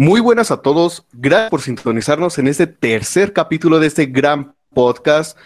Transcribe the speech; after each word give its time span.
Muy 0.00 0.20
buenas 0.20 0.50
a 0.50 0.56
todos. 0.56 1.04
Gracias 1.12 1.50
por 1.50 1.60
sintonizarnos 1.60 2.38
en 2.38 2.48
este 2.48 2.66
tercer 2.66 3.34
capítulo 3.34 3.78
de 3.78 3.86
este 3.86 4.06
gran 4.06 4.54
podcast. 4.72 5.36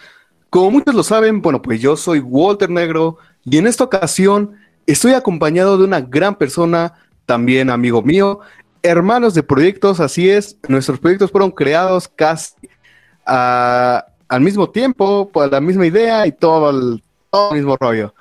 Como 0.49 0.71
muchos 0.71 0.95
lo 0.95 1.03
saben, 1.03 1.41
bueno, 1.41 1.61
pues 1.61 1.81
yo 1.81 1.97
soy 1.97 2.19
Walter 2.19 2.69
Negro 2.69 3.17
y 3.43 3.57
en 3.57 3.67
esta 3.67 3.83
ocasión 3.83 4.55
estoy 4.87 5.11
acompañado 5.11 5.77
de 5.77 5.83
una 5.83 5.99
gran 5.99 6.35
persona, 6.35 6.93
también 7.25 7.69
amigo 7.69 8.01
mío, 8.01 8.39
hermanos 8.81 9.33
de 9.33 9.43
proyectos, 9.43 9.99
así 9.99 10.29
es. 10.29 10.57
Nuestros 10.69 10.99
proyectos 10.99 11.31
fueron 11.31 11.51
creados 11.51 12.07
casi 12.07 12.53
al 13.25 14.39
mismo 14.39 14.69
tiempo, 14.69 15.29
por 15.33 15.51
la 15.51 15.59
misma 15.59 15.85
idea 15.85 16.25
y 16.27 16.31
todo 16.31 16.69
el, 16.69 17.03
todo 17.29 17.49
el 17.51 17.57
mismo 17.57 17.75
rollo. 17.75 18.15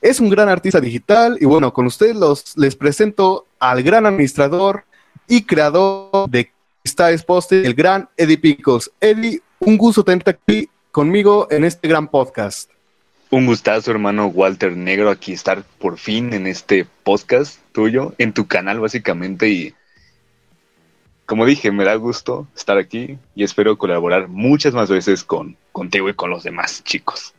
Es 0.00 0.20
un 0.20 0.30
gran 0.30 0.48
artista 0.48 0.80
digital 0.80 1.36
y 1.38 1.44
bueno, 1.44 1.74
con 1.74 1.84
ustedes 1.84 2.16
los, 2.16 2.56
les 2.56 2.74
presento 2.76 3.44
al 3.58 3.82
gran 3.82 4.06
administrador, 4.06 4.86
y 5.28 5.42
creador 5.42 6.28
de 6.28 6.50
Styles 6.86 7.22
Posting, 7.22 7.64
el 7.64 7.74
gran 7.74 8.08
Eddie 8.16 8.38
Picos. 8.38 8.90
Eddie, 9.00 9.40
un 9.58 9.76
gusto 9.76 10.04
tenerte 10.04 10.30
aquí 10.30 10.68
conmigo 10.90 11.48
en 11.50 11.64
este 11.64 11.88
gran 11.88 12.08
podcast. 12.08 12.70
Un 13.30 13.46
gustazo, 13.46 13.90
hermano 13.90 14.28
Walter 14.28 14.76
Negro, 14.76 15.10
aquí 15.10 15.32
estar 15.32 15.64
por 15.78 15.98
fin 15.98 16.32
en 16.32 16.46
este 16.46 16.86
podcast 17.02 17.58
tuyo, 17.72 18.14
en 18.18 18.32
tu 18.32 18.46
canal 18.46 18.80
básicamente 18.80 19.48
y 19.48 19.74
como 21.26 21.44
dije, 21.44 21.72
me 21.72 21.84
da 21.84 21.96
gusto 21.96 22.46
estar 22.56 22.78
aquí 22.78 23.18
y 23.34 23.42
espero 23.42 23.76
colaborar 23.76 24.28
muchas 24.28 24.74
más 24.74 24.88
veces 24.88 25.24
con 25.24 25.56
contigo 25.72 26.08
y 26.08 26.14
con 26.14 26.30
los 26.30 26.44
demás 26.44 26.84
chicos. 26.84 27.34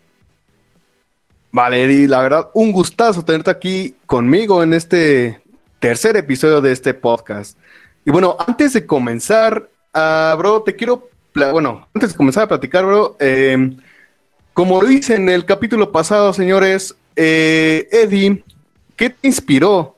Vale, 1.52 1.84
Eddie, 1.84 2.08
la 2.08 2.22
verdad, 2.22 2.50
un 2.54 2.74
gustazo 2.74 3.24
tenerte 3.24 3.50
aquí 3.50 3.96
conmigo 4.06 4.62
en 4.62 4.74
este 4.74 5.42
tercer 5.80 6.18
episodio 6.18 6.60
de 6.60 6.74
este 6.74 6.94
podcast. 6.94 7.58
Y 8.08 8.10
bueno, 8.10 8.38
antes 8.40 8.72
de 8.72 8.86
comenzar, 8.86 9.70
uh, 9.94 10.38
bro, 10.38 10.62
te 10.62 10.78
quiero, 10.78 11.10
bueno, 11.34 11.90
antes 11.94 12.14
de 12.14 12.16
comenzar 12.16 12.44
a 12.44 12.48
platicar, 12.48 12.86
bro, 12.86 13.18
eh, 13.20 13.76
como 14.54 14.82
lo 14.82 14.88
en 14.88 15.28
el 15.28 15.44
capítulo 15.44 15.92
pasado, 15.92 16.32
señores, 16.32 16.96
eh, 17.18 17.90
Eddie, 17.92 18.46
¿qué 18.96 19.10
te 19.10 19.28
inspiró? 19.28 19.98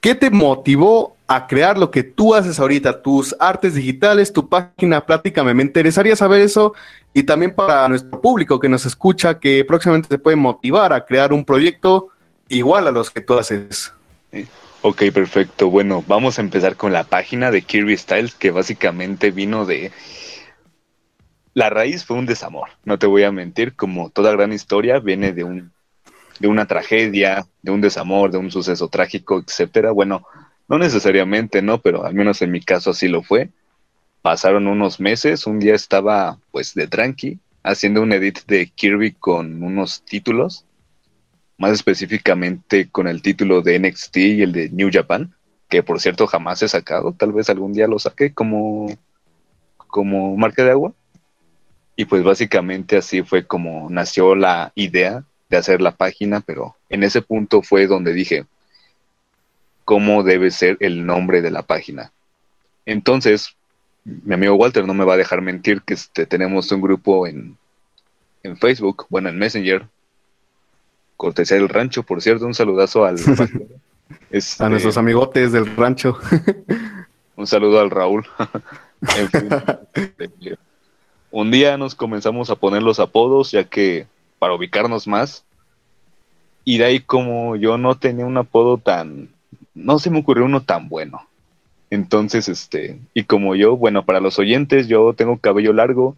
¿Qué 0.00 0.14
te 0.14 0.30
motivó 0.30 1.18
a 1.26 1.46
crear 1.46 1.76
lo 1.76 1.90
que 1.90 2.02
tú 2.02 2.34
haces 2.34 2.58
ahorita, 2.58 3.02
tus 3.02 3.36
artes 3.38 3.74
digitales, 3.74 4.32
tu 4.32 4.48
página? 4.48 5.04
Pláticame, 5.04 5.52
me 5.52 5.62
interesaría 5.62 6.16
saber 6.16 6.40
eso 6.40 6.72
y 7.12 7.24
también 7.24 7.54
para 7.54 7.86
nuestro 7.90 8.22
público 8.22 8.58
que 8.58 8.70
nos 8.70 8.86
escucha, 8.86 9.38
que 9.38 9.66
próximamente 9.66 10.08
se 10.08 10.18
puede 10.18 10.36
motivar 10.36 10.94
a 10.94 11.04
crear 11.04 11.30
un 11.34 11.44
proyecto 11.44 12.08
igual 12.48 12.88
a 12.88 12.90
los 12.90 13.10
que 13.10 13.20
tú 13.20 13.34
haces. 13.38 13.92
Ok, 14.82 15.02
perfecto. 15.12 15.68
Bueno, 15.68 16.02
vamos 16.06 16.38
a 16.38 16.42
empezar 16.42 16.76
con 16.76 16.92
la 16.92 17.04
página 17.04 17.50
de 17.50 17.60
Kirby 17.60 17.98
Styles, 17.98 18.34
que 18.34 18.50
básicamente 18.50 19.30
vino 19.30 19.66
de... 19.66 19.92
La 21.52 21.68
raíz 21.68 22.04
fue 22.06 22.16
un 22.16 22.24
desamor, 22.24 22.70
no 22.84 22.98
te 22.98 23.06
voy 23.06 23.24
a 23.24 23.32
mentir, 23.32 23.74
como 23.74 24.08
toda 24.08 24.32
gran 24.32 24.52
historia 24.52 25.00
viene 25.00 25.32
de 25.32 25.44
un 25.44 25.72
de 26.38 26.48
una 26.48 26.66
tragedia, 26.66 27.46
de 27.60 27.70
un 27.70 27.82
desamor, 27.82 28.30
de 28.30 28.38
un 28.38 28.50
suceso 28.50 28.88
trágico, 28.88 29.42
etcétera. 29.46 29.90
Bueno, 29.90 30.26
no 30.68 30.78
necesariamente, 30.78 31.60
¿no? 31.60 31.82
Pero 31.82 32.06
al 32.06 32.14
menos 32.14 32.40
en 32.40 32.50
mi 32.50 32.62
caso 32.62 32.90
así 32.90 33.08
lo 33.08 33.22
fue. 33.22 33.50
Pasaron 34.22 34.66
unos 34.66 35.00
meses, 35.00 35.46
un 35.46 35.58
día 35.60 35.74
estaba 35.74 36.38
pues 36.50 36.72
de 36.72 36.86
tranqui, 36.86 37.38
haciendo 37.62 38.00
un 38.00 38.12
edit 38.12 38.46
de 38.46 38.68
Kirby 38.68 39.12
con 39.12 39.62
unos 39.62 40.02
títulos 40.02 40.64
más 41.60 41.72
específicamente 41.72 42.88
con 42.88 43.06
el 43.06 43.20
título 43.20 43.60
de 43.60 43.78
NXT 43.78 44.16
y 44.16 44.42
el 44.42 44.52
de 44.52 44.70
New 44.70 44.88
Japan, 44.90 45.34
que 45.68 45.82
por 45.82 46.00
cierto 46.00 46.26
jamás 46.26 46.62
he 46.62 46.68
sacado, 46.68 47.12
tal 47.12 47.32
vez 47.32 47.50
algún 47.50 47.74
día 47.74 47.86
lo 47.86 47.98
saque 47.98 48.32
como, 48.32 48.88
como 49.76 50.36
marca 50.38 50.64
de 50.64 50.70
agua. 50.70 50.94
Y 51.96 52.06
pues 52.06 52.24
básicamente 52.24 52.96
así 52.96 53.22
fue 53.22 53.46
como 53.46 53.90
nació 53.90 54.34
la 54.34 54.72
idea 54.74 55.22
de 55.50 55.58
hacer 55.58 55.82
la 55.82 55.94
página, 55.94 56.40
pero 56.40 56.76
en 56.88 57.02
ese 57.02 57.20
punto 57.20 57.60
fue 57.60 57.86
donde 57.86 58.14
dije 58.14 58.46
cómo 59.84 60.22
debe 60.22 60.50
ser 60.50 60.78
el 60.80 61.04
nombre 61.04 61.42
de 61.42 61.50
la 61.50 61.62
página. 61.62 62.10
Entonces, 62.86 63.54
mi 64.04 64.32
amigo 64.32 64.54
Walter 64.54 64.86
no 64.86 64.94
me 64.94 65.04
va 65.04 65.12
a 65.12 65.18
dejar 65.18 65.42
mentir 65.42 65.82
que 65.82 65.92
este, 65.92 66.24
tenemos 66.24 66.72
un 66.72 66.80
grupo 66.80 67.26
en, 67.26 67.58
en 68.42 68.56
Facebook, 68.56 69.04
bueno, 69.10 69.28
en 69.28 69.38
Messenger, 69.38 69.86
cortesía 71.20 71.58
del 71.58 71.68
rancho, 71.68 72.02
por 72.02 72.22
cierto, 72.22 72.46
un 72.46 72.54
saludazo 72.54 73.04
al 73.04 73.16
este, 74.30 74.64
a 74.64 74.70
nuestros 74.70 74.96
amigotes 74.96 75.52
del 75.52 75.76
rancho. 75.76 76.18
un 77.36 77.46
saludo 77.46 77.78
al 77.78 77.90
Raúl. 77.90 78.26
un 81.30 81.50
día 81.50 81.76
nos 81.76 81.94
comenzamos 81.94 82.48
a 82.48 82.56
poner 82.56 82.82
los 82.82 83.00
apodos, 83.00 83.50
ya 83.50 83.64
que 83.64 84.06
para 84.38 84.54
ubicarnos 84.54 85.06
más. 85.06 85.44
Y 86.64 86.78
de 86.78 86.86
ahí 86.86 87.00
como 87.00 87.54
yo 87.56 87.76
no 87.76 87.98
tenía 87.98 88.24
un 88.24 88.38
apodo 88.38 88.78
tan, 88.78 89.28
no 89.74 89.98
se 89.98 90.08
me 90.08 90.20
ocurrió 90.20 90.46
uno 90.46 90.62
tan 90.62 90.88
bueno. 90.88 91.26
Entonces, 91.90 92.48
este, 92.48 92.98
y 93.12 93.24
como 93.24 93.54
yo, 93.56 93.76
bueno, 93.76 94.06
para 94.06 94.20
los 94.20 94.38
oyentes, 94.38 94.88
yo 94.88 95.12
tengo 95.12 95.36
cabello 95.36 95.74
largo, 95.74 96.16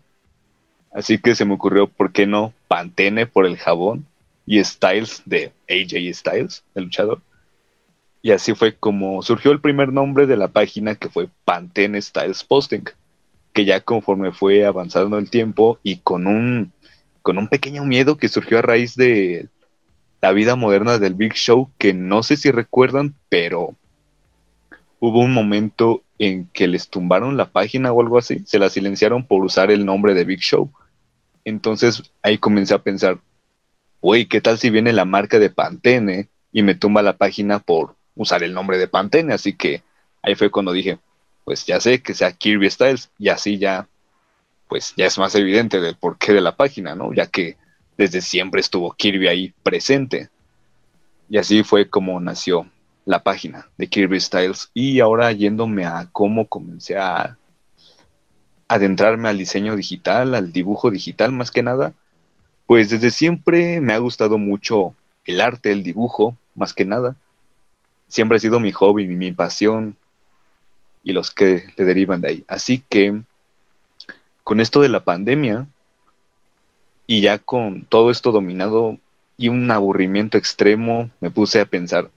así 0.93 1.19
que 1.19 1.35
se 1.35 1.45
me 1.45 1.55
ocurrió, 1.55 1.89
¿por 1.89 2.13
qué 2.13 2.25
no? 2.29 2.53
Pantene 2.69 3.27
por 3.27 3.47
el 3.47 3.57
jabón 3.57 4.07
y 4.47 4.63
Styles 4.63 5.23
de 5.25 5.53
AJ 5.69 6.15
Styles, 6.15 6.65
el 6.75 6.85
luchador. 6.85 7.21
Y 8.23 8.31
así 8.31 8.55
fue 8.55 8.75
como 8.75 9.23
surgió 9.23 9.51
el 9.51 9.61
primer 9.61 9.93
nombre 9.93 10.27
de 10.27 10.37
la 10.37 10.49
página 10.49 10.95
que 10.95 11.09
fue 11.09 11.29
Pantene 11.45 12.01
Styles 12.01 12.45
Posting, 12.45 12.85
que 13.53 13.65
ya 13.65 13.81
conforme 13.81 14.33
fue 14.33 14.65
avanzando 14.65 15.19
el 15.19 15.29
tiempo 15.29 15.79
y 15.83 15.97
con 15.97 16.27
un, 16.27 16.73
con 17.23 17.39
un 17.39 17.49
pequeño 17.49 17.85
miedo 17.85 18.17
que 18.17 18.29
surgió 18.29 18.59
a 18.59 18.63
raíz 18.63 18.95
de 18.95 19.49
la 20.21 20.33
vida 20.33 20.55
moderna 20.55 20.99
del 20.99 21.15
Big 21.15 21.35
Show, 21.35 21.71
que 21.79 21.93
no 21.93 22.23
sé 22.23 22.37
si 22.37 22.53
recuerdan, 22.53 23.15
pero 23.29 23.75
hubo 25.01 25.19
un 25.19 25.35
momento 25.35 26.03
en 26.21 26.47
que 26.53 26.69
les 26.69 26.89
tumbaron 26.89 27.37
la 27.37 27.51
página 27.51 27.91
o 27.93 28.01
algo 28.01 28.19
así, 28.19 28.45
se 28.47 28.61
la 28.61 28.71
silenciaron 28.71 29.27
por 29.27 29.45
usar 29.45 29.73
el 29.73 29.85
nombre 29.85 30.15
de 30.15 30.25
Big 30.25 30.39
Show. 30.39 30.71
Entonces 31.45 32.13
ahí 32.23 32.39
comencé 32.39 32.73
a 32.73 32.83
pensar, 32.83 33.19
Uy, 34.05 34.27
¿qué 34.27 34.41
tal 34.41 34.59
si 34.59 34.69
viene 34.69 34.93
la 34.93 35.05
marca 35.05 35.39
de 35.39 35.49
Pantene 35.49 36.29
y 36.51 36.65
me 36.65 36.75
tumba 36.75 37.03
la 37.03 37.17
página 37.17 37.61
por 37.61 37.95
usar 38.17 38.43
el 38.43 38.53
nombre 38.53 38.77
de 38.77 38.89
Pantene? 38.89 39.33
Así 39.33 39.53
que 39.53 39.85
ahí 40.23 40.35
fue 40.35 40.51
cuando 40.51 40.73
dije, 40.73 40.99
pues 41.45 41.65
ya 41.67 41.81
sé 41.81 42.03
que 42.03 42.13
sea 42.13 42.33
Kirby 42.33 42.69
Styles 42.69 43.13
y 43.17 43.29
así 43.29 43.59
ya, 43.59 43.87
pues 44.69 44.93
ya 44.97 45.07
es 45.07 45.17
más 45.19 45.37
evidente 45.37 45.81
del 45.81 45.95
porqué 45.95 46.33
de 46.33 46.41
la 46.41 46.57
página, 46.57 46.97
¿no? 46.97 47.15
Ya 47.15 47.29
que 47.29 47.57
desde 47.97 48.23
siempre 48.23 48.61
estuvo 48.61 48.91
Kirby 48.91 49.29
ahí 49.29 49.55
presente. 49.63 50.31
Y 51.31 51.39
así 51.39 51.63
fue 51.63 51.89
como 51.89 52.19
nació 52.19 52.69
la 53.05 53.23
página 53.23 53.69
de 53.79 53.87
Kirby 53.87 54.19
Styles. 54.19 54.73
Y 54.75 54.99
ahora 54.99 55.31
yéndome 55.31 55.87
a 55.87 56.09
cómo 56.11 56.49
comencé 56.49 56.99
a 56.99 57.39
adentrarme 58.67 59.29
al 59.29 59.39
diseño 59.39 59.77
digital, 59.77 60.35
al 60.35 60.51
dibujo 60.53 60.91
digital 60.91 61.31
más 61.31 61.53
que 61.53 61.63
nada, 61.63 61.95
pues 62.73 62.89
desde 62.89 63.11
siempre 63.11 63.83
me 63.83 63.93
ha 63.93 63.99
gustado 63.99 64.39
mucho 64.39 64.95
el 65.27 65.43
arte, 65.43 65.73
el 65.73 65.83
dibujo, 65.83 66.39
más 66.55 66.73
que 66.73 66.87
nada. 66.87 67.17
Siempre 68.09 68.37
ha 68.37 68.41
sido 68.41 68.61
mi 68.61 68.73
hobby, 68.73 69.07
mi, 69.07 69.31
pasión 69.31 69.95
y 71.05 71.13
los 71.13 71.31
que 71.31 71.67
le 71.77 71.85
derivan 71.85 72.23
de 72.23 72.29
ahí. 72.29 72.45
Así 72.49 72.83
que 72.89 73.21
con 74.43 74.59
esto 74.59 74.81
de 74.81 74.89
la 74.89 75.05
pandemia 75.05 75.67
y 77.07 77.21
ya 77.21 77.37
con 77.37 77.85
todo 77.85 78.11
esto 78.11 78.33
dominado 78.33 78.97
y 79.37 79.51
un 79.51 79.71
aburrimiento 79.71 80.39
extremo, 80.39 81.11
me 81.21 81.31
puse 81.31 81.61
a 81.61 81.67
pensar, 81.67 82.11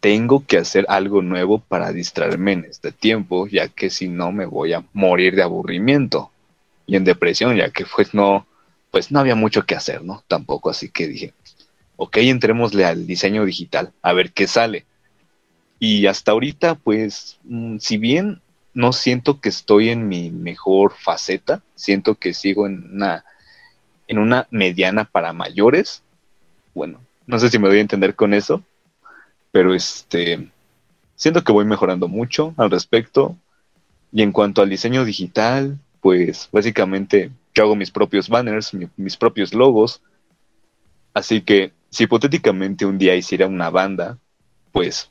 tengo 0.00 0.44
que 0.46 0.58
hacer 0.58 0.84
algo 0.90 1.22
nuevo 1.22 1.58
para 1.58 1.90
distraerme 1.94 2.52
en 2.52 2.64
este 2.66 2.92
tiempo, 2.92 3.46
ya 3.46 3.68
que 3.68 3.88
si 3.88 4.08
no 4.08 4.30
me 4.30 4.44
voy 4.44 4.74
a 4.74 4.84
morir 4.92 5.36
de 5.36 5.42
aburrimiento 5.42 6.30
y 6.86 6.96
en 6.96 7.04
depresión, 7.04 7.56
ya 7.56 7.70
que 7.70 7.86
pues 7.86 8.12
no, 8.12 8.46
pues 8.90 9.10
no 9.10 9.20
había 9.20 9.34
mucho 9.34 9.64
que 9.64 9.74
hacer, 9.74 10.02
¿no? 10.02 10.24
Tampoco, 10.26 10.70
así 10.70 10.88
que 10.90 11.06
dije, 11.06 11.34
ok, 11.96 12.16
entrémosle 12.18 12.84
al 12.84 13.06
diseño 13.06 13.44
digital, 13.44 13.92
a 14.02 14.12
ver 14.12 14.32
qué 14.32 14.46
sale. 14.46 14.86
Y 15.78 16.06
hasta 16.06 16.32
ahorita, 16.32 16.74
pues, 16.74 17.38
mm, 17.44 17.78
si 17.78 17.98
bien 17.98 18.40
no 18.74 18.92
siento 18.92 19.40
que 19.40 19.48
estoy 19.48 19.90
en 19.90 20.08
mi 20.08 20.30
mejor 20.30 20.94
faceta, 20.98 21.62
siento 21.74 22.14
que 22.14 22.34
sigo 22.34 22.66
en 22.66 22.94
una, 22.94 23.24
en 24.08 24.18
una 24.18 24.46
mediana 24.50 25.04
para 25.04 25.32
mayores. 25.32 26.02
Bueno, 26.74 27.00
no 27.26 27.38
sé 27.38 27.48
si 27.48 27.58
me 27.58 27.68
doy 27.68 27.78
a 27.78 27.82
entender 27.82 28.14
con 28.14 28.34
eso, 28.34 28.62
pero 29.52 29.74
este, 29.74 30.50
siento 31.16 31.44
que 31.44 31.52
voy 31.52 31.64
mejorando 31.64 32.08
mucho 32.08 32.54
al 32.56 32.70
respecto. 32.70 33.36
Y 34.12 34.22
en 34.22 34.32
cuanto 34.32 34.62
al 34.62 34.70
diseño 34.70 35.04
digital, 35.04 35.78
pues 36.00 36.48
básicamente 36.52 37.30
yo 37.54 37.64
hago 37.64 37.76
mis 37.76 37.90
propios 37.90 38.28
banners, 38.28 38.72
mis 38.96 39.16
propios 39.16 39.54
logos. 39.54 40.02
Así 41.14 41.42
que 41.42 41.72
si 41.90 42.04
hipotéticamente 42.04 42.86
un 42.86 42.98
día 42.98 43.16
hiciera 43.16 43.46
una 43.46 43.70
banda, 43.70 44.18
pues 44.72 45.10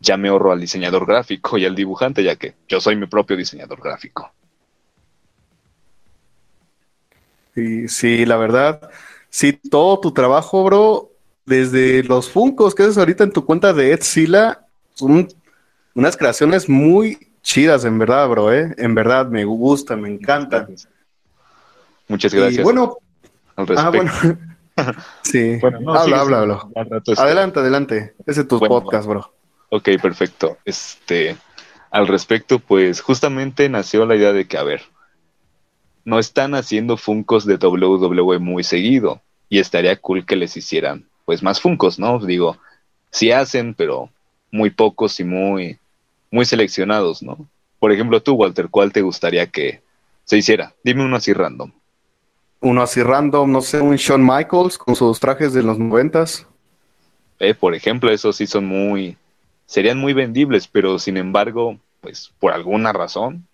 ya 0.00 0.16
me 0.16 0.28
ahorro 0.28 0.52
al 0.52 0.60
diseñador 0.60 1.06
gráfico 1.06 1.58
y 1.58 1.64
al 1.64 1.74
dibujante, 1.74 2.22
ya 2.22 2.36
que 2.36 2.54
yo 2.68 2.80
soy 2.80 2.96
mi 2.96 3.06
propio 3.06 3.36
diseñador 3.36 3.80
gráfico. 3.82 4.32
Sí, 7.54 7.88
sí, 7.88 8.24
la 8.26 8.36
verdad, 8.36 8.90
sí, 9.28 9.52
todo 9.52 9.98
tu 10.00 10.12
trabajo, 10.12 10.64
bro, 10.64 11.10
desde 11.44 12.04
los 12.04 12.30
Funcos 12.30 12.74
que 12.74 12.84
haces 12.84 12.96
ahorita 12.96 13.24
en 13.24 13.32
tu 13.32 13.44
cuenta 13.44 13.72
de 13.72 13.92
Etsila, 13.92 14.66
son 14.94 15.28
unas 15.94 16.16
creaciones 16.16 16.68
muy 16.68 17.18
chidas, 17.42 17.84
en 17.84 17.98
verdad, 17.98 18.28
bro, 18.28 18.52
¿eh? 18.52 18.74
En 18.78 18.94
verdad, 18.94 19.26
me 19.26 19.44
gustan, 19.44 20.02
me 20.02 20.08
encantan. 20.08 20.68
Muchas 22.10 22.34
gracias. 22.34 22.64
bueno, 22.64 22.98
ah, 23.56 23.90
bueno. 23.90 24.10
sí, 25.22 25.58
bueno, 25.60 25.94
habla, 25.94 26.20
habla, 26.20 26.38
habla. 26.40 26.68
Adelante, 27.16 27.60
adelante. 27.60 28.14
Ese 28.26 28.40
es 28.40 28.48
tu 28.48 28.58
podcast, 28.58 29.06
bro. 29.06 29.32
Ok, 29.68 29.90
perfecto. 30.02 30.58
Este, 30.64 31.36
al 31.92 32.08
respecto, 32.08 32.58
pues 32.58 33.00
justamente 33.00 33.68
nació 33.68 34.06
la 34.06 34.16
idea 34.16 34.32
de 34.32 34.48
que, 34.48 34.58
a 34.58 34.64
ver, 34.64 34.82
no 36.04 36.18
están 36.18 36.56
haciendo 36.56 36.96
Funcos 36.96 37.46
de 37.46 37.54
WWE 37.54 38.40
muy 38.40 38.64
seguido 38.64 39.22
y 39.48 39.60
estaría 39.60 39.94
cool 39.96 40.26
que 40.26 40.34
les 40.36 40.56
hicieran 40.56 41.06
pues 41.24 41.44
más 41.44 41.60
Funcos, 41.60 42.00
¿no? 42.00 42.18
Digo, 42.18 42.58
sí 43.12 43.30
hacen, 43.30 43.74
pero 43.74 44.10
muy 44.50 44.70
pocos 44.70 45.20
y 45.20 45.24
muy 45.24 45.78
muy 46.32 46.44
seleccionados, 46.44 47.22
¿no? 47.22 47.48
Por 47.78 47.92
ejemplo, 47.92 48.20
tú, 48.20 48.34
Walter, 48.34 48.68
¿cuál 48.68 48.92
te 48.92 49.02
gustaría 49.02 49.46
que 49.46 49.80
se 50.24 50.38
hiciera? 50.38 50.74
Dime 50.82 51.04
uno 51.04 51.14
así 51.14 51.32
random. 51.32 51.70
Uno 52.60 52.82
así 52.82 53.02
random, 53.02 53.50
no 53.50 53.62
sé, 53.62 53.80
un 53.80 53.96
Shawn 53.96 54.22
Michaels 54.22 54.76
con 54.76 54.94
sus 54.94 55.18
trajes 55.18 55.54
de 55.54 55.62
los 55.62 55.78
noventas. 55.78 56.46
Eh, 57.38 57.54
por 57.54 57.74
ejemplo, 57.74 58.10
esos 58.10 58.36
sí 58.36 58.46
son 58.46 58.66
muy, 58.66 59.16
serían 59.64 59.98
muy 59.98 60.12
vendibles, 60.12 60.68
pero 60.68 60.98
sin 60.98 61.16
embargo, 61.16 61.78
pues 62.02 62.32
por 62.38 62.52
alguna 62.52 62.92
razón, 62.92 63.46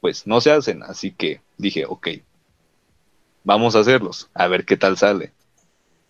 pues 0.00 0.26
no 0.26 0.40
se 0.40 0.50
hacen. 0.50 0.82
Así 0.82 1.12
que 1.12 1.40
dije, 1.56 1.84
ok, 1.86 2.08
vamos 3.44 3.76
a 3.76 3.80
hacerlos, 3.80 4.28
a 4.34 4.48
ver 4.48 4.64
qué 4.64 4.76
tal 4.76 4.96
sale. 4.96 5.30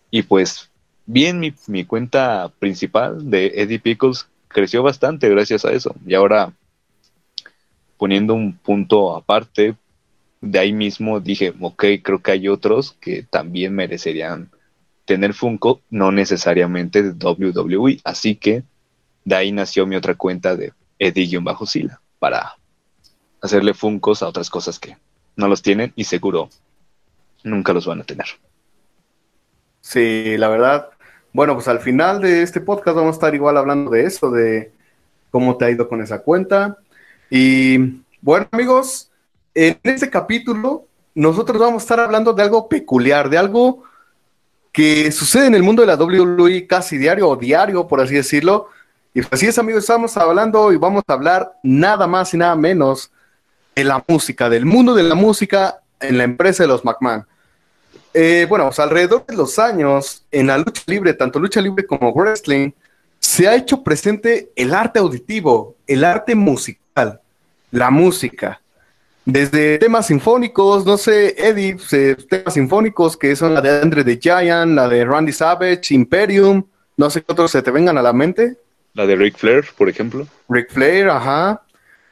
Y 0.09 0.23
pues, 0.23 0.71
bien, 1.05 1.39
mi, 1.39 1.53
mi 1.67 1.85
cuenta 1.85 2.51
principal 2.57 3.29
de 3.29 3.51
Eddie 3.55 3.79
Pickles 3.79 4.27
creció 4.47 4.81
bastante 4.81 5.29
gracias 5.29 5.65
a 5.65 5.71
eso. 5.71 5.95
Y 6.05 6.15
ahora, 6.15 6.51
poniendo 7.97 8.33
un 8.33 8.57
punto 8.57 9.15
aparte, 9.15 9.75
de 10.43 10.59
ahí 10.59 10.73
mismo 10.73 11.21
dije, 11.21 11.53
ok, 11.61 11.85
creo 12.03 12.21
que 12.21 12.31
hay 12.31 12.49
otros 12.49 12.97
que 12.99 13.23
también 13.23 13.73
merecerían 13.73 14.51
tener 15.05 15.33
Funko, 15.33 15.79
no 15.89 16.11
necesariamente 16.11 17.01
de 17.01 17.11
WWE. 17.11 18.01
Así 18.03 18.35
que 18.35 18.63
de 19.23 19.35
ahí 19.35 19.53
nació 19.53 19.87
mi 19.87 19.95
otra 19.95 20.15
cuenta 20.15 20.57
de 20.57 20.73
Eddie-Sila 20.99 22.01
para 22.19 22.57
hacerle 23.41 23.73
Funkos 23.73 24.21
a 24.21 24.27
otras 24.27 24.49
cosas 24.49 24.79
que 24.79 24.97
no 25.37 25.47
los 25.47 25.61
tienen 25.61 25.93
y 25.95 26.03
seguro 26.03 26.49
nunca 27.45 27.71
los 27.71 27.85
van 27.85 28.01
a 28.01 28.03
tener. 28.03 28.27
Sí, 29.79 30.35
la 30.37 30.49
verdad, 30.49 30.89
bueno, 31.31 31.53
pues 31.53 31.69
al 31.69 31.79
final 31.79 32.21
de 32.21 32.41
este 32.41 32.59
podcast 32.59 32.97
vamos 32.97 33.11
a 33.11 33.17
estar 33.17 33.33
igual 33.33 33.55
hablando 33.55 33.91
de 33.91 34.05
eso, 34.05 34.29
de 34.29 34.73
cómo 35.31 35.55
te 35.55 35.63
ha 35.63 35.71
ido 35.71 35.87
con 35.87 36.01
esa 36.01 36.21
cuenta. 36.21 36.79
Y 37.29 38.01
bueno, 38.21 38.47
amigos, 38.51 39.09
en 39.55 39.79
este 39.83 40.09
capítulo 40.09 40.85
nosotros 41.15 41.59
vamos 41.59 41.83
a 41.83 41.85
estar 41.85 41.99
hablando 41.99 42.33
de 42.33 42.43
algo 42.43 42.67
peculiar, 42.67 43.29
de 43.29 43.37
algo 43.37 43.83
que 44.71 45.11
sucede 45.11 45.45
en 45.45 45.55
el 45.55 45.63
mundo 45.63 45.83
de 45.83 45.87
la 45.87 45.95
WWE 45.95 46.65
casi 46.65 46.97
diario 46.97 47.29
o 47.29 47.35
diario, 47.35 47.87
por 47.87 48.01
así 48.01 48.15
decirlo. 48.15 48.69
Y 49.13 49.21
pues 49.21 49.33
así 49.33 49.45
es, 49.45 49.59
amigos, 49.59 49.83
estamos 49.83 50.17
hablando 50.17 50.73
y 50.73 50.77
vamos 50.77 51.03
a 51.07 51.13
hablar 51.13 51.53
nada 51.61 52.07
más 52.07 52.33
y 52.33 52.37
nada 52.37 52.55
menos 52.55 53.11
de 53.75 53.83
la 53.83 54.03
música, 54.07 54.49
del 54.49 54.65
mundo 54.65 54.95
de 54.95 55.03
la 55.03 55.13
música 55.13 55.81
en 55.99 56.17
la 56.17 56.23
empresa 56.23 56.63
de 56.63 56.67
los 56.67 56.83
McMahon. 56.83 57.25
Eh, 58.15 58.47
bueno, 58.49 58.65
pues 58.65 58.79
alrededor 58.79 59.25
de 59.27 59.35
los 59.35 59.59
años, 59.59 60.25
en 60.31 60.47
la 60.47 60.57
lucha 60.57 60.81
libre, 60.87 61.13
tanto 61.13 61.39
lucha 61.39 61.61
libre 61.61 61.85
como 61.85 62.11
wrestling, 62.11 62.71
se 63.19 63.47
ha 63.47 63.55
hecho 63.55 63.83
presente 63.83 64.51
el 64.55 64.73
arte 64.73 64.99
auditivo, 64.99 65.75
el 65.85 66.03
arte 66.03 66.33
musical, 66.33 67.21
la 67.71 67.91
música. 67.91 68.59
Desde 69.25 69.77
temas 69.77 70.07
sinfónicos, 70.07 70.85
no 70.85 70.97
sé, 70.97 71.35
Eddie, 71.37 71.77
temas 72.29 72.53
sinfónicos 72.53 73.15
que 73.15 73.35
son 73.35 73.53
la 73.53 73.61
de 73.61 73.81
Andre 73.81 74.03
the 74.03 74.19
Giant, 74.21 74.75
la 74.75 74.87
de 74.89 75.05
Randy 75.05 75.31
Savage, 75.31 75.93
Imperium, 75.93 76.65
no 76.97 77.09
sé 77.09 77.21
qué 77.21 77.31
otros 77.31 77.51
se 77.51 77.61
te 77.61 77.71
vengan 77.71 77.97
a 77.97 78.01
la 78.01 78.13
mente. 78.13 78.57
La 78.93 79.05
de 79.05 79.15
Ric 79.15 79.37
Flair, 79.37 79.65
por 79.77 79.89
ejemplo. 79.89 80.27
Ric 80.49 80.71
Flair, 80.71 81.09
ajá. 81.09 81.61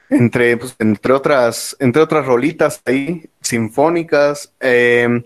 Entre, 0.09 0.57
pues, 0.57 0.75
entre, 0.79 1.13
otras, 1.13 1.75
entre 1.79 2.01
otras 2.01 2.25
rolitas 2.25 2.81
ahí, 2.85 3.29
sinfónicas. 3.41 4.51
Eh, 4.59 5.23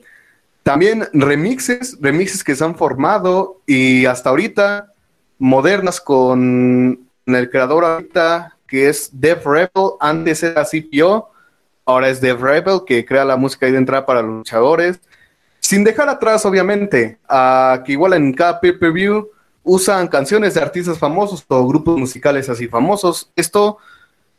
también 0.64 1.08
remixes, 1.14 1.98
remixes 2.02 2.44
que 2.44 2.56
se 2.56 2.64
han 2.64 2.76
formado 2.76 3.62
y 3.68 4.06
hasta 4.08 4.32
ahorita 4.32 4.92
modernas 5.38 6.02
con 6.02 7.08
el 7.28 7.50
creador 7.50 7.86
ahorita 7.86 8.58
que 8.68 8.90
es 8.90 9.10
Dev 9.14 9.46
Rebel, 9.46 9.92
antes 10.00 10.42
era 10.42 10.66
CPO, 10.66 11.30
ahora 11.86 12.10
es 12.10 12.20
Dev 12.22 12.42
Rebel 12.42 12.82
que 12.86 13.06
crea 13.06 13.24
la 13.24 13.38
música 13.38 13.66
ahí 13.66 13.72
de 13.72 13.78
entrada 13.78 14.06
para 14.06 14.22
luchadores. 14.22 15.00
Sin 15.60 15.84
dejar 15.84 16.10
atrás, 16.10 16.46
obviamente, 16.46 17.18
a 17.28 17.82
que 17.86 17.94
igual 17.94 18.14
en 18.14 18.34
cada 18.34 18.60
pay-per-view 18.60 19.30
usan 19.64 20.08
canciones 20.08 20.54
de 20.54 20.62
artistas 20.62 21.00
famosos 21.00 21.44
o 21.48 21.68
grupos 21.68 21.98
musicales 21.98 22.50
así 22.50 22.68
famosos. 22.68 23.32
Esto 23.36 23.78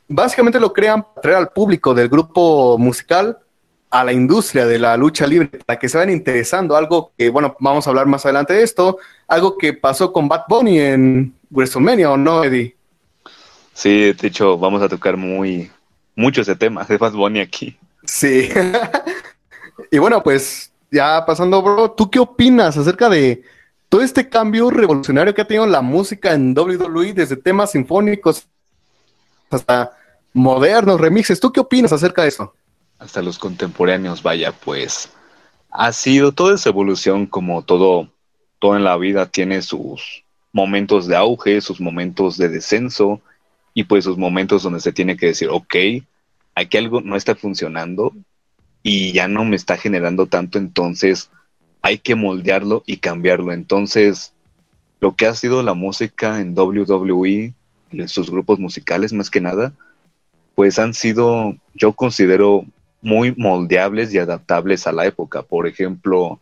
básicamente 0.08 0.60
lo 0.60 0.72
crean 0.72 1.02
para 1.02 1.20
traer 1.20 1.37
al 1.38 1.48
público 1.48 1.94
del 1.94 2.08
grupo 2.08 2.78
musical 2.78 3.38
a 3.90 4.04
la 4.04 4.12
industria 4.12 4.66
de 4.66 4.78
la 4.78 4.96
lucha 4.96 5.26
libre 5.26 5.48
para 5.64 5.78
que 5.78 5.88
se 5.88 5.98
vayan 5.98 6.12
interesando. 6.12 6.76
Algo 6.76 7.12
que, 7.16 7.28
bueno, 7.31 7.56
vamos 7.60 7.87
a 7.87 7.90
hablar 7.90 8.06
más 8.06 8.25
adelante 8.25 8.54
de 8.54 8.62
esto. 8.62 8.98
Algo 9.26 9.58
que 9.58 9.72
pasó 9.72 10.12
con 10.12 10.28
Bad 10.28 10.43
Bunny 10.48 10.78
en 10.78 11.34
WrestleMania, 11.50 12.10
¿o 12.10 12.16
no, 12.16 12.44
Eddie? 12.44 12.76
Sí, 13.72 14.12
de 14.12 14.28
hecho, 14.28 14.56
vamos 14.56 14.81
a 14.82 14.88
tocar 14.88 15.16
muy 15.16 15.70
mucho 16.16 16.40
ese 16.40 16.56
tema 16.56 16.82
de 16.84 16.98
Bad 16.98 17.12
Bunny 17.12 17.40
aquí. 17.40 17.78
Sí. 18.04 18.48
y 19.90 19.98
bueno, 19.98 20.22
pues 20.22 20.72
ya 20.90 21.24
pasando, 21.24 21.62
bro, 21.62 21.92
¿tú 21.92 22.10
qué 22.10 22.18
opinas 22.18 22.76
acerca 22.76 23.08
de 23.08 23.44
todo 23.88 24.02
este 24.02 24.28
cambio 24.28 24.70
revolucionario 24.70 25.34
que 25.34 25.42
ha 25.42 25.46
tenido 25.46 25.66
la 25.66 25.82
música 25.82 26.32
en 26.32 26.58
WWE 26.58 27.12
desde 27.12 27.36
temas 27.36 27.70
sinfónicos 27.70 28.48
hasta 29.50 29.93
modernos, 30.32 31.00
remixes? 31.00 31.38
¿Tú 31.38 31.52
qué 31.52 31.60
opinas 31.60 31.93
acerca 31.93 32.22
de 32.22 32.29
eso? 32.29 32.52
hasta 32.98 33.22
los 33.22 33.38
contemporáneos, 33.38 34.22
vaya, 34.22 34.52
pues 34.52 35.10
ha 35.70 35.93
sido 35.93 36.32
toda 36.32 36.55
esa 36.55 36.70
evolución 36.70 37.26
como 37.26 37.62
todo, 37.62 38.08
todo 38.58 38.76
en 38.76 38.84
la 38.84 38.96
vida 38.96 39.26
tiene 39.26 39.62
sus 39.62 40.24
momentos 40.52 41.06
de 41.06 41.17
auge, 41.17 41.60
sus 41.60 41.81
momentos 41.81 42.38
de 42.38 42.48
descenso 42.48 43.20
y 43.76 43.84
pues 43.84 44.04
sus 44.04 44.16
momentos 44.16 44.62
donde 44.62 44.80
se 44.80 44.90
tiene 44.90 45.18
que 45.18 45.26
decir, 45.26 45.50
ok, 45.50 45.76
aquí 46.54 46.78
algo 46.78 47.02
no 47.02 47.14
está 47.14 47.34
funcionando 47.34 48.14
y 48.82 49.12
ya 49.12 49.28
no 49.28 49.44
me 49.44 49.54
está 49.54 49.76
generando 49.76 50.24
tanto, 50.24 50.56
entonces 50.56 51.30
hay 51.82 51.98
que 51.98 52.14
moldearlo 52.14 52.84
y 52.86 52.96
cambiarlo. 52.96 53.52
Entonces, 53.52 54.32
lo 54.98 55.14
que 55.14 55.26
ha 55.26 55.34
sido 55.34 55.62
la 55.62 55.74
música 55.74 56.40
en 56.40 56.58
WWE, 56.58 57.52
en 57.92 58.08
sus 58.08 58.30
grupos 58.30 58.58
musicales 58.58 59.12
más 59.12 59.28
que 59.28 59.42
nada, 59.42 59.74
pues 60.54 60.78
han 60.78 60.94
sido, 60.94 61.54
yo 61.74 61.92
considero, 61.92 62.64
muy 63.02 63.34
moldeables 63.36 64.14
y 64.14 64.18
adaptables 64.18 64.86
a 64.86 64.92
la 64.92 65.04
época. 65.04 65.42
Por 65.42 65.66
ejemplo, 65.66 66.40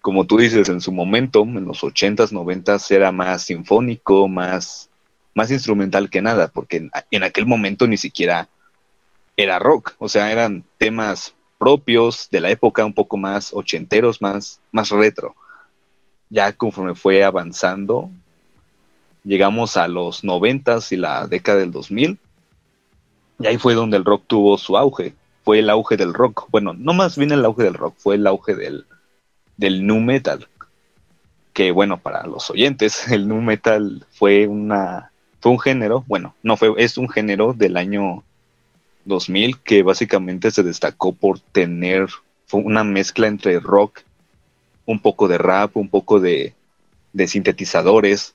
como 0.00 0.24
tú 0.24 0.38
dices, 0.38 0.70
en 0.70 0.80
su 0.80 0.92
momento, 0.92 1.42
en 1.42 1.66
los 1.66 1.82
80s, 1.82 2.32
90s, 2.32 2.90
era 2.90 3.12
más 3.12 3.42
sinfónico, 3.42 4.28
más, 4.28 4.88
más 5.34 5.50
instrumental 5.50 6.10
que 6.10 6.22
nada, 6.22 6.48
porque 6.48 6.88
en, 7.10 7.22
aquel 7.22 7.46
momento 7.46 7.86
ni 7.86 7.96
siquiera 7.96 8.48
era 9.36 9.58
rock, 9.58 9.94
o 9.98 10.08
sea, 10.08 10.30
eran 10.30 10.64
temas 10.78 11.34
propios 11.58 12.28
de 12.30 12.40
la 12.40 12.50
época, 12.50 12.84
un 12.84 12.94
poco 12.94 13.16
más 13.16 13.52
ochenteros, 13.52 14.22
más, 14.22 14.60
más 14.70 14.90
retro. 14.90 15.34
Ya 16.30 16.52
conforme 16.52 16.94
fue 16.94 17.24
avanzando, 17.24 18.10
llegamos 19.24 19.76
a 19.76 19.88
los 19.88 20.24
noventas 20.24 20.92
y 20.92 20.96
la 20.96 21.26
década 21.26 21.58
del 21.58 21.72
2000, 21.72 22.18
y 23.40 23.46
ahí 23.46 23.58
fue 23.58 23.74
donde 23.74 23.96
el 23.96 24.04
rock 24.04 24.24
tuvo 24.26 24.56
su 24.58 24.76
auge 24.76 25.14
fue 25.44 25.58
el 25.58 25.70
auge 25.70 25.96
del 25.96 26.14
rock. 26.14 26.48
Bueno, 26.50 26.72
no 26.72 26.94
más 26.94 27.16
bien 27.16 27.30
el 27.30 27.44
auge 27.44 27.62
del 27.62 27.74
rock, 27.74 27.94
fue 27.98 28.16
el 28.16 28.26
auge 28.26 28.54
del, 28.54 28.86
del 29.56 29.86
nu 29.86 30.00
metal. 30.00 30.48
Que 31.52 31.70
bueno, 31.70 32.00
para 32.00 32.26
los 32.26 32.50
oyentes, 32.50 33.08
el 33.12 33.28
nu 33.28 33.40
metal 33.40 34.06
fue 34.10 34.46
una 34.46 35.12
fue 35.44 35.52
un 35.52 35.60
género, 35.60 36.06
bueno, 36.06 36.34
no 36.42 36.56
fue, 36.56 36.72
es 36.78 36.96
un 36.96 37.06
género 37.06 37.52
del 37.52 37.76
año 37.76 38.24
2000 39.04 39.58
que 39.58 39.82
básicamente 39.82 40.50
se 40.50 40.62
destacó 40.62 41.12
por 41.12 41.38
tener 41.38 42.08
fue 42.46 42.62
una 42.62 42.82
mezcla 42.82 43.26
entre 43.26 43.60
rock, 43.60 44.00
un 44.86 45.00
poco 45.00 45.28
de 45.28 45.36
rap, 45.36 45.76
un 45.76 45.90
poco 45.90 46.18
de, 46.18 46.54
de 47.12 47.28
sintetizadores 47.28 48.34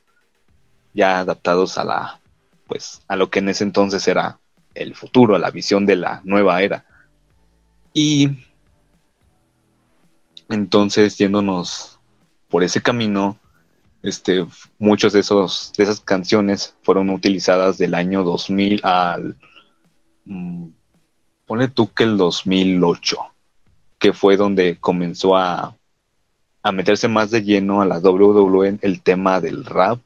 ya 0.94 1.18
adaptados 1.18 1.80
a 1.80 1.84
la, 1.84 2.20
pues 2.68 3.02
a 3.08 3.16
lo 3.16 3.32
que 3.32 3.40
en 3.40 3.50
ese 3.50 3.64
entonces 3.64 4.08
era 4.08 4.38
el 4.76 4.94
futuro, 4.94 5.36
la 5.40 5.50
visión 5.50 5.88
de 5.88 5.96
la 5.96 6.22
nueva 6.26 6.62
era. 6.62 6.86
Y 7.92 8.38
entonces 10.48 11.18
yéndonos 11.18 11.98
por 12.50 12.64
ese 12.64 12.84
camino, 12.84 13.39
este, 14.04 14.46
muchos 14.78 15.14
de 15.14 15.20
esos 15.20 15.74
de 15.78 15.84
esas 15.84 16.00
canciones 16.02 16.76
fueron 16.82 17.10
utilizadas 17.10 17.78
del 17.78 17.96
año 17.96 18.24
2000 18.24 18.82
al 18.84 19.36
mm, 20.26 20.68
pone 21.46 21.68
tú 21.68 21.92
que 21.94 22.04
el 22.04 22.18
2008, 22.18 23.18
que 23.98 24.14
fue 24.14 24.38
donde 24.38 24.78
comenzó 24.80 25.36
a 25.36 25.76
a 26.62 26.72
meterse 26.72 27.08
más 27.08 27.32
de 27.32 27.44
lleno 27.44 27.82
a 27.82 27.86
la 27.86 28.00
WWE 28.00 28.80
el 28.82 29.02
tema 29.02 29.40
del 29.40 29.66
rap, 29.66 30.00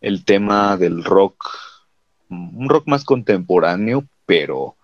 el 0.00 0.24
tema 0.24 0.76
del 0.76 1.04
rock, 1.04 1.50
un 2.28 2.68
rock 2.68 2.86
más 2.86 3.04
contemporáneo, 3.04 4.04
pero 4.26 4.76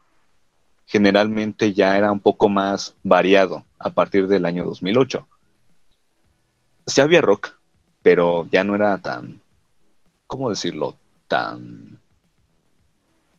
generalmente 0.86 1.72
ya 1.72 1.96
era 1.96 2.10
un 2.10 2.20
poco 2.20 2.48
más 2.48 2.94
variado 3.02 3.64
a 3.78 3.90
partir 3.90 4.26
del 4.26 4.44
año 4.44 4.64
2008. 4.64 5.26
Sí 6.86 7.00
había 7.00 7.20
rock, 7.20 7.56
pero 8.06 8.46
ya 8.52 8.62
no 8.62 8.76
era 8.76 8.96
tan, 8.98 9.40
¿cómo 10.28 10.48
decirlo? 10.48 10.94
Tan, 11.26 11.98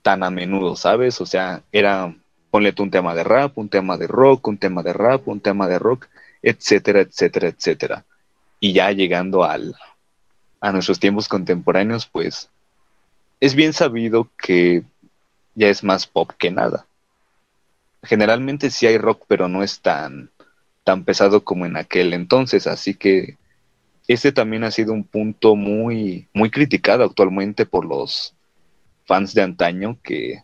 tan 0.01 0.23
a 0.23 0.29
menudo, 0.29 0.75
¿sabes? 0.75 1.21
O 1.21 1.25
sea, 1.25 1.63
era, 1.71 2.13
ponle 2.51 2.73
tú 2.73 2.83
un 2.83 2.91
tema 2.91 3.15
de 3.15 3.23
rap, 3.23 3.57
un 3.57 3.69
tema 3.69 3.95
de 3.97 4.07
rock, 4.07 4.45
un 4.49 4.57
tema 4.57 4.83
de 4.83 4.91
rap, 4.91 5.25
un 5.29 5.39
tema 5.39 5.69
de 5.69 5.79
rock, 5.79 6.09
etcétera, 6.41 6.99
etcétera, 6.99 7.47
etcétera. 7.47 8.03
Y 8.59 8.73
ya 8.73 8.91
llegando 8.91 9.45
al, 9.45 9.73
a 10.59 10.73
nuestros 10.73 10.99
tiempos 10.99 11.29
contemporáneos, 11.29 12.05
pues 12.05 12.49
es 13.39 13.55
bien 13.55 13.71
sabido 13.71 14.29
que 14.37 14.83
ya 15.55 15.69
es 15.69 15.81
más 15.81 16.07
pop 16.07 16.31
que 16.37 16.51
nada. 16.51 16.87
Generalmente 18.03 18.69
sí 18.69 18.85
hay 18.85 18.97
rock, 18.97 19.23
pero 19.29 19.47
no 19.47 19.63
es 19.63 19.79
tan, 19.79 20.29
tan 20.83 21.05
pesado 21.05 21.45
como 21.45 21.65
en 21.65 21.77
aquel 21.77 22.13
entonces, 22.13 22.67
así 22.67 22.95
que 22.95 23.37
este 24.07 24.31
también 24.31 24.63
ha 24.63 24.71
sido 24.71 24.93
un 24.93 25.03
punto 25.03 25.55
muy, 25.55 26.27
muy 26.33 26.49
criticado 26.49 27.03
actualmente 27.03 27.65
por 27.65 27.85
los 27.85 28.33
fans 29.05 29.33
de 29.33 29.41
antaño 29.41 29.97
que 30.03 30.43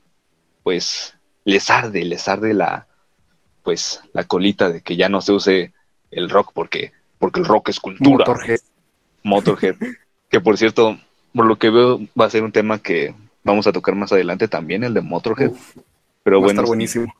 pues 0.63 1.15
les 1.46 1.70
arde, 1.70 2.05
les 2.05 2.27
arde 2.27 2.53
la 2.53 2.88
pues 3.63 4.01
la 4.13 4.25
colita 4.25 4.70
de 4.70 4.82
que 4.82 4.96
ya 4.96 5.10
no 5.10 5.22
se 5.22 5.32
use 5.32 5.74
el 6.12 6.29
rock 6.29 6.51
porque, 6.53 6.91
porque 7.17 7.39
el 7.39 7.46
rock 7.46 7.70
es 7.70 7.79
cultura. 7.79 8.25
Motorhead. 8.25 8.60
Motorhead. 9.24 9.75
que 10.29 10.41
por 10.41 10.58
cierto, 10.58 11.00
por 11.34 11.46
lo 11.46 11.58
que 11.58 11.70
veo, 11.70 12.01
va 12.20 12.25
a 12.25 12.29
ser 12.29 12.43
un 12.43 12.51
tema 12.51 12.79
que 12.79 13.15
vamos 13.43 13.65
a 13.65 13.72
tocar 13.72 13.96
más 13.96 14.12
adelante 14.12 14.48
también, 14.48 14.84
el 14.84 14.93
de 14.93 15.01
Motorhead. 15.01 15.51
Pero 16.24 16.39
va 16.39 16.46
bueno, 16.46 16.60
a 16.60 16.63
estar 16.63 16.67
buenísimo. 16.67 17.13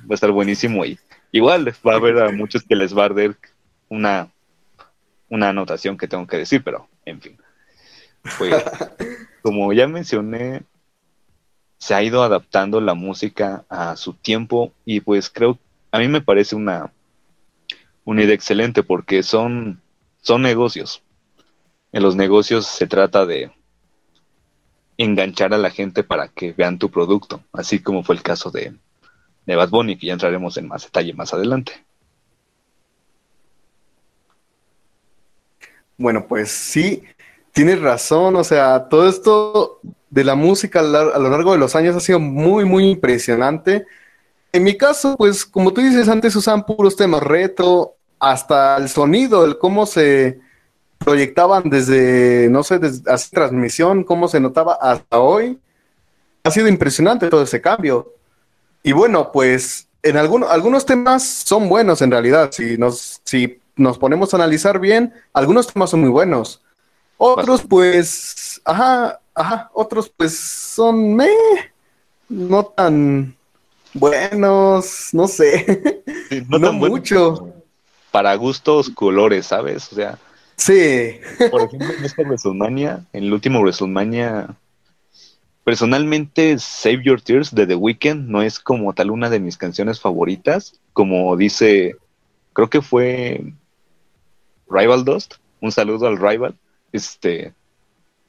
Va 0.00 0.10
a 0.10 0.14
estar 0.14 0.30
buenísimo 0.30 0.84
y 0.84 0.98
igual 1.32 1.74
va 1.86 1.94
a 1.94 1.96
haber 1.96 2.18
a 2.18 2.30
muchos 2.32 2.62
que 2.62 2.76
les 2.76 2.96
va 2.96 3.02
a 3.02 3.06
arder 3.06 3.36
una, 3.88 4.28
una 5.28 5.48
anotación 5.50 5.96
que 5.96 6.08
tengo 6.08 6.26
que 6.26 6.38
decir, 6.38 6.62
pero 6.62 6.88
en 7.04 7.20
fin. 7.20 7.36
Pues, 8.38 8.54
como 9.42 9.72
ya 9.72 9.86
mencioné, 9.86 10.62
se 11.78 11.94
ha 11.94 12.02
ido 12.02 12.22
adaptando 12.22 12.80
la 12.80 12.94
música 12.94 13.64
a 13.68 13.96
su 13.96 14.14
tiempo 14.14 14.72
y 14.84 15.00
pues 15.00 15.30
creo, 15.30 15.58
a 15.92 15.98
mí 15.98 16.08
me 16.08 16.20
parece 16.20 16.56
una, 16.56 16.92
una 18.04 18.22
idea 18.22 18.34
excelente 18.34 18.82
porque 18.82 19.22
son, 19.22 19.80
son 20.22 20.42
negocios. 20.42 21.02
En 21.92 22.02
los 22.02 22.16
negocios 22.16 22.66
se 22.66 22.86
trata 22.86 23.26
de 23.26 23.52
enganchar 24.98 25.54
a 25.54 25.58
la 25.58 25.70
gente 25.70 26.02
para 26.02 26.28
que 26.28 26.52
vean 26.52 26.78
tu 26.78 26.90
producto, 26.90 27.42
así 27.52 27.80
como 27.80 28.02
fue 28.02 28.16
el 28.16 28.22
caso 28.22 28.50
de, 28.50 28.74
de 29.44 29.56
Bad 29.56 29.70
Bunny, 29.70 29.96
que 29.96 30.08
ya 30.08 30.14
entraremos 30.14 30.56
en 30.56 30.68
más 30.68 30.84
detalle 30.84 31.12
más 31.14 31.32
adelante. 31.32 31.85
Bueno, 35.98 36.26
pues 36.28 36.50
sí, 36.50 37.02
tienes 37.52 37.80
razón, 37.80 38.36
o 38.36 38.44
sea, 38.44 38.88
todo 38.88 39.08
esto 39.08 39.80
de 40.10 40.24
la 40.24 40.34
música 40.34 40.80
a 40.80 40.82
lo 41.18 41.30
largo 41.30 41.52
de 41.52 41.58
los 41.58 41.74
años 41.74 41.96
ha 41.96 42.00
sido 42.00 42.20
muy, 42.20 42.64
muy 42.64 42.90
impresionante. 42.90 43.86
En 44.52 44.64
mi 44.64 44.76
caso, 44.76 45.16
pues 45.16 45.44
como 45.44 45.72
tú 45.72 45.80
dices, 45.80 46.08
antes 46.08 46.36
usaban 46.36 46.64
puros 46.64 46.96
temas 46.96 47.22
retro, 47.22 47.96
hasta 48.18 48.76
el 48.76 48.88
sonido, 48.88 49.44
el 49.44 49.58
cómo 49.58 49.86
se 49.86 50.40
proyectaban 50.98 51.68
desde, 51.68 52.48
no 52.50 52.62
sé, 52.62 52.78
desde 52.78 53.02
transmisión, 53.30 54.04
cómo 54.04 54.28
se 54.28 54.40
notaba 54.40 54.74
hasta 54.80 55.18
hoy. 55.18 55.58
Ha 56.44 56.50
sido 56.50 56.68
impresionante 56.68 57.28
todo 57.28 57.42
ese 57.42 57.60
cambio. 57.60 58.14
Y 58.82 58.92
bueno, 58.92 59.30
pues 59.32 59.88
en 60.02 60.16
algunos, 60.16 60.50
algunos 60.50 60.86
temas 60.86 61.24
son 61.24 61.68
buenos 61.68 62.00
en 62.02 62.10
realidad. 62.10 62.50
Si 62.52 62.78
nos, 62.78 63.20
si 63.24 63.60
nos 63.76 63.98
ponemos 63.98 64.32
a 64.32 64.38
analizar 64.38 64.80
bien, 64.80 65.14
algunos 65.32 65.72
temas 65.72 65.90
son 65.90 66.00
muy 66.00 66.10
buenos. 66.10 66.62
Otros, 67.18 67.62
pues, 67.62 68.60
ajá, 68.64 69.20
ajá, 69.34 69.70
otros, 69.72 70.10
pues, 70.14 70.38
son 70.38 71.14
me, 71.14 71.28
no 72.28 72.64
tan 72.64 73.36
buenos, 73.94 75.10
no 75.12 75.28
sé, 75.28 76.02
no, 76.48 76.72
mucho 76.72 77.52
para 78.16 78.34
gustos 78.34 78.88
colores, 78.88 79.44
¿sabes? 79.44 79.92
O 79.92 79.94
sea. 79.94 80.18
Sí. 80.56 81.20
Por 81.50 81.60
ejemplo, 81.60 81.92
en 81.98 82.02
esta 82.02 82.22
WrestleMania, 82.22 83.04
en 83.12 83.24
el 83.24 83.32
último 83.34 83.60
WrestleMania, 83.60 84.56
personalmente 85.64 86.58
Save 86.58 87.02
Your 87.04 87.20
Tears 87.20 87.54
de 87.54 87.66
The 87.66 87.74
Weeknd 87.74 88.26
no 88.26 88.40
es 88.40 88.58
como 88.58 88.94
tal 88.94 89.10
una 89.10 89.28
de 89.28 89.38
mis 89.38 89.58
canciones 89.58 90.00
favoritas, 90.00 90.80
como 90.94 91.36
dice, 91.36 91.96
creo 92.54 92.70
que 92.70 92.80
fue 92.80 93.52
Rival 94.68 95.04
Dust, 95.04 95.34
un 95.60 95.72
saludo 95.72 96.06
al 96.06 96.18
Rival. 96.18 96.54
Este, 96.92 97.52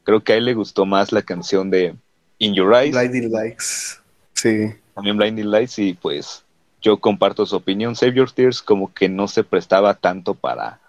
creo 0.04 0.24
que 0.24 0.34
a 0.34 0.36
él 0.38 0.46
le 0.46 0.54
gustó 0.54 0.86
más 0.86 1.12
la 1.12 1.22
canción 1.22 1.70
de 1.70 1.96
In 2.38 2.54
Your 2.54 2.74
Eyes. 2.74 2.96
Blinding 2.96 3.32
Lights. 3.32 4.02
Sí. 4.34 4.74
También 4.94 5.18
Blinding 5.18 5.50
Lights 5.52 5.80
y 5.80 5.94
pues 5.94 6.44
yo 6.82 6.98
comparto 6.98 7.46
su 7.46 7.56
opinión. 7.56 7.96
Save 7.96 8.14
Your 8.14 8.32
Tears 8.32 8.62
como 8.62 8.94
que 8.94 9.10
no 9.10 9.28
se 9.28 9.44
prestaba 9.44 9.94
tanto 9.96 10.34
para, 10.34 10.80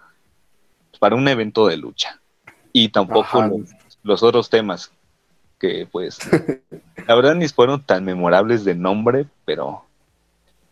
para 0.99 1.15
un 1.15 1.27
evento 1.27 1.67
de 1.67 1.77
lucha. 1.77 2.19
Y 2.71 2.89
tampoco 2.89 3.63
los, 4.03 4.23
otros 4.23 4.49
temas 4.49 4.91
que 5.59 5.87
pues 5.91 6.19
la 7.07 7.15
verdad 7.15 7.35
ni 7.35 7.47
fueron 7.47 7.81
tan 7.81 8.05
memorables 8.05 8.63
de 8.63 8.75
nombre, 8.75 9.25
pero 9.45 9.83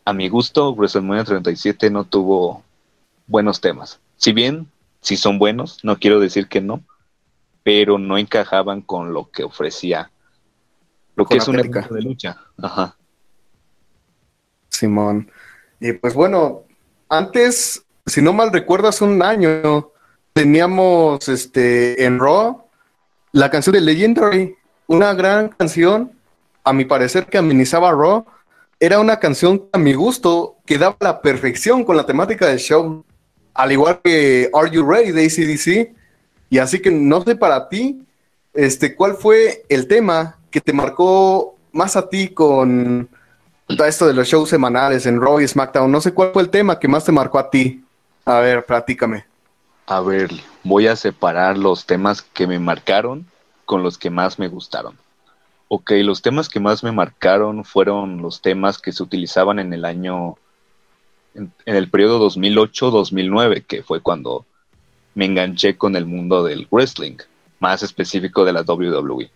a 0.05 0.13
mi 0.13 0.29
gusto 0.29 0.74
WrestleMania 0.74 1.25
37 1.25 1.89
no 1.89 2.05
tuvo 2.05 2.63
buenos 3.25 3.60
temas. 3.60 4.00
Si 4.17 4.33
bien 4.33 4.69
si 5.01 5.15
son 5.15 5.39
buenos, 5.39 5.83
no 5.83 5.97
quiero 5.97 6.19
decir 6.19 6.47
que 6.47 6.62
no, 6.62 6.83
pero 7.63 7.97
no 7.97 8.17
encajaban 8.17 8.81
con 8.81 9.13
lo 9.13 9.29
que 9.29 9.43
ofrecía 9.43 10.12
lo 11.15 11.25
que 11.25 11.38
es 11.38 11.47
un 11.47 11.59
evento 11.59 11.93
de 11.93 12.01
lucha. 12.01 12.38
Ajá. 12.62 12.95
Simón. 14.69 15.31
Y 15.79 15.93
pues 15.93 16.13
bueno, 16.13 16.63
antes, 17.09 17.83
si 18.05 18.21
no 18.21 18.33
mal 18.33 18.53
recuerdas, 18.53 19.01
un 19.01 19.21
año 19.24 19.91
teníamos 20.33 21.27
este 21.27 22.05
en 22.05 22.19
Raw 22.19 22.67
la 23.31 23.50
canción 23.51 23.74
de 23.74 23.81
Legendary, 23.81 24.55
una 24.88 25.13
gran 25.13 25.50
canción, 25.50 26.12
a 26.63 26.74
mi 26.74 26.86
parecer 26.86 27.25
que 27.27 27.38
amenizaba 27.38 27.91
Raw. 27.91 28.25
Era 28.79 29.00
una 29.00 29.19
canción 29.19 29.67
a 29.71 29.77
mi 29.77 29.93
gusto 29.93 30.57
que 30.65 30.77
daba 30.77 30.97
la 31.00 31.21
perfección 31.21 31.83
con 31.83 31.97
la 31.97 32.05
temática 32.05 32.47
del 32.47 32.59
show, 32.59 33.03
al 33.57 33.71
igual 33.73 33.99
que 34.01 34.49
Are 34.53 34.71
You 34.71 34.89
Ready 34.89 35.11
de 35.11 35.25
ACDC. 35.25 35.95
Y 36.49 36.59
así 36.59 36.79
que 36.79 36.91
no 36.91 37.21
sé 37.23 37.35
para 37.35 37.67
ti, 37.67 38.01
este, 38.53 38.95
¿cuál 38.95 39.15
fue 39.15 39.65
el 39.67 39.87
tema 39.87 40.37
que 40.49 40.61
te 40.61 40.71
marcó 40.71 41.57
más 41.73 41.97
a 41.97 42.07
ti 42.07 42.29
con 42.29 43.09
esto 43.67 44.07
de 44.07 44.13
los 44.13 44.27
shows 44.27 44.49
semanales 44.49 45.05
en 45.05 45.19
Raw 45.19 45.41
y 45.41 45.47
SmackDown, 45.47 45.91
no 45.91 45.99
sé 45.99 46.13
cuál 46.13 46.31
fue 46.31 46.41
el 46.41 46.49
tema 46.49 46.79
que 46.79 46.87
más 46.87 47.03
te 47.03 47.11
marcó 47.11 47.37
a 47.37 47.49
ti. 47.49 47.83
A 48.25 48.39
ver, 48.39 48.65
platícame. 48.65 49.25
A 49.85 50.01
ver, 50.01 50.31
voy 50.63 50.87
a 50.87 50.95
separar 50.95 51.57
los 51.57 51.85
temas 51.85 52.21
que 52.21 52.47
me 52.47 52.59
marcaron 52.59 53.25
con 53.65 53.83
los 53.83 53.97
que 53.97 54.09
más 54.09 54.39
me 54.39 54.47
gustaron. 54.47 54.97
Ok, 55.67 55.91
los 56.03 56.21
temas 56.21 56.47
que 56.47 56.59
más 56.59 56.83
me 56.83 56.91
marcaron 56.91 57.65
fueron 57.65 58.21
los 58.21 58.41
temas 58.41 58.77
que 58.77 58.93
se 58.93 59.03
utilizaban 59.03 59.59
en 59.59 59.73
el 59.73 59.83
año, 59.83 60.37
en, 61.38 61.75
el 61.75 61.89
periodo 61.89 62.27
2008-2009, 62.29 63.65
que 63.65 63.84
fue 63.84 64.01
cuando 64.01 64.46
me 65.15 65.25
enganché 65.25 65.77
con 65.77 65.96
el 65.96 66.06
mundo 66.06 66.44
del 66.44 66.67
wrestling, 66.72 67.17
más 67.60 67.84
específico 67.84 68.44
de 68.44 68.53
la 68.53 68.62
WWE, 68.62 69.32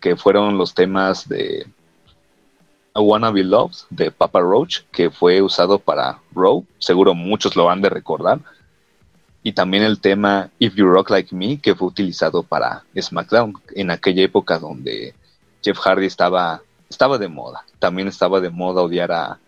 que 0.00 0.16
fueron 0.16 0.58
los 0.58 0.74
temas 0.74 1.28
de 1.28 1.66
I 2.94 2.98
Wanna 2.98 3.30
Be 3.30 3.44
Loved 3.44 3.76
de 3.90 4.10
Papa 4.10 4.40
Roach, 4.40 4.80
que 4.92 5.10
fue 5.10 5.42
usado 5.42 5.78
para 5.78 6.20
Raw. 6.34 6.64
Seguro 6.78 7.14
muchos 7.14 7.56
lo 7.56 7.70
han 7.70 7.82
de 7.82 7.90
recordar. 7.90 8.40
Y 9.42 9.52
también 9.52 9.84
el 9.84 10.00
tema 10.00 10.50
If 10.58 10.74
You 10.74 10.86
Rock 10.86 11.10
Like 11.10 11.34
Me, 11.34 11.58
que 11.58 11.74
fue 11.74 11.88
utilizado 11.88 12.42
para 12.42 12.84
SmackDown, 12.98 13.54
en 13.74 13.90
aquella 13.90 14.22
época 14.24 14.58
donde 14.58 15.14
Jeff 15.62 15.78
Hardy 15.78 16.06
estaba, 16.06 16.62
estaba 16.88 17.18
de 17.18 17.28
moda. 17.28 17.64
También 17.78 18.08
estaba 18.08 18.40
de 18.40 18.50
moda 18.50 18.82
odiar 18.82 19.12
a, 19.12 19.38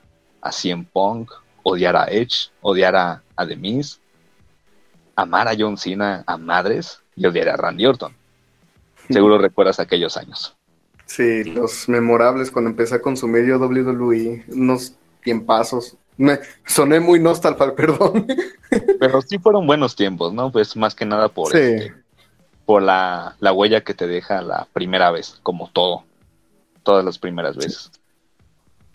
a 0.40 0.52
CM 0.52 0.86
Punk, 0.92 1.30
odiar 1.62 1.96
a 1.96 2.04
Edge, 2.06 2.50
odiar 2.60 2.96
a, 2.96 3.22
a 3.36 3.46
The 3.46 3.56
Miz, 3.56 4.00
amar 5.16 5.48
a 5.48 5.56
John 5.58 5.76
Cena 5.76 6.22
a 6.26 6.36
madres 6.36 7.00
y 7.16 7.26
odiar 7.26 7.48
a 7.48 7.56
Randy 7.56 7.86
Orton. 7.86 8.14
Seguro 9.10 9.38
recuerdas 9.38 9.80
aquellos 9.80 10.16
años. 10.16 10.54
Sí, 11.06 11.44
los 11.44 11.88
memorables 11.88 12.50
cuando 12.50 12.70
empecé 12.70 12.96
a 12.96 13.02
consumir 13.02 13.46
yo 13.46 13.58
WWE, 13.58 14.44
unos 14.48 14.94
tiempazos. 15.24 15.96
Me 16.18 16.40
soné 16.66 17.00
muy 17.00 17.18
nostálgico, 17.18 17.74
perdón. 17.76 18.26
Pero 19.00 19.22
sí 19.22 19.38
fueron 19.38 19.66
buenos 19.66 19.96
tiempos, 19.96 20.32
¿no? 20.32 20.52
Pues 20.52 20.76
más 20.76 20.94
que 20.94 21.06
nada 21.06 21.28
por, 21.28 21.56
este, 21.56 21.94
por 22.66 22.82
la, 22.82 23.34
huella 23.40 23.82
que 23.82 23.94
te 23.94 24.06
deja 24.06 24.42
la 24.42 24.68
primera 24.72 25.10
vez, 25.10 25.40
como 25.42 25.70
todo, 25.70 26.04
todas 26.82 27.04
las 27.04 27.18
primeras 27.18 27.56
veces. 27.56 27.90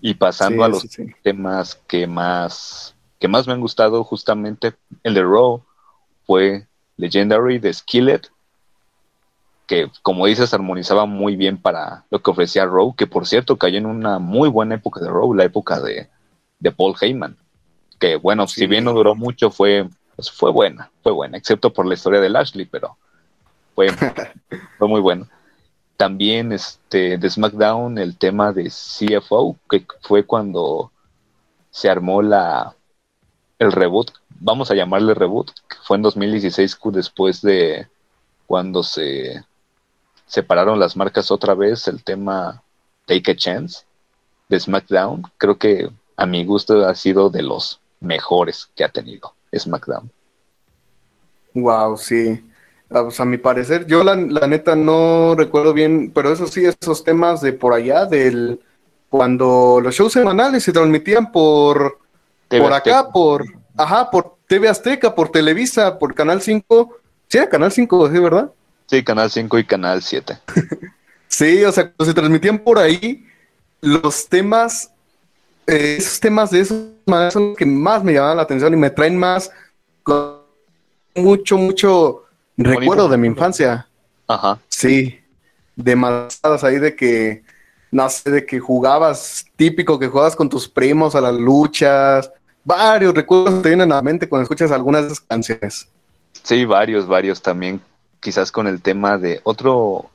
Y 0.06 0.16
pasando 0.16 0.64
a 0.64 0.68
los 0.68 0.86
temas 1.24 1.76
que 1.88 2.06
más, 2.08 2.94
que 3.20 3.28
más 3.28 3.48
me 3.48 3.54
han 3.54 3.62
gustado, 3.62 4.04
justamente 4.04 4.74
el 5.02 5.14
de 5.14 5.24
Raw 5.24 5.64
fue 6.26 6.68
Legendary 6.98 7.58
de 7.58 7.74
Skillet 7.74 8.30
que 9.68 9.90
como 10.02 10.26
dices 10.26 10.54
armonizaba 10.54 11.06
muy 11.06 11.36
bien 11.36 11.58
para 11.58 12.06
lo 12.10 12.22
que 12.22 12.32
ofrecía 12.32 12.66
Rowe, 12.66 12.96
que 12.96 13.08
por 13.08 13.26
cierto 13.26 13.58
cayó 13.58 13.78
en 13.78 13.86
una 13.86 14.20
muy 14.20 14.50
buena 14.50 14.76
época 14.76 15.00
de 15.00 15.10
Rowe, 15.10 15.36
la 15.36 15.46
época 15.46 15.80
de, 15.80 16.10
Paul 16.78 16.96
Heyman, 17.00 17.38
que 18.00 18.16
bueno, 18.16 18.48
si 18.48 18.68
bien 18.68 18.86
no 18.86 18.94
duró 18.94 19.16
mucho, 19.16 19.52
fue, 19.52 19.88
pues, 20.16 20.32
fue 20.32 20.52
buena, 20.52 20.92
fue 21.02 21.12
buena, 21.12 21.38
excepto 21.38 21.74
por 21.74 21.86
la 21.86 21.94
historia 21.94 22.22
de 22.22 22.30
Lashley, 22.30 22.66
pero 22.66 22.98
fue, 23.76 23.90
fue 24.78 24.88
muy 24.88 25.02
bueno. 25.02 25.28
También 25.98 26.52
este, 26.52 27.18
de 27.18 27.30
SmackDown 27.30 27.98
el 27.98 28.18
tema 28.18 28.52
de 28.52 28.70
CFO, 28.70 29.58
que 29.70 29.86
fue 30.02 30.26
cuando 30.26 30.92
se 31.72 31.90
armó 31.90 32.22
la 32.22 32.76
el 33.60 33.72
reboot, 33.72 34.12
vamos 34.40 34.70
a 34.72 34.76
llamarle 34.76 35.14
reboot, 35.14 35.52
fue 35.84 35.98
en 35.98 36.04
2016 36.04 36.78
después 36.92 37.42
de 37.42 37.88
cuando 38.46 38.84
se 38.84 39.44
separaron 40.26 40.80
las 40.80 40.96
marcas 40.96 41.32
otra 41.32 41.54
vez 41.54 41.88
el 41.88 42.04
tema 42.04 42.64
Take 43.06 43.32
a 43.32 43.36
Chance 43.36 43.86
de 44.50 44.60
SmackDown. 44.60 45.24
Creo 45.38 45.58
que 45.58 45.90
a 46.18 46.26
mi 46.26 46.46
gusto 46.46 46.88
ha 46.88 46.96
sido 46.96 47.30
de 47.30 47.42
los 47.42 47.80
mejores 48.00 48.70
que 48.76 48.84
ha 48.84 48.90
tenido 48.90 49.34
SmackDown. 49.56 50.12
Wow, 51.54 51.98
sí. 51.98 52.44
Ah, 52.94 53.02
pues, 53.04 53.20
a 53.20 53.26
mi 53.26 53.38
parecer, 53.38 53.88
yo 53.88 54.04
la, 54.04 54.16
neta 54.16 54.76
no 54.76 55.34
recuerdo 55.36 55.74
bien, 55.74 56.12
pero 56.14 56.32
eso 56.32 56.46
sí, 56.46 56.64
esos 56.64 57.04
temas 57.04 57.42
de 57.42 57.52
por 57.52 57.74
allá, 57.74 58.06
del 58.06 58.60
cuando 59.10 59.80
los 59.82 59.96
shows 59.96 60.14
semanales 60.14 60.64
se 60.64 60.72
transmitían 60.72 61.32
por, 61.32 62.00
por 62.48 62.72
acá, 62.72 63.10
por, 63.10 63.46
ajá, 63.76 64.12
por 64.12 64.38
TV 64.48 64.70
Azteca, 64.70 65.16
por 65.16 65.30
Televisa, 65.30 65.98
por 65.98 66.14
Canal 66.14 66.42
5. 66.42 66.98
Sí, 67.28 67.38
era 67.40 67.50
Canal 67.50 67.72
5, 67.72 68.12
¿sí, 68.12 68.20
verdad? 68.20 68.52
Sí, 68.86 69.04
Canal 69.04 69.32
5 69.32 69.58
y 69.58 69.66
Canal 69.66 70.04
7. 70.04 70.38
sí, 71.28 71.64
o 71.64 71.72
sea, 71.72 71.86
cuando 71.86 72.06
se 72.06 72.14
transmitían 72.14 72.60
por 72.60 72.78
ahí, 72.78 73.26
los 73.82 74.30
temas, 74.30 74.92
eh, 75.66 75.96
esos 75.98 76.20
temas 76.20 76.52
de 76.52 76.60
esos 76.60 76.78
son 77.32 77.50
los 77.50 77.58
que 77.58 77.66
más 77.66 78.04
me 78.04 78.14
llaman 78.14 78.38
la 78.38 78.44
atención 78.44 78.72
y 78.72 78.78
me 78.78 78.92
traen 78.92 79.18
más 79.18 79.50
con 80.04 80.44
mucho, 81.16 81.58
mucho 81.58 82.23
recuerdo 82.58 83.08
de 83.08 83.18
mi 83.18 83.28
infancia. 83.28 83.88
Ajá. 84.28 84.60
Sí, 84.68 85.20
demasiadas 85.76 86.64
ahí 86.64 86.80
de 86.80 86.96
que, 86.96 87.44
no 87.92 88.10
sé, 88.10 88.30
de 88.30 88.46
que 88.46 88.60
jugabas, 88.60 89.46
típico 89.56 90.00
que 90.00 90.08
jugabas 90.08 90.36
con 90.36 90.50
tus 90.50 90.68
primos 90.68 91.16
a 91.16 91.22
las 91.22 91.36
luchas, 91.36 92.32
varios 92.64 93.14
recuerdos 93.14 93.62
te 93.62 93.70
vienen 93.70 93.92
a 93.92 93.96
la 93.96 94.02
mente 94.02 94.30
cuando 94.30 94.44
escuchas 94.44 94.72
algunas 94.72 95.02
de 95.02 95.08
esas 95.08 95.22
canciones. 95.22 95.88
Sí, 96.44 96.66
varios, 96.66 97.08
varios 97.08 97.42
también 97.42 97.82
quizás 98.24 98.52
con 98.52 98.68
el 98.68 98.82
tema 98.82 99.18
de 99.18 99.42
otro, 99.44 100.10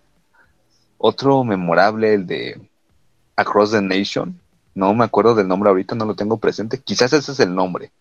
otro 0.96 1.44
memorable, 1.44 2.14
el 2.14 2.26
de 2.26 2.60
Across 3.36 3.72
the 3.72 3.82
Nation. 3.82 4.40
No 4.74 4.94
me 4.94 5.04
acuerdo 5.04 5.34
del 5.34 5.46
nombre 5.46 5.68
ahorita, 5.68 5.94
no 5.94 6.06
lo 6.06 6.16
tengo 6.16 6.38
presente. 6.38 6.78
Quizás 6.78 7.12
ese 7.12 7.32
es 7.32 7.40
el 7.40 7.54
nombre, 7.54 7.92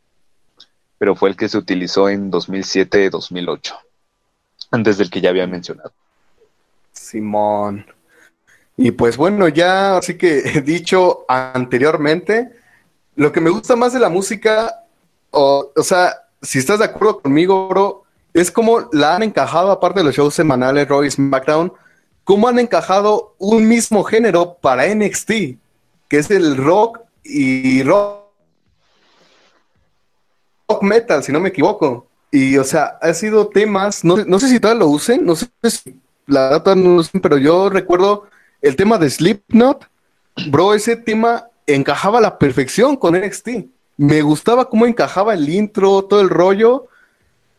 pero 0.97 1.15
fue 1.15 1.29
el 1.29 1.35
que 1.35 1.49
se 1.49 1.57
utilizó 1.57 2.09
en 2.09 2.31
2007-2008, 2.31 3.73
antes 4.71 4.97
del 4.97 5.09
que 5.09 5.21
ya 5.21 5.29
había 5.29 5.47
mencionado. 5.47 5.91
Simón. 6.91 7.85
Y 8.75 8.91
pues 8.91 9.17
bueno, 9.17 9.47
ya 9.47 9.97
así 9.97 10.17
que 10.17 10.39
he 10.39 10.61
dicho 10.63 11.25
anteriormente, 11.27 12.51
lo 13.15 13.31
que 13.31 13.41
me 13.41 13.49
gusta 13.49 13.75
más 13.75 13.93
de 13.93 13.99
la 13.99 14.09
música, 14.09 14.83
o, 15.31 15.71
o 15.75 15.83
sea, 15.83 16.15
si 16.41 16.59
estás 16.59 16.79
de 16.79 16.85
acuerdo 16.85 17.21
conmigo, 17.21 17.67
bro, 17.67 18.03
es 18.33 18.51
como 18.51 18.87
la 18.91 19.15
han 19.15 19.23
encajado, 19.23 19.71
aparte 19.71 19.99
de 19.99 20.05
los 20.05 20.15
shows 20.15 20.33
semanales 20.33 20.87
Roy 20.87 21.09
SmackDown, 21.09 21.73
cómo 22.23 22.47
han 22.47 22.59
encajado 22.59 23.35
un 23.39 23.67
mismo 23.67 24.03
género 24.03 24.57
para 24.61 24.93
NXT, 24.93 25.31
que 26.07 26.17
es 26.17 26.29
el 26.29 26.57
rock 26.57 26.99
y 27.23 27.83
rock, 27.83 28.25
rock 30.69 30.83
metal, 30.83 31.23
si 31.23 31.31
no 31.31 31.39
me 31.39 31.49
equivoco. 31.49 32.06
Y, 32.37 32.57
o 32.57 32.63
sea, 32.63 32.97
ha 33.01 33.13
sido 33.13 33.47
temas, 33.47 34.03
no, 34.03 34.39
sé 34.39 34.47
si 34.47 34.59
todavía 34.59 34.81
lo 34.81 34.89
usen, 34.89 35.25
no 35.25 35.35
sé 35.35 35.47
si 35.63 35.99
la 36.27 36.49
data 36.49 36.75
no 36.75 36.89
lo 36.89 36.95
usen, 36.97 37.19
pero 37.19 37.39
yo 37.39 37.69
recuerdo 37.69 38.27
el 38.61 38.75
tema 38.75 38.99
de 38.99 39.09
Slipknot, 39.09 39.87
bro, 40.51 40.75
ese 40.75 40.95
tema 40.97 41.47
encajaba 41.65 42.19
a 42.19 42.21
la 42.21 42.37
perfección 42.37 42.95
con 42.95 43.15
NXT. 43.15 43.49
Me 43.97 44.21
gustaba 44.21 44.69
cómo 44.69 44.85
encajaba 44.85 45.33
el 45.33 45.49
intro, 45.49 46.03
todo 46.03 46.21
el 46.21 46.29
rollo, 46.29 46.87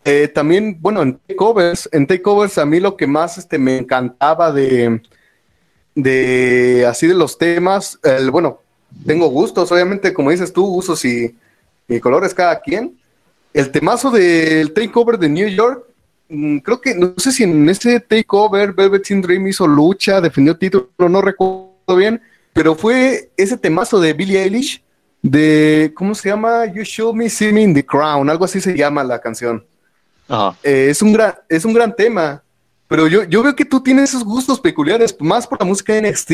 eh, 0.04 0.28
también, 0.28 0.78
bueno, 0.80 1.02
en 1.02 1.18
takeovers, 1.18 1.88
en 1.90 2.06
takeovers 2.06 2.58
a 2.58 2.64
mí 2.64 2.78
lo 2.78 2.96
que 2.96 3.08
más 3.08 3.36
este, 3.36 3.58
me 3.58 3.78
encantaba 3.78 4.52
de, 4.52 5.02
de 5.96 6.86
así 6.86 7.08
de 7.08 7.14
los 7.14 7.36
temas, 7.36 7.98
el, 8.04 8.30
bueno, 8.30 8.60
tengo 9.06 9.28
gustos, 9.28 9.72
obviamente, 9.72 10.14
como 10.14 10.30
dices 10.30 10.52
tú, 10.52 10.64
usos 10.64 11.04
y, 11.04 11.34
colores 12.00 12.34
cada 12.34 12.60
quien. 12.60 12.97
El 13.58 13.72
temazo 13.72 14.12
del 14.12 14.72
takeover 14.72 15.18
de 15.18 15.28
New 15.28 15.48
York, 15.48 15.84
mm, 16.28 16.58
creo 16.58 16.80
que, 16.80 16.94
no 16.94 17.12
sé 17.16 17.32
si 17.32 17.42
en 17.42 17.68
ese 17.68 17.98
takeover 17.98 18.72
Velvet 18.72 19.04
Dream 19.08 19.48
hizo 19.48 19.66
lucha, 19.66 20.20
defendió 20.20 20.56
título, 20.56 20.88
no 20.96 21.20
recuerdo 21.20 21.96
bien, 21.96 22.22
pero 22.52 22.76
fue 22.76 23.32
ese 23.36 23.56
temazo 23.58 23.98
de 23.98 24.12
Billie 24.12 24.40
Eilish, 24.40 24.80
de, 25.22 25.92
¿cómo 25.96 26.14
se 26.14 26.28
llama? 26.28 26.66
You 26.66 26.84
Show 26.84 27.12
Me 27.12 27.28
See 27.28 27.52
Me 27.52 27.62
in 27.62 27.74
the 27.74 27.84
Crown, 27.84 28.30
algo 28.30 28.44
así 28.44 28.60
se 28.60 28.76
llama 28.76 29.02
la 29.02 29.20
canción. 29.20 29.66
Eh, 30.62 30.86
es, 30.90 31.02
un 31.02 31.12
gran, 31.12 31.34
es 31.48 31.64
un 31.64 31.72
gran 31.72 31.96
tema, 31.96 32.44
pero 32.86 33.08
yo, 33.08 33.24
yo 33.24 33.42
veo 33.42 33.56
que 33.56 33.64
tú 33.64 33.82
tienes 33.82 34.10
esos 34.10 34.22
gustos 34.22 34.60
peculiares, 34.60 35.16
más 35.18 35.48
por 35.48 35.58
la 35.58 35.66
música 35.66 35.94
de 35.94 36.02
NXT. 36.02 36.32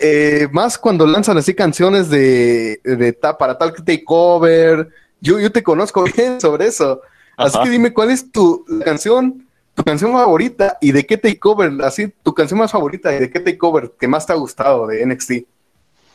Eh, 0.00 0.48
más 0.50 0.76
cuando 0.76 1.06
lanzan 1.06 1.38
así 1.38 1.54
canciones 1.54 2.10
de, 2.10 2.80
de 2.82 3.12
para 3.38 3.56
tal 3.56 3.72
takeover. 3.72 4.88
Yo, 5.20 5.40
yo 5.40 5.50
te 5.52 5.62
conozco 5.62 6.04
bien 6.16 6.40
sobre 6.40 6.66
eso. 6.66 7.02
Así 7.36 7.58
que 7.62 7.70
dime 7.70 7.92
cuál 7.92 8.10
es 8.10 8.32
tu 8.32 8.64
canción, 8.84 9.46
tu 9.74 9.84
canción 9.84 10.12
favorita 10.12 10.78
y 10.80 10.92
de 10.92 11.04
qué 11.04 11.18
takeover, 11.18 11.70
así 11.82 12.12
tu 12.22 12.32
canción 12.34 12.58
más 12.58 12.72
favorita 12.72 13.14
y 13.14 13.20
de 13.20 13.30
qué 13.30 13.40
takeover 13.40 13.92
que 13.98 14.08
más 14.08 14.26
te 14.26 14.32
ha 14.32 14.36
gustado 14.36 14.86
de 14.86 15.04
NXT. 15.04 15.32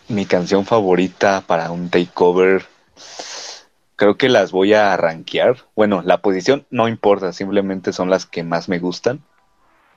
Mi 0.10 0.26
canción 0.26 0.66
favorita 0.66 1.44
para 1.46 1.72
un 1.72 1.90
takeover 1.90 2.66
creo 3.96 4.18
que 4.18 4.30
las 4.30 4.52
voy 4.52 4.74
a 4.74 4.98
rankear. 4.98 5.58
Bueno, 5.76 6.02
la 6.04 6.22
posición 6.22 6.66
no 6.72 6.88
importa, 6.88 7.34
simplemente 7.34 7.94
son 7.94 8.10
las 8.10 8.26
que 8.26 8.42
más 8.42 8.68
me 8.68 8.80
gustan. 8.80 9.22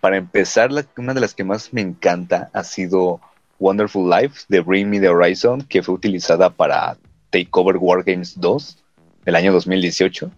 Para 0.02 0.18
empezar, 0.18 0.68
una 0.98 1.14
de 1.14 1.20
las 1.20 1.32
que 1.32 1.44
más 1.44 1.72
me 1.72 1.80
encanta 1.80 2.50
ha 2.52 2.64
sido 2.64 3.22
Wonderful 3.58 4.10
Life 4.10 4.42
de 4.48 4.60
Bring 4.60 4.90
Me 4.90 5.00
the 5.00 5.08
Horizon, 5.08 5.62
que 5.62 5.82
fue 5.82 5.94
utilizada 5.94 6.50
para 6.50 6.98
Takeover 7.30 7.78
Wargames 7.78 8.38
2 8.38 8.83
del 9.24 9.36
año 9.36 9.52
2018. 9.52 10.30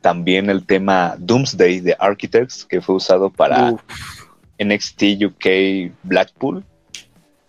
También 0.00 0.48
el 0.48 0.64
tema 0.64 1.14
Doomsday 1.18 1.80
de 1.80 1.96
Architects, 1.98 2.64
que 2.64 2.80
fue 2.80 2.94
usado 2.96 3.30
para 3.30 3.74
NXT 4.58 5.02
UK 5.24 5.92
Blackpool, 6.02 6.64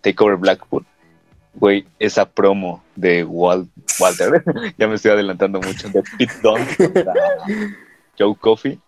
Takeover 0.00 0.36
Blackpool. 0.36 0.84
Güey, 1.54 1.86
esa 1.98 2.24
promo 2.24 2.82
de 2.96 3.24
Walter, 3.24 4.42
ya 4.78 4.88
me 4.88 4.94
estoy 4.94 5.10
adelantando 5.10 5.60
mucho, 5.60 5.88
de 5.90 6.02
Pete 6.16 6.32
Dunne 6.42 6.66
Joe 8.18 8.34
Coffey. 8.40 8.80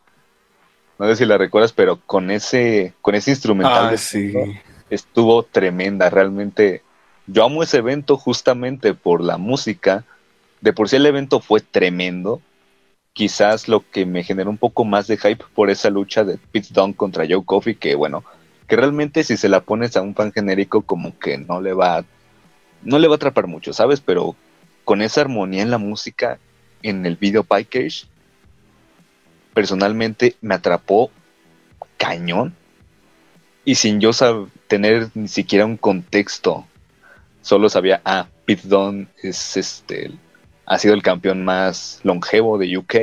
No 0.98 1.06
sé 1.08 1.16
si 1.16 1.24
la 1.26 1.36
recuerdas, 1.36 1.72
pero 1.72 2.00
con 2.06 2.30
ese, 2.30 2.94
con 3.00 3.14
ese 3.14 3.32
instrumental 3.32 3.94
ah, 3.94 4.60
estuvo 4.90 5.42
tremenda. 5.42 6.08
Realmente, 6.08 6.82
yo 7.26 7.44
amo 7.44 7.62
ese 7.62 7.78
evento 7.78 8.16
justamente 8.16 8.94
por 8.94 9.20
la 9.20 9.36
música. 9.36 10.04
De 10.64 10.72
por 10.72 10.88
sí 10.88 10.96
el 10.96 11.04
evento 11.04 11.40
fue 11.40 11.60
tremendo. 11.60 12.40
quizás 13.12 13.68
lo 13.68 13.84
que 13.90 14.06
me 14.06 14.24
generó 14.24 14.48
un 14.48 14.56
poco 14.56 14.86
más 14.86 15.06
de 15.06 15.18
hype 15.18 15.44
por 15.54 15.68
esa 15.68 15.90
lucha 15.90 16.24
de 16.24 16.38
Pete 16.38 16.68
Dunne 16.70 16.94
contra 16.96 17.26
Joe 17.28 17.44
Coffey, 17.44 17.74
que 17.74 17.94
bueno, 17.94 18.24
que 18.66 18.74
realmente 18.76 19.24
si 19.24 19.36
se 19.36 19.50
la 19.50 19.60
pones 19.60 19.94
a 19.94 20.00
un 20.00 20.14
fan 20.14 20.32
genérico 20.32 20.80
como 20.80 21.18
que 21.18 21.36
no 21.36 21.60
le 21.60 21.74
va 21.74 22.02
no 22.82 22.98
le 22.98 23.08
va 23.08 23.14
a 23.14 23.16
atrapar 23.16 23.46
mucho, 23.46 23.74
¿sabes? 23.74 24.00
Pero 24.00 24.36
con 24.84 25.02
esa 25.02 25.20
armonía 25.20 25.60
en 25.60 25.70
la 25.70 25.76
música 25.76 26.38
en 26.82 27.04
el 27.04 27.16
video 27.16 27.44
package 27.44 28.06
personalmente 29.52 30.36
me 30.40 30.54
atrapó 30.54 31.10
cañón 31.98 32.54
y 33.66 33.74
sin 33.74 34.00
yo 34.00 34.12
tener 34.66 35.10
ni 35.12 35.28
siquiera 35.28 35.66
un 35.66 35.76
contexto, 35.76 36.66
solo 37.42 37.68
sabía, 37.68 38.00
ah, 38.06 38.28
Pete 38.46 38.66
Dunne 38.66 39.08
es 39.22 39.58
este 39.58 40.10
ha 40.66 40.78
sido 40.78 40.94
el 40.94 41.02
campeón 41.02 41.44
más 41.44 42.00
longevo 42.02 42.58
de 42.58 42.76
UK 42.76 42.94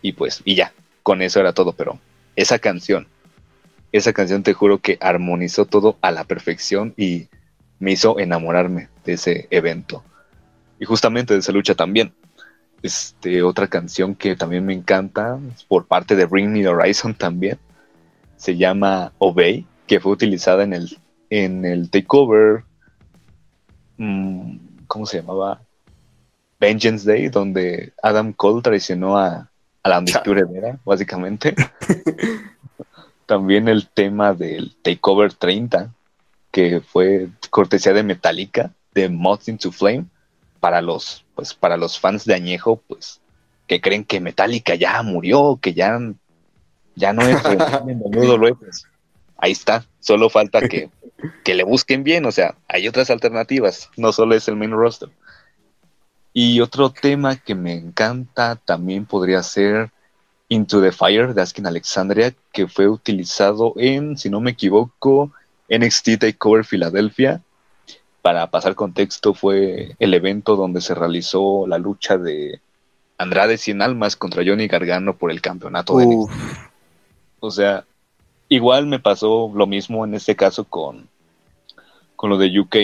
y 0.00 0.12
pues 0.12 0.42
y 0.44 0.54
ya, 0.54 0.72
con 1.02 1.22
eso 1.22 1.40
era 1.40 1.52
todo, 1.52 1.72
pero 1.72 1.98
esa 2.36 2.58
canción, 2.58 3.06
esa 3.92 4.12
canción 4.12 4.42
te 4.42 4.54
juro 4.54 4.78
que 4.78 4.98
armonizó 5.00 5.66
todo 5.66 5.98
a 6.00 6.10
la 6.10 6.24
perfección 6.24 6.94
y 6.96 7.28
me 7.78 7.92
hizo 7.92 8.18
enamorarme 8.18 8.88
de 9.04 9.14
ese 9.14 9.48
evento. 9.50 10.04
Y 10.78 10.84
justamente 10.84 11.34
de 11.34 11.40
esa 11.40 11.52
lucha 11.52 11.74
también. 11.74 12.12
Este, 12.82 13.42
otra 13.42 13.68
canción 13.68 14.14
que 14.14 14.34
también 14.34 14.64
me 14.64 14.72
encanta 14.72 15.38
por 15.68 15.86
parte 15.86 16.16
de 16.16 16.24
Bring 16.24 16.52
Me 16.52 16.66
Horizon 16.66 17.14
también. 17.14 17.58
Se 18.36 18.56
llama 18.56 19.12
Obey, 19.18 19.66
que 19.86 20.00
fue 20.00 20.12
utilizada 20.12 20.64
en 20.64 20.72
el, 20.72 20.98
en 21.30 21.64
el 21.64 21.90
takeover. 21.90 22.64
Mm, 23.98 24.56
¿Cómo 24.86 25.06
se 25.06 25.20
llamaba? 25.20 25.62
Vengeance 26.62 27.04
Day, 27.04 27.28
donde 27.28 27.92
Adam 28.00 28.32
Cole 28.32 28.62
traicionó 28.62 29.18
a, 29.18 29.50
a 29.82 29.88
la 29.88 29.98
Undisputed 29.98 30.46
Era, 30.54 30.78
básicamente. 30.84 31.56
También 33.26 33.66
el 33.66 33.88
tema 33.88 34.32
del 34.32 34.72
Takeover 34.80 35.34
30, 35.34 35.92
que 36.52 36.80
fue 36.80 37.30
cortesía 37.50 37.92
de 37.92 38.04
Metallica, 38.04 38.70
de 38.94 39.08
Moth 39.08 39.48
into 39.48 39.72
Flame, 39.72 40.04
para 40.60 40.80
los, 40.80 41.24
pues, 41.34 41.52
para 41.52 41.76
los 41.76 41.98
fans 41.98 42.24
de 42.26 42.34
Añejo, 42.34 42.80
pues, 42.86 43.20
que 43.66 43.80
creen 43.80 44.04
que 44.04 44.20
Metallica 44.20 44.76
ya 44.76 45.02
murió, 45.02 45.58
que 45.60 45.74
ya, 45.74 45.98
ya 46.94 47.12
no 47.12 47.22
es 47.22 47.40
pues, 47.40 48.86
ahí 49.36 49.50
está, 49.50 49.84
solo 49.98 50.30
falta 50.30 50.60
que, 50.68 50.90
que 51.42 51.54
le 51.56 51.64
busquen 51.64 52.04
bien, 52.04 52.24
o 52.24 52.30
sea, 52.30 52.54
hay 52.68 52.86
otras 52.86 53.10
alternativas, 53.10 53.90
no 53.96 54.12
solo 54.12 54.36
es 54.36 54.46
el 54.46 54.54
main 54.54 54.70
roster. 54.70 55.10
Y 56.32 56.60
otro 56.60 56.90
tema 56.90 57.36
que 57.36 57.54
me 57.54 57.74
encanta 57.74 58.56
también 58.56 59.04
podría 59.04 59.42
ser 59.42 59.90
Into 60.48 60.80
the 60.80 60.92
Fire 60.92 61.34
de 61.34 61.42
Askin 61.42 61.66
Alexandria, 61.66 62.34
que 62.52 62.68
fue 62.68 62.88
utilizado 62.88 63.74
en, 63.76 64.16
si 64.16 64.30
no 64.30 64.40
me 64.40 64.52
equivoco, 64.52 65.30
NXT 65.68 66.18
Takeover 66.20 66.64
Philadelphia. 66.64 67.42
Para 68.22 68.50
pasar 68.50 68.74
contexto, 68.74 69.34
fue 69.34 69.96
el 69.98 70.14
evento 70.14 70.56
donde 70.56 70.80
se 70.80 70.94
realizó 70.94 71.66
la 71.66 71.78
lucha 71.78 72.16
de 72.16 72.60
Andrade 73.18 73.58
Cien 73.58 73.82
Almas 73.82 74.16
contra 74.16 74.44
Johnny 74.46 74.68
Gargano 74.68 75.16
por 75.16 75.30
el 75.30 75.40
campeonato 75.40 75.98
de 75.98 76.06
NXT. 76.06 76.32
O 77.40 77.50
sea, 77.50 77.84
igual 78.48 78.86
me 78.86 79.00
pasó 79.00 79.50
lo 79.54 79.66
mismo 79.66 80.04
en 80.04 80.14
este 80.14 80.36
caso 80.36 80.64
con, 80.64 81.08
con 82.16 82.30
lo 82.30 82.38
de 82.38 82.58
UK 82.58 82.76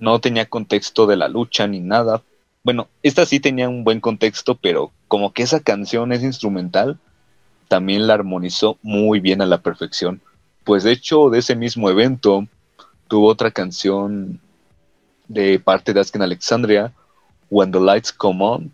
no 0.00 0.18
tenía 0.18 0.46
contexto 0.46 1.06
de 1.06 1.16
la 1.16 1.28
lucha 1.28 1.66
ni 1.66 1.78
nada. 1.78 2.22
Bueno, 2.64 2.88
esta 3.02 3.24
sí 3.26 3.38
tenía 3.38 3.68
un 3.68 3.84
buen 3.84 4.00
contexto, 4.00 4.56
pero 4.56 4.90
como 5.06 5.32
que 5.32 5.42
esa 5.42 5.60
canción 5.60 6.12
es 6.12 6.22
instrumental, 6.22 6.98
también 7.68 8.06
la 8.06 8.14
armonizó 8.14 8.78
muy 8.82 9.20
bien 9.20 9.42
a 9.42 9.46
la 9.46 9.58
perfección. 9.58 10.20
Pues 10.64 10.82
de 10.82 10.92
hecho, 10.92 11.30
de 11.30 11.38
ese 11.38 11.54
mismo 11.54 11.88
evento, 11.88 12.46
tuvo 13.08 13.28
otra 13.28 13.50
canción 13.50 14.40
de 15.28 15.60
parte 15.60 15.92
de 15.92 16.00
Asken 16.00 16.22
Alexandria, 16.22 16.92
When 17.50 17.70
the 17.70 17.80
Lights 17.80 18.12
Come 18.12 18.44
On, 18.44 18.72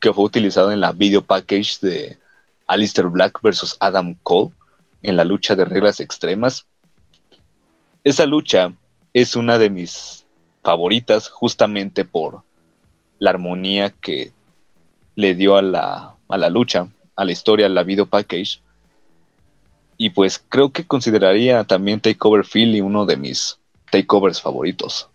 que 0.00 0.12
fue 0.12 0.24
utilizada 0.24 0.72
en 0.72 0.80
la 0.80 0.92
video 0.92 1.22
package 1.22 1.80
de 1.80 2.18
Alistair 2.66 3.08
Black 3.08 3.40
versus 3.42 3.76
Adam 3.80 4.14
Cole 4.22 4.50
en 5.02 5.16
la 5.16 5.24
lucha 5.24 5.56
de 5.56 5.64
reglas 5.64 6.00
extremas. 6.00 6.66
Esa 8.04 8.26
lucha 8.26 8.72
es 9.12 9.34
una 9.34 9.58
de 9.58 9.70
mis 9.70 10.24
favoritas 10.68 11.30
justamente 11.30 12.04
por 12.04 12.42
la 13.18 13.30
armonía 13.30 13.88
que 13.88 14.32
le 15.14 15.34
dio 15.34 15.56
a 15.56 15.62
la, 15.62 16.14
a 16.28 16.36
la 16.36 16.50
lucha, 16.50 16.88
a 17.16 17.24
la 17.24 17.32
historia, 17.32 17.64
a 17.64 17.70
la 17.70 17.84
video 17.84 18.04
package. 18.04 18.60
Y 19.96 20.10
pues 20.10 20.38
creo 20.46 20.70
que 20.70 20.86
consideraría 20.86 21.64
también 21.64 22.00
Takeover 22.00 22.44
Philly 22.44 22.82
uno 22.82 23.06
de 23.06 23.16
mis 23.16 23.58
takeovers 23.90 24.42
favoritos. 24.42 25.08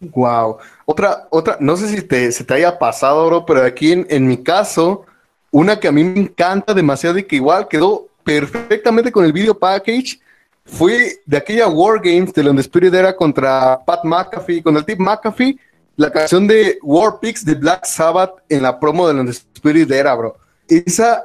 Wow. 0.00 0.56
Otra, 0.86 1.28
otra, 1.30 1.58
no 1.60 1.76
sé 1.76 1.88
si 1.88 2.00
te, 2.00 2.32
se 2.32 2.42
te 2.42 2.54
haya 2.54 2.78
pasado, 2.78 3.26
bro, 3.26 3.44
pero 3.44 3.62
aquí 3.66 3.92
en, 3.92 4.06
en 4.08 4.26
mi 4.26 4.38
caso, 4.42 5.04
una 5.50 5.78
que 5.78 5.88
a 5.88 5.92
mí 5.92 6.02
me 6.02 6.20
encanta 6.20 6.72
demasiado 6.72 7.18
y 7.18 7.24
que 7.24 7.36
igual 7.36 7.68
quedó 7.68 8.08
perfectamente 8.24 9.12
con 9.12 9.26
el 9.26 9.32
video 9.34 9.58
package 9.58 10.20
fue 10.66 11.20
de 11.24 11.36
aquella 11.36 11.68
War 11.68 12.00
Games 12.02 12.32
de 12.32 12.42
donde 12.42 12.62
Spirit 12.62 12.92
era 12.92 13.14
contra 13.16 13.80
Pat 13.84 14.04
McAfee, 14.04 14.62
con 14.62 14.76
el 14.76 14.84
Tip 14.84 14.98
McAfee, 14.98 15.58
la 15.96 16.10
canción 16.10 16.46
de 16.46 16.78
War 16.82 17.20
Pigs 17.20 17.44
de 17.44 17.54
Black 17.54 17.86
Sabbath 17.86 18.42
en 18.48 18.62
la 18.62 18.78
promo 18.78 19.08
de 19.08 19.14
donde 19.14 19.32
Spirit 19.32 19.90
era, 19.90 20.14
bro. 20.14 20.36
Esa, 20.68 21.24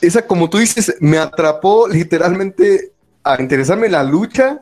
esa, 0.00 0.26
como 0.26 0.48
tú 0.48 0.58
dices, 0.58 0.96
me 1.00 1.18
atrapó 1.18 1.88
literalmente 1.88 2.92
a 3.22 3.40
interesarme 3.40 3.86
en 3.86 3.92
la 3.92 4.04
lucha, 4.04 4.60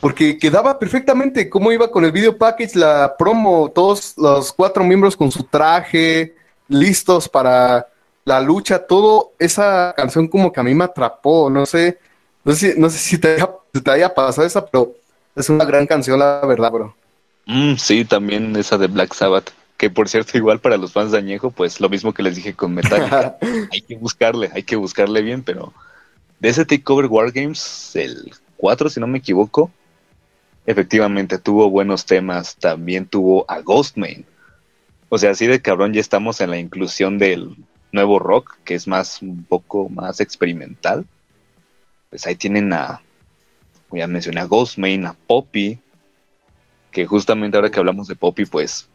porque 0.00 0.38
quedaba 0.38 0.78
perfectamente 0.78 1.50
cómo 1.50 1.72
iba 1.72 1.90
con 1.90 2.04
el 2.04 2.12
video 2.12 2.38
package, 2.38 2.76
la 2.76 3.14
promo, 3.18 3.70
todos 3.74 4.14
los 4.16 4.52
cuatro 4.52 4.84
miembros 4.84 5.16
con 5.16 5.30
su 5.30 5.44
traje, 5.44 6.34
listos 6.68 7.28
para 7.28 7.88
la 8.24 8.40
lucha, 8.40 8.78
todo. 8.78 9.32
Esa 9.38 9.92
canción 9.96 10.28
como 10.28 10.52
que 10.52 10.60
a 10.60 10.62
mí 10.62 10.74
me 10.74 10.84
atrapó, 10.84 11.50
no 11.50 11.66
sé 11.66 11.98
no 12.44 12.54
sé, 12.54 12.98
si 12.98 13.18
te 13.18 13.36
haya, 13.86 14.14
pasado 14.14 14.46
esa, 14.46 14.64
pero 14.66 14.94
es 15.34 15.48
una 15.48 15.64
gran 15.64 15.86
canción, 15.86 16.18
la 16.18 16.44
verdad, 16.44 16.70
bro. 16.70 16.94
Mm, 17.46 17.76
sí, 17.76 18.04
también 18.04 18.54
esa 18.56 18.76
de 18.76 18.86
Black 18.86 19.14
Sabbath. 19.14 19.50
Que 19.76 19.90
por 19.90 20.08
cierto, 20.08 20.38
igual 20.38 20.60
para 20.60 20.76
los 20.76 20.92
fans 20.92 21.10
de 21.10 21.18
Añejo, 21.18 21.50
pues 21.50 21.80
lo 21.80 21.88
mismo 21.88 22.12
que 22.12 22.22
les 22.22 22.36
dije 22.36 22.54
con 22.54 22.74
Metallica. 22.74 23.36
hay 23.72 23.80
que 23.80 23.96
buscarle, 23.96 24.50
hay 24.54 24.62
que 24.62 24.76
buscarle 24.76 25.22
bien, 25.22 25.42
pero 25.42 25.72
de 26.38 26.50
ese 26.50 26.64
Takeover 26.64 27.06
Wargames, 27.06 27.96
el 27.96 28.32
4, 28.58 28.90
si 28.90 29.00
no 29.00 29.06
me 29.06 29.18
equivoco, 29.18 29.70
efectivamente 30.66 31.38
tuvo 31.38 31.70
buenos 31.70 32.04
temas. 32.04 32.56
También 32.56 33.06
tuvo 33.06 33.44
a 33.48 33.60
Ghostman. 33.60 34.24
O 35.08 35.18
sea, 35.18 35.30
así 35.30 35.46
de 35.46 35.60
cabrón 35.60 35.92
ya 35.92 36.00
estamos 36.00 36.40
en 36.40 36.50
la 36.50 36.58
inclusión 36.58 37.18
del 37.18 37.56
nuevo 37.90 38.18
rock, 38.18 38.56
que 38.64 38.74
es 38.74 38.86
más 38.86 39.22
un 39.22 39.44
poco 39.44 39.88
más 39.88 40.20
experimental 40.20 41.04
pues 42.14 42.28
ahí 42.28 42.36
tienen 42.36 42.72
a, 42.72 43.02
ya 43.90 44.06
mencioné 44.06 44.40
a 44.40 44.44
Ghostman, 44.44 45.04
a 45.04 45.16
Poppy, 45.26 45.80
que 46.92 47.06
justamente 47.06 47.56
ahora 47.56 47.72
que 47.72 47.80
hablamos 47.80 48.06
de 48.06 48.14
Poppy, 48.14 48.44
pues 48.44 48.88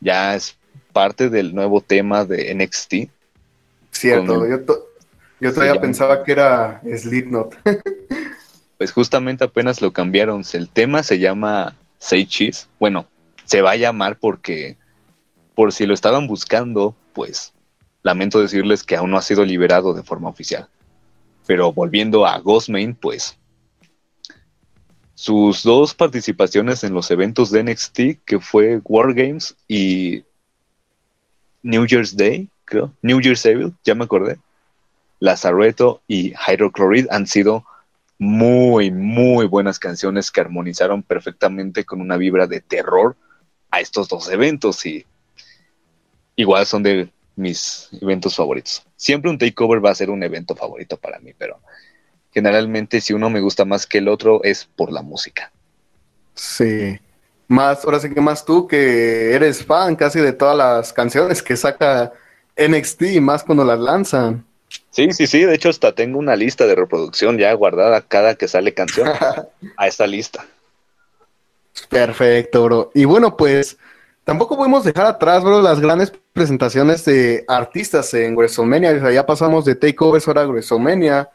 ya 0.00 0.34
es 0.34 0.56
parte 0.92 1.30
del 1.30 1.54
nuevo 1.54 1.80
tema 1.80 2.24
de 2.24 2.52
NXT. 2.52 3.12
Cierto, 3.92 4.44
yo, 5.40 5.54
todavía 5.54 5.80
pensaba 5.80 6.24
que 6.24 6.32
era 6.32 6.82
Slipknot. 6.82 7.56
pues 8.78 8.90
justamente 8.90 9.44
apenas 9.44 9.80
lo 9.80 9.92
cambiaron. 9.92 10.42
El 10.52 10.68
tema 10.68 11.04
se 11.04 11.20
llama 11.20 11.76
Say 12.00 12.26
Cheese. 12.26 12.66
Bueno, 12.80 13.06
se 13.44 13.62
va 13.62 13.70
a 13.70 13.76
llamar 13.76 14.18
porque, 14.18 14.76
por 15.54 15.72
si 15.72 15.86
lo 15.86 15.94
estaban 15.94 16.26
buscando, 16.26 16.96
pues 17.12 17.52
lamento 18.02 18.40
decirles 18.40 18.82
que 18.82 18.96
aún 18.96 19.12
no 19.12 19.16
ha 19.16 19.22
sido 19.22 19.44
liberado 19.44 19.94
de 19.94 20.02
forma 20.02 20.28
oficial. 20.28 20.68
Pero 21.46 21.72
volviendo 21.72 22.26
a 22.26 22.38
Ghostman, 22.38 22.94
pues 22.94 23.38
sus 25.14 25.62
dos 25.62 25.94
participaciones 25.94 26.84
en 26.84 26.92
los 26.92 27.10
eventos 27.10 27.50
de 27.50 27.62
NXT, 27.62 28.24
que 28.24 28.40
fue 28.40 28.80
Wargames 28.84 29.56
y 29.68 30.24
New 31.62 31.86
Year's 31.86 32.16
Day, 32.16 32.48
creo, 32.64 32.92
New 33.00 33.20
Year's 33.20 33.46
Evil, 33.46 33.72
ya 33.84 33.94
me 33.94 34.04
acordé, 34.04 34.38
Lazaretto 35.20 36.02
y 36.06 36.34
Hydrochloride 36.34 37.08
han 37.10 37.26
sido 37.26 37.64
muy, 38.18 38.90
muy 38.90 39.46
buenas 39.46 39.78
canciones 39.78 40.30
que 40.30 40.40
armonizaron 40.40 41.02
perfectamente 41.02 41.84
con 41.84 42.00
una 42.00 42.16
vibra 42.16 42.46
de 42.46 42.60
terror 42.60 43.16
a 43.70 43.80
estos 43.80 44.08
dos 44.08 44.28
eventos 44.28 44.84
y 44.84 45.06
igual 46.36 46.66
son 46.66 46.82
de 46.82 47.10
mis 47.36 47.88
eventos 48.00 48.36
favoritos. 48.36 48.84
Siempre 48.96 49.30
un 49.30 49.38
takeover 49.38 49.84
va 49.84 49.90
a 49.90 49.94
ser 49.94 50.10
un 50.10 50.22
evento 50.22 50.54
favorito 50.54 50.96
para 50.96 51.18
mí, 51.18 51.32
pero 51.36 51.60
generalmente 52.32 53.00
si 53.00 53.12
uno 53.12 53.30
me 53.30 53.40
gusta 53.40 53.64
más 53.64 53.86
que 53.86 53.98
el 53.98 54.08
otro 54.08 54.42
es 54.42 54.64
por 54.64 54.92
la 54.92 55.02
música. 55.02 55.52
Sí. 56.34 56.98
Más, 57.46 57.84
ahora 57.84 58.00
sí 58.00 58.10
que 58.12 58.20
más 58.20 58.44
tú 58.44 58.66
que 58.66 59.32
eres 59.32 59.64
fan 59.64 59.96
casi 59.96 60.20
de 60.20 60.32
todas 60.32 60.56
las 60.56 60.92
canciones 60.92 61.42
que 61.42 61.56
saca 61.56 62.12
NXT 62.56 63.02
y 63.02 63.20
más 63.20 63.44
cuando 63.44 63.64
las 63.64 63.78
lanzan. 63.78 64.44
Sí, 64.90 65.12
sí, 65.12 65.26
sí, 65.26 65.44
de 65.44 65.54
hecho 65.54 65.68
hasta 65.68 65.94
tengo 65.94 66.18
una 66.18 66.36
lista 66.36 66.66
de 66.66 66.74
reproducción 66.74 67.38
ya 67.38 67.52
guardada 67.52 68.00
cada 68.00 68.34
que 68.34 68.48
sale 68.48 68.74
canción 68.74 69.08
a 69.76 69.86
esta 69.86 70.06
lista. 70.06 70.46
Perfecto, 71.88 72.64
bro. 72.64 72.90
Y 72.94 73.04
bueno, 73.04 73.36
pues 73.36 73.76
tampoco 74.24 74.56
podemos 74.56 74.84
dejar 74.84 75.06
atrás, 75.06 75.44
bro, 75.44 75.62
las 75.62 75.80
grandes 75.80 76.12
presentaciones 76.32 77.04
de 77.04 77.44
artistas 77.46 78.12
en 78.14 78.34
WrestleMania. 78.34 79.10
ya 79.12 79.24
pasamos 79.24 79.64
de 79.64 79.74
Takeovers 79.74 80.26
ahora 80.26 80.42
a 80.42 80.46
WrestleMania. 80.46 81.28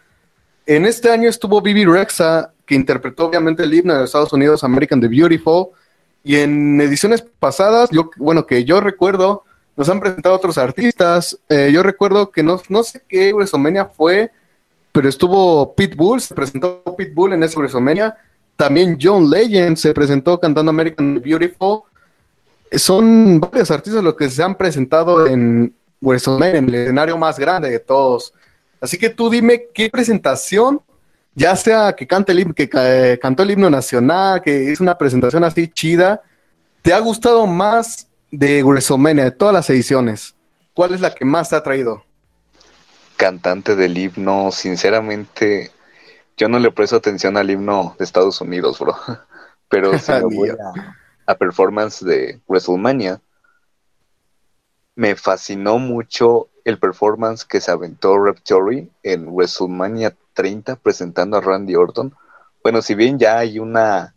En 0.66 0.86
este 0.86 1.10
año 1.10 1.30
estuvo 1.30 1.62
Bibi 1.62 1.86
Rexa, 1.86 2.52
que 2.66 2.76
interpretó 2.76 3.26
obviamente 3.26 3.64
el 3.64 3.74
himno 3.74 3.96
de 3.96 4.06
Estados 4.06 4.34
Unidos, 4.34 4.64
American 4.64 5.02
the 5.02 5.08
Beautiful. 5.08 5.70
Y 6.24 6.36
en 6.36 6.80
ediciones 6.82 7.22
pasadas, 7.40 7.90
yo, 7.92 8.10
bueno, 8.18 8.46
que 8.46 8.66
yo 8.66 8.82
recuerdo, 8.82 9.44
nos 9.76 9.88
han 9.90 10.00
presentado 10.00 10.36
otros 10.36 10.58
artistas. 10.58 11.40
Eh, 11.48 11.72
yo 11.74 11.82
recuerdo 11.82 12.30
que 12.32 12.44
no, 12.44 12.62
no 12.68 12.84
sé 12.84 13.02
qué 13.08 13.34
WrestleMania 13.34 13.86
fue, 13.86 14.32
pero 14.92 15.08
estuvo 15.08 15.74
Pitbull, 15.74 16.20
se 16.20 16.36
presentó 16.36 16.84
Pitbull 16.98 17.34
en 17.34 17.44
ese 17.44 17.58
WrestleMania. 17.58 18.18
También 18.56 18.98
John 19.02 19.30
Legend 19.30 19.78
se 19.78 19.94
presentó 19.94 20.40
cantando 20.40 20.70
American 20.70 21.22
Beautiful. 21.22 21.84
Son 22.72 23.40
varios 23.40 23.72
artistas 23.72 24.04
los 24.04 24.16
que 24.16 24.30
se 24.30 24.44
han 24.44 24.56
presentado 24.56 25.26
en 25.28 25.74
WrestleMania, 26.02 26.58
en 26.58 26.70
el 26.70 26.76
escenario 26.76 27.18
más 27.18 27.40
grande 27.40 27.70
de 27.70 27.80
todos. 27.80 28.34
Así 28.80 28.98
que 28.98 29.10
tú 29.10 29.30
dime 29.30 29.68
qué 29.74 29.90
presentación, 29.90 30.82
ya 31.36 31.56
sea 31.56 31.94
que 31.94 32.08
cante 32.08 32.32
el 32.32 32.54
que 32.54 32.70
eh, 32.72 33.20
cantó 33.22 33.44
el 33.44 33.52
himno 33.52 33.70
nacional, 33.70 34.42
que 34.42 34.72
es 34.72 34.80
una 34.80 34.98
presentación 34.98 35.44
así 35.44 35.68
chida, 35.68 36.22
¿te 36.82 36.94
ha 36.94 37.00
gustado 37.00 37.46
más 37.48 38.10
de 38.32 38.64
WrestleMania, 38.64 39.26
de 39.26 39.32
todas 39.32 39.54
las 39.54 39.70
ediciones, 39.70 40.36
¿cuál 40.74 40.94
es 40.94 41.02
la 41.02 41.14
que 41.14 41.26
más 41.26 41.50
te 41.50 41.56
ha 41.56 41.64
traído? 41.64 42.04
Cantante 43.18 43.76
del 43.76 43.98
himno, 43.98 44.52
sinceramente, 44.52 45.72
yo 46.38 46.48
no 46.48 46.60
le 46.60 46.72
presto 46.72 46.96
atención 46.96 47.38
al 47.38 47.50
himno 47.50 47.96
de 47.98 48.06
Estados 48.06 48.40
Unidos, 48.42 48.80
bro. 48.80 48.96
Pero 49.70 49.98
si 49.98 50.12
me 50.12 50.22
voy 50.22 50.50
a, 50.50 50.56
performance 51.38 52.04
de 52.04 52.40
WrestleMania, 52.48 53.22
me 54.96 55.16
fascinó 55.16 55.80
mucho 55.80 56.50
el 56.66 56.78
performance 56.78 57.46
que 57.46 57.62
se 57.62 57.72
aventó 57.72 58.18
Raptori 58.18 58.90
en 59.04 59.28
WrestleMania 59.30 60.16
30 60.34 60.76
presentando 60.78 61.38
a 61.38 61.42
Randy 61.42 61.76
Orton. 61.76 62.14
Bueno, 62.64 62.82
si 62.82 62.96
bien 62.96 63.18
ya 63.18 63.38
hay 63.38 63.60
una... 63.60 64.14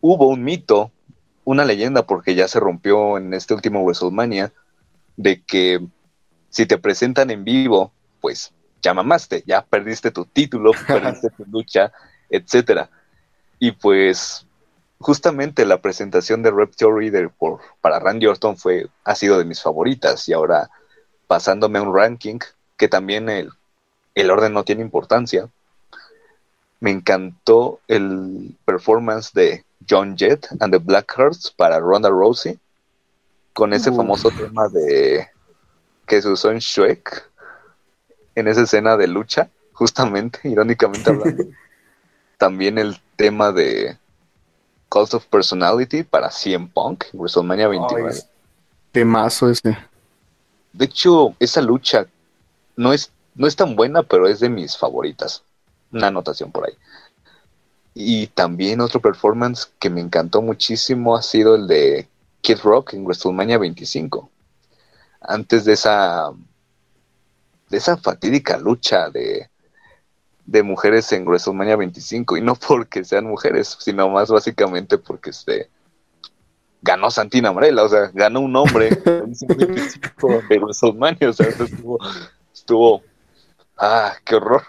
Hubo 0.00 0.28
un 0.28 0.42
mito 0.42 0.90
una 1.44 1.64
leyenda 1.64 2.06
porque 2.06 2.34
ya 2.34 2.48
se 2.48 2.60
rompió 2.60 3.18
en 3.18 3.34
este 3.34 3.54
último 3.54 3.82
WrestleMania 3.82 4.52
de 5.16 5.42
que 5.42 5.80
si 6.48 6.66
te 6.66 6.78
presentan 6.78 7.30
en 7.30 7.44
vivo, 7.44 7.92
pues 8.20 8.52
ya 8.80 8.94
mamaste, 8.94 9.42
ya 9.46 9.64
perdiste 9.64 10.10
tu 10.10 10.24
título, 10.24 10.72
perdiste 10.86 11.30
tu 11.30 11.44
lucha, 11.46 11.92
etcétera. 12.28 12.90
Y 13.58 13.72
pues 13.72 14.46
justamente 15.02 15.66
la 15.66 15.80
presentación 15.80 16.42
de 16.42 16.50
Rep 16.50 16.74
Theory 16.74 17.10
por, 17.38 17.60
para 17.80 17.98
Randy 17.98 18.26
Orton 18.26 18.56
fue, 18.56 18.88
ha 19.04 19.14
sido 19.14 19.38
de 19.38 19.44
mis 19.44 19.62
favoritas 19.62 20.28
y 20.28 20.32
ahora 20.32 20.70
pasándome 21.26 21.78
a 21.78 21.82
un 21.82 21.94
ranking 21.94 22.38
que 22.76 22.88
también 22.88 23.28
el, 23.28 23.50
el 24.14 24.30
orden 24.30 24.52
no 24.52 24.64
tiene 24.64 24.82
importancia. 24.82 25.48
Me 26.80 26.90
encantó 26.90 27.80
el 27.88 28.56
performance 28.64 29.32
de 29.32 29.64
John 29.88 30.16
Jett 30.16 30.48
and 30.60 30.72
the 30.72 30.78
Blackhearts 30.78 31.50
para 31.50 31.78
Ronda 31.78 32.08
Rousey, 32.08 32.58
con 33.52 33.72
ese 33.72 33.92
famoso 33.92 34.30
tema 34.30 34.68
de 34.68 35.28
que 36.06 36.20
se 36.20 36.28
usó 36.28 36.50
en 36.50 36.58
Shrek, 36.58 37.30
en 38.34 38.48
esa 38.48 38.62
escena 38.62 38.96
de 38.96 39.06
lucha, 39.06 39.48
justamente, 39.72 40.40
irónicamente 40.48 41.10
hablando. 41.10 41.44
También 42.38 42.78
el 42.78 43.00
tema 43.16 43.52
de 43.52 43.96
Cult 44.92 45.14
of 45.14 45.24
Personality 45.24 46.02
para 46.02 46.30
CM 46.30 46.68
Punk, 46.68 47.06
WrestleMania 47.14 47.66
29. 47.66 48.14
temazo 48.92 49.48
ese. 49.48 49.78
De 50.74 50.84
hecho, 50.84 51.34
esa 51.40 51.62
lucha 51.62 52.06
no 52.76 52.92
es, 52.92 53.10
no 53.34 53.46
es 53.46 53.56
tan 53.56 53.74
buena, 53.74 54.02
pero 54.02 54.28
es 54.28 54.40
de 54.40 54.50
mis 54.50 54.76
favoritas. 54.76 55.44
Una 55.92 56.08
anotación 56.08 56.52
por 56.52 56.66
ahí. 56.66 56.74
Y 57.94 58.26
también 58.26 58.82
otro 58.82 59.00
performance 59.00 59.72
que 59.78 59.88
me 59.88 60.02
encantó 60.02 60.42
muchísimo 60.42 61.16
ha 61.16 61.22
sido 61.22 61.54
el 61.54 61.66
de 61.66 62.06
Kid 62.42 62.58
Rock 62.62 62.92
en 62.92 63.04
WrestleMania 63.04 63.56
25. 63.56 64.28
Antes 65.22 65.64
de 65.64 65.72
esa 65.72 66.32
de 67.70 67.78
esa 67.78 67.96
fatídica 67.96 68.58
lucha 68.58 69.08
de, 69.08 69.48
de 70.46 70.62
mujeres 70.62 71.12
en 71.12 71.24
WrestleMania 71.24 71.76
25 71.76 72.36
y 72.36 72.40
no 72.40 72.54
porque 72.54 73.04
sean 73.04 73.26
mujeres, 73.26 73.76
sino 73.80 74.08
más 74.08 74.30
básicamente 74.30 74.98
porque 74.98 75.30
este 75.30 75.68
ganó 76.82 77.10
Santina 77.10 77.50
Amarela, 77.50 77.84
o 77.84 77.88
sea, 77.88 78.10
ganó 78.12 78.40
un 78.40 78.56
hombre 78.56 78.90
de 78.90 80.58
WrestleMania, 80.58 81.30
o 81.30 81.32
sea, 81.32 81.46
estuvo, 81.46 81.98
estuvo 82.52 83.02
ah, 83.78 84.14
qué 84.24 84.36
horror. 84.36 84.62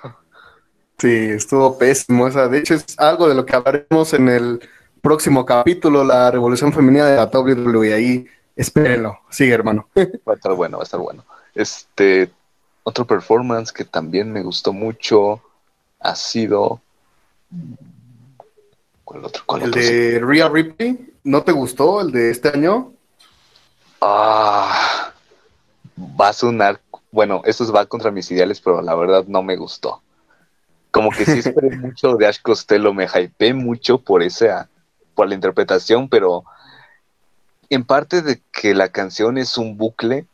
Sí, 0.97 1.09
estuvo 1.31 1.77
pésimo. 1.77 2.27
Esa. 2.27 2.47
De 2.47 2.59
hecho, 2.59 2.75
es 2.75 2.85
algo 2.97 3.27
de 3.27 3.35
lo 3.35 3.45
que 3.45 3.55
hablaremos 3.55 4.13
en 4.13 4.29
el 4.29 4.69
próximo 5.01 5.45
capítulo, 5.45 6.03
la 6.03 6.31
revolución 6.31 6.71
femenina 6.71 7.05
de 7.07 7.17
la 7.17 7.25
WWE. 7.25 7.93
Ahí, 7.93 8.25
espérenlo. 8.55 9.19
Sigue, 9.29 9.53
hermano. 9.53 9.87
Va 9.95 10.33
a 10.33 10.35
estar 10.35 10.53
bueno, 10.53 10.77
va 10.77 10.83
a 10.83 10.85
estar 10.85 10.99
bueno. 10.99 11.25
Este, 11.53 12.31
otro 12.83 13.05
performance 13.05 13.71
que 13.71 13.85
también 13.85 14.31
me 14.31 14.43
gustó 14.43 14.73
mucho 14.73 15.41
ha 16.03 16.15
sido. 16.15 16.81
¿Cuál 19.03 19.25
otro? 19.25 19.43
¿El 19.59 19.71
de 19.71 20.19
Rhea 20.19 20.49
Ripley? 20.49 21.13
¿No 21.23 21.43
te 21.43 21.51
gustó 21.51 22.01
el 22.01 22.11
de 22.11 22.31
este 22.31 22.49
año? 22.49 22.93
Ah, 24.01 25.11
va 26.19 26.29
a 26.29 26.33
sonar. 26.33 26.79
Bueno, 27.11 27.41
esto 27.45 27.71
va 27.71 27.85
contra 27.85 28.11
mis 28.11 28.29
ideales, 28.31 28.59
pero 28.59 28.81
la 28.81 28.95
verdad 28.95 29.25
no 29.27 29.43
me 29.43 29.55
gustó 29.55 30.03
como 30.93 31.09
que 31.09 31.25
sí 31.25 31.39
esperé 31.39 31.75
mucho 31.75 32.15
de 32.15 32.27
Ash 32.27 32.39
Costello, 32.39 32.93
me 32.93 33.07
hypeé 33.07 33.55
mucho 33.55 33.97
por 33.97 34.21
esa, 34.21 34.69
por 35.15 35.27
la 35.27 35.33
interpretación, 35.33 36.07
pero 36.07 36.45
en 37.69 37.83
parte 37.83 38.21
de 38.21 38.39
que 38.51 38.75
la 38.75 38.89
canción 38.89 39.39
es 39.39 39.57
un 39.57 39.75
bucle, 39.75 40.27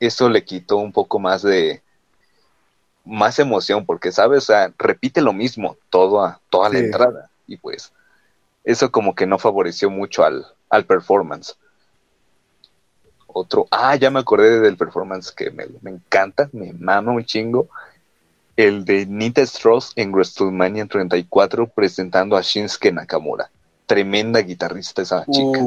eso 0.00 0.28
le 0.28 0.44
quitó 0.44 0.76
un 0.76 0.92
poco 0.92 1.18
más 1.18 1.40
de 1.40 1.82
más 3.04 3.38
emoción, 3.38 3.84
porque 3.84 4.12
sabes, 4.12 4.44
o 4.44 4.46
sea, 4.46 4.72
repite 4.78 5.20
lo 5.20 5.32
mismo 5.32 5.76
todo 5.90 6.24
a, 6.24 6.40
toda 6.50 6.68
la 6.68 6.78
entrada, 6.78 7.30
y 7.46 7.56
pues 7.56 7.92
eso 8.64 8.90
como 8.92 9.14
que 9.14 9.26
no 9.26 9.38
favoreció 9.38 9.90
mucho 9.90 10.24
al, 10.24 10.46
al 10.70 10.84
performance. 10.84 11.56
Otro, 13.26 13.66
ah, 13.70 13.96
ya 13.96 14.10
me 14.10 14.20
acordé 14.20 14.60
del 14.60 14.76
performance 14.76 15.32
que 15.32 15.50
me, 15.50 15.66
me 15.80 15.90
encanta, 15.90 16.48
me 16.52 16.72
mama 16.74 17.12
un 17.12 17.24
chingo, 17.24 17.68
el 18.56 18.84
de 18.84 19.06
Nita 19.06 19.40
Strauss 19.42 19.92
en 19.96 20.12
WrestleMania 20.12 20.86
34 20.86 21.66
presentando 21.68 22.36
a 22.36 22.42
Shinsuke 22.42 22.92
Nakamura. 22.92 23.50
Tremenda 23.86 24.40
guitarrista 24.40 25.02
esa 25.02 25.24
chica. 25.26 25.60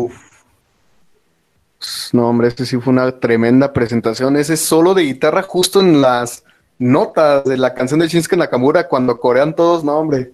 No, 2.13 2.29
hombre, 2.29 2.47
este 2.47 2.65
sí 2.65 2.77
fue 2.77 2.93
una 2.93 3.19
tremenda 3.19 3.73
presentación. 3.73 4.37
Ese 4.37 4.57
solo 4.57 4.93
de 4.93 5.03
guitarra 5.03 5.41
justo 5.41 5.81
en 5.81 6.01
las 6.01 6.43
notas 6.77 7.43
de 7.45 7.57
la 7.57 7.73
canción 7.73 7.99
de 7.99 8.07
Shinsuke 8.07 8.37
Nakamura 8.37 8.87
cuando 8.87 9.19
corean 9.19 9.55
todos, 9.55 9.83
no, 9.83 9.97
hombre. 9.97 10.33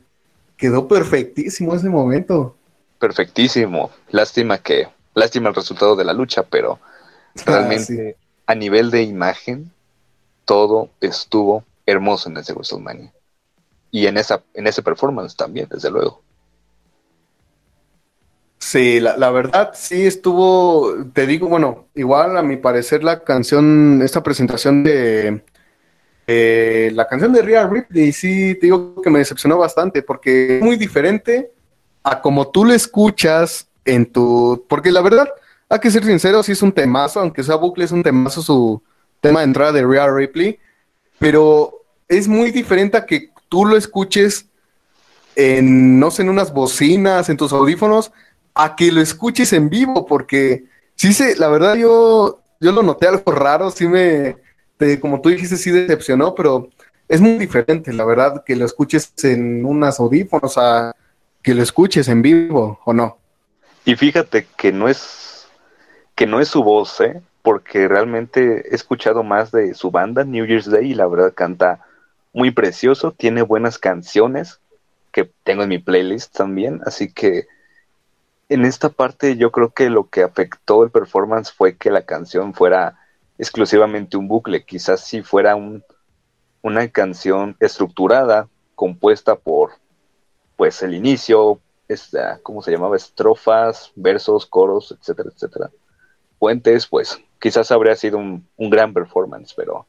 Quedó 0.57 0.87
perfectísimo 0.87 1.75
ese 1.75 1.89
momento. 1.89 2.55
Perfectísimo. 2.99 3.91
Lástima 4.09 4.59
que, 4.59 4.87
lástima 5.13 5.49
el 5.49 5.55
resultado 5.55 5.95
de 5.95 6.05
la 6.05 6.13
lucha, 6.13 6.43
pero 6.43 6.79
ah, 6.81 7.41
realmente 7.45 8.15
a 8.45 8.55
nivel 8.55 8.91
de 8.91 9.03
imagen, 9.03 9.71
todo 10.45 10.89
estuvo 10.99 11.63
hermoso 11.85 12.29
en 12.29 12.37
ese 12.37 12.53
WrestleMania. 12.53 13.11
Y 13.91 14.07
en, 14.07 14.17
esa, 14.17 14.43
en 14.53 14.67
ese 14.67 14.81
performance 14.81 15.35
también, 15.35 15.67
desde 15.69 15.89
luego. 15.89 16.21
Sí, 18.57 18.99
la, 18.99 19.31
verdad 19.31 19.71
sí 19.73 20.05
estuvo, 20.05 20.93
te 21.13 21.25
digo, 21.25 21.47
bueno, 21.47 21.87
igual 21.95 22.37
a 22.37 22.43
mi 22.43 22.57
parecer 22.57 23.03
la 23.03 23.23
canción, 23.23 24.01
esta 24.03 24.21
presentación 24.21 24.83
de 24.83 25.43
la 26.27 27.07
canción 27.07 27.33
de 27.33 27.41
Rhea 27.41 27.67
Ripley, 27.67 28.11
sí 28.13 28.55
te 28.55 28.67
digo 28.67 29.01
que 29.01 29.09
me 29.09 29.19
decepcionó 29.19 29.57
bastante 29.57 30.01
porque 30.01 30.57
es 30.57 30.63
muy 30.63 30.77
diferente 30.77 31.51
a 32.03 32.21
como 32.21 32.49
tú 32.49 32.65
le 32.65 32.75
escuchas 32.75 33.67
en 33.85 34.05
tu, 34.05 34.65
porque 34.67 34.91
la 34.91 35.01
verdad, 35.01 35.29
hay 35.69 35.79
que 35.79 35.91
ser 35.91 36.03
sincero, 36.05 36.43
sí 36.43 36.51
es 36.51 36.61
un 36.61 36.71
temazo, 36.71 37.19
aunque 37.19 37.43
sea 37.43 37.55
bucle, 37.55 37.85
es 37.85 37.91
un 37.91 38.03
temazo 38.03 38.41
su 38.41 38.81
tema 39.19 39.39
de 39.39 39.45
entrada 39.45 39.71
de 39.71 39.85
Rhea 39.85 40.11
Ripley, 40.11 40.59
pero 41.19 41.83
es 42.07 42.27
muy 42.27 42.51
diferente 42.51 42.97
a 42.97 43.05
que 43.05 43.31
tú 43.47 43.65
lo 43.65 43.77
escuches 43.77 44.47
en, 45.35 45.99
no 45.99 46.11
sé, 46.11 46.23
en 46.23 46.29
unas 46.29 46.53
bocinas, 46.53 47.29
en 47.29 47.37
tus 47.37 47.53
audífonos, 47.53 48.11
a 48.53 48.75
que 48.75 48.91
lo 48.91 49.01
escuches 49.01 49.53
en 49.53 49.69
vivo, 49.69 50.05
porque 50.05 50.65
sí 50.95 51.13
se, 51.13 51.37
la 51.37 51.47
verdad 51.47 51.75
yo, 51.75 52.41
yo 52.59 52.71
lo 52.71 52.83
noté 52.83 53.07
algo 53.07 53.31
raro, 53.31 53.71
sí 53.71 53.87
me, 53.87 54.37
como 54.99 55.21
tú 55.21 55.29
dijiste, 55.29 55.57
sí 55.57 55.71
decepcionó, 55.71 56.35
pero 56.35 56.69
es 57.07 57.21
muy 57.21 57.37
diferente, 57.37 57.91
la 57.93 58.05
verdad, 58.05 58.43
que 58.45 58.55
lo 58.55 58.65
escuches 58.65 59.13
en 59.23 59.65
unas 59.65 59.99
audífonos 59.99 60.57
a 60.57 60.95
que 61.41 61.53
lo 61.53 61.61
escuches 61.61 62.07
en 62.07 62.21
vivo, 62.21 62.79
¿o 62.85 62.93
no? 62.93 63.17
Y 63.83 63.95
fíjate 63.95 64.47
que 64.57 64.71
no 64.71 64.87
es, 64.87 65.47
que 66.15 66.27
no 66.27 66.39
es 66.39 66.47
su 66.47 66.63
voz, 66.63 67.01
¿eh? 67.01 67.21
porque 67.41 67.87
realmente 67.87 68.71
he 68.71 68.75
escuchado 68.75 69.23
más 69.23 69.51
de 69.51 69.73
su 69.73 69.91
banda, 69.91 70.23
New 70.23 70.45
Year's 70.45 70.69
Day, 70.69 70.91
y 70.91 70.93
la 70.93 71.07
verdad 71.07 71.33
canta 71.33 71.81
muy 72.33 72.51
precioso, 72.51 73.11
tiene 73.11 73.41
buenas 73.41 73.77
canciones 73.77 74.59
que 75.11 75.29
tengo 75.43 75.63
en 75.63 75.69
mi 75.69 75.79
playlist 75.79 76.35
también, 76.35 76.81
así 76.85 77.11
que 77.11 77.47
en 78.47 78.65
esta 78.65 78.89
parte 78.89 79.35
yo 79.37 79.51
creo 79.51 79.71
que 79.71 79.89
lo 79.89 80.09
que 80.09 80.23
afectó 80.23 80.83
el 80.83 80.91
performance 80.91 81.51
fue 81.51 81.75
que 81.75 81.91
la 81.91 82.03
canción 82.03 82.53
fuera 82.53 83.00
exclusivamente 83.41 84.17
un 84.17 84.27
bucle, 84.27 84.63
quizás 84.63 85.01
si 85.01 85.23
fuera 85.23 85.55
un, 85.55 85.83
una 86.61 86.87
canción 86.89 87.57
estructurada, 87.59 88.47
compuesta 88.75 89.35
por 89.35 89.71
pues 90.55 90.83
el 90.83 90.93
inicio, 90.93 91.59
esta, 91.87 92.39
¿cómo 92.43 92.61
se 92.61 92.71
llamaba? 92.71 92.95
Estrofas, 92.95 93.93
versos, 93.95 94.45
coros, 94.45 94.95
etcétera, 94.95 95.31
etcétera. 95.33 95.71
Puentes, 96.37 96.85
pues 96.85 97.19
quizás 97.39 97.71
habría 97.71 97.95
sido 97.95 98.19
un, 98.19 98.45
gran 98.57 98.93
performance, 98.93 99.55
pero 99.55 99.87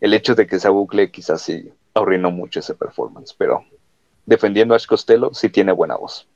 el 0.00 0.12
hecho 0.12 0.34
de 0.34 0.48
que 0.48 0.58
sea 0.58 0.72
bucle 0.72 1.12
quizás 1.12 1.42
sí 1.42 1.72
arruinó 1.94 2.32
mucho 2.32 2.58
ese 2.58 2.74
performance, 2.74 3.32
pero 3.32 3.64
defendiendo 4.26 4.74
a 4.74 4.76
Ash 4.76 4.86
Costello 4.86 5.30
sí 5.34 5.50
tiene 5.50 5.70
buena 5.70 5.94
voz. 5.94 6.26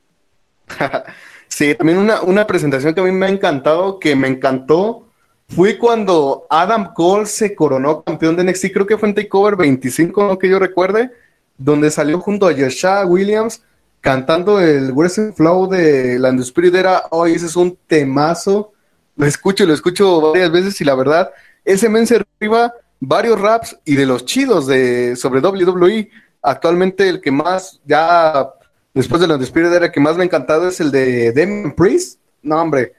sí, 1.49 1.75
también 1.75 1.97
una, 1.97 2.21
una, 2.21 2.47
presentación 2.47 2.93
que 2.93 3.01
a 3.01 3.03
mí 3.03 3.11
me 3.11 3.25
ha 3.25 3.29
encantado, 3.29 3.99
que 3.99 4.15
me 4.15 4.29
encantó, 4.29 5.04
fue 5.47 5.77
cuando 5.77 6.47
Adam 6.49 6.93
Cole 6.93 7.25
se 7.25 7.55
coronó 7.55 8.03
campeón 8.03 8.35
de 8.35 8.43
NXT, 8.43 8.71
creo 8.73 8.85
que 8.85 8.97
fue 8.97 9.09
en 9.09 9.15
Takeover 9.15 9.55
25, 9.55 10.27
no 10.27 10.39
que 10.39 10.49
yo 10.49 10.59
recuerde, 10.59 11.11
donde 11.57 11.91
salió 11.91 12.19
junto 12.19 12.47
a 12.47 12.51
Yasha 12.51 13.05
Williams 13.05 13.61
cantando 14.01 14.59
el 14.59 14.91
Wrestling 14.91 15.33
Flow 15.33 15.67
de 15.67 16.19
la 16.19 16.29
Spirit 16.29 16.75
era, 16.75 17.03
hoy 17.11 17.33
ese 17.33 17.47
es 17.47 17.55
un 17.55 17.77
temazo 17.87 18.73
lo 19.15 19.25
escucho, 19.25 19.65
lo 19.65 19.73
escucho 19.73 20.31
varias 20.31 20.51
veces 20.51 20.79
y 20.81 20.83
la 20.83 20.95
verdad, 20.95 21.31
ese 21.63 21.89
men 21.89 22.05
se 22.05 22.23
arriba 22.39 22.73
varios 22.99 23.39
raps 23.39 23.77
y 23.85 23.95
de 23.95 24.05
los 24.05 24.25
chidos 24.25 24.67
de 24.67 25.15
sobre 25.15 25.39
WWE. 25.39 26.09
Actualmente 26.41 27.07
el 27.07 27.21
que 27.21 27.31
más, 27.31 27.81
ya 27.85 28.49
después 28.93 29.21
de 29.21 29.27
los 29.27 29.39
despidos 29.39 29.73
era 29.73 29.85
el 29.85 29.91
que 29.91 29.99
más 29.99 30.15
me 30.15 30.23
ha 30.23 30.25
encantado 30.25 30.67
es 30.67 30.79
el 30.79 30.91
de 30.91 31.31
Demon 31.31 31.73
Priest. 31.73 32.19
No, 32.41 32.61
hombre, 32.61 32.93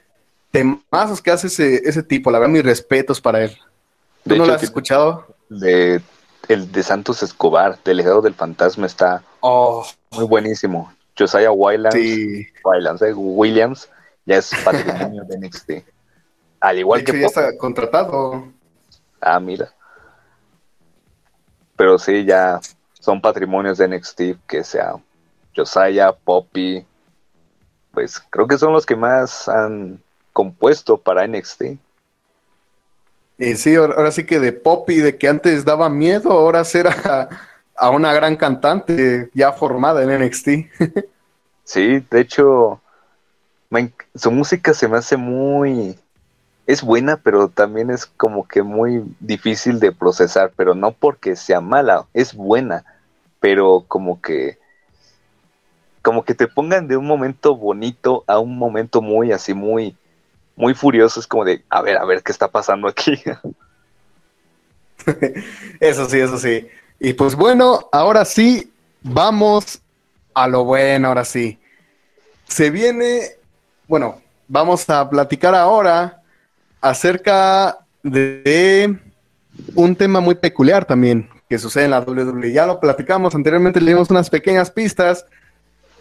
temazos 0.50 1.20
que 1.20 1.30
hace 1.30 1.48
ese, 1.48 1.82
ese 1.84 2.02
tipo, 2.02 2.30
la 2.30 2.38
verdad, 2.38 2.52
mis 2.52 2.64
respetos 2.64 3.20
para 3.20 3.44
él. 3.44 3.56
¿Tú 4.24 4.36
no 4.36 4.46
lo 4.46 4.54
has 4.54 4.62
escuchado? 4.62 5.26
De, 5.48 6.00
el 6.48 6.72
de 6.72 6.82
Santos 6.82 7.22
Escobar, 7.22 7.78
delegado 7.84 8.20
del 8.22 8.34
fantasma, 8.34 8.86
está 8.86 9.22
oh. 9.40 9.86
muy 10.12 10.24
buenísimo. 10.24 10.92
Josiah 11.18 11.50
Wildlands, 11.50 11.94
sí. 11.94 12.46
Eh, 13.02 13.12
Williams 13.14 13.88
ya 14.26 14.36
es 14.36 14.50
patrimonio 14.64 15.24
de 15.24 15.38
NXT. 15.38 15.70
Al 16.60 16.78
igual 16.78 17.04
que. 17.04 17.18
ya 17.20 17.26
está 17.26 17.56
contratado. 17.56 18.48
Ah, 19.20 19.40
mira. 19.40 19.72
Pero 21.76 21.98
sí, 21.98 22.24
ya 22.24 22.60
son 22.92 23.20
patrimonios 23.20 23.78
de 23.78 23.88
NXT, 23.88 24.20
que 24.46 24.64
sea 24.64 24.94
Josiah, 25.54 26.12
Poppy. 26.12 26.84
Pues 27.92 28.20
creo 28.30 28.46
que 28.46 28.58
son 28.58 28.72
los 28.72 28.84
que 28.84 28.96
más 28.96 29.48
han 29.48 30.02
compuesto 30.36 30.98
para 30.98 31.26
NXT. 31.26 31.62
Y 33.38 33.54
sí, 33.54 33.74
ahora 33.74 34.12
sí 34.12 34.26
que 34.26 34.38
de 34.38 34.52
Poppy, 34.52 34.96
de 34.96 35.16
que 35.16 35.28
antes 35.28 35.64
daba 35.64 35.88
miedo, 35.88 36.30
ahora 36.30 36.62
será 36.62 37.30
a 37.74 37.88
una 37.88 38.12
gran 38.12 38.36
cantante 38.36 39.30
ya 39.32 39.52
formada 39.52 40.02
en 40.02 40.22
NXT. 40.22 40.48
sí, 41.64 42.04
de 42.10 42.20
hecho, 42.20 42.82
su 44.14 44.30
música 44.30 44.74
se 44.74 44.88
me 44.88 44.98
hace 44.98 45.16
muy 45.16 45.98
es 46.66 46.82
buena, 46.82 47.16
pero 47.16 47.48
también 47.48 47.90
es 47.90 48.04
como 48.04 48.46
que 48.46 48.62
muy 48.62 49.04
difícil 49.20 49.80
de 49.80 49.92
procesar, 49.92 50.52
pero 50.54 50.74
no 50.74 50.92
porque 50.92 51.34
sea 51.34 51.62
mala, 51.62 52.04
es 52.12 52.34
buena, 52.34 52.84
pero 53.40 53.86
como 53.88 54.20
que 54.20 54.58
como 56.02 56.24
que 56.24 56.34
te 56.34 56.46
pongan 56.46 56.88
de 56.88 56.98
un 56.98 57.06
momento 57.06 57.56
bonito 57.56 58.22
a 58.26 58.38
un 58.38 58.58
momento 58.58 59.00
muy 59.00 59.32
así 59.32 59.54
muy 59.54 59.96
muy 60.56 60.74
furioso, 60.74 61.20
es 61.20 61.26
como 61.26 61.44
de, 61.44 61.64
a 61.68 61.82
ver, 61.82 61.98
a 61.98 62.04
ver 62.04 62.22
qué 62.22 62.32
está 62.32 62.48
pasando 62.48 62.88
aquí. 62.88 63.22
eso 65.80 66.08
sí, 66.08 66.18
eso 66.18 66.38
sí. 66.38 66.66
Y 66.98 67.12
pues 67.12 67.36
bueno, 67.36 67.88
ahora 67.92 68.24
sí, 68.24 68.72
vamos 69.02 69.80
a 70.34 70.48
lo 70.48 70.64
bueno, 70.64 71.08
ahora 71.08 71.24
sí. 71.24 71.58
Se 72.48 72.70
viene, 72.70 73.32
bueno, 73.86 74.20
vamos 74.48 74.88
a 74.88 75.08
platicar 75.08 75.54
ahora 75.54 76.22
acerca 76.80 77.78
de 78.02 78.98
un 79.74 79.96
tema 79.96 80.20
muy 80.20 80.34
peculiar 80.34 80.84
también 80.84 81.28
que 81.48 81.58
sucede 81.58 81.84
en 81.84 81.90
la 81.92 82.00
WWE. 82.00 82.52
Ya 82.52 82.66
lo 82.66 82.80
platicamos 82.80 83.34
anteriormente, 83.34 83.80
le 83.80 83.92
dimos 83.92 84.10
unas 84.10 84.30
pequeñas 84.30 84.70
pistas. 84.70 85.26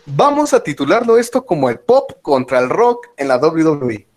Vamos 0.05 0.53
a 0.53 0.63
titularlo 0.63 1.17
esto 1.17 1.45
como 1.45 1.69
el 1.69 1.79
pop 1.79 2.11
contra 2.21 2.59
el 2.59 2.69
rock 2.69 3.07
en 3.17 3.27
la 3.27 3.37
WWE. 3.37 4.07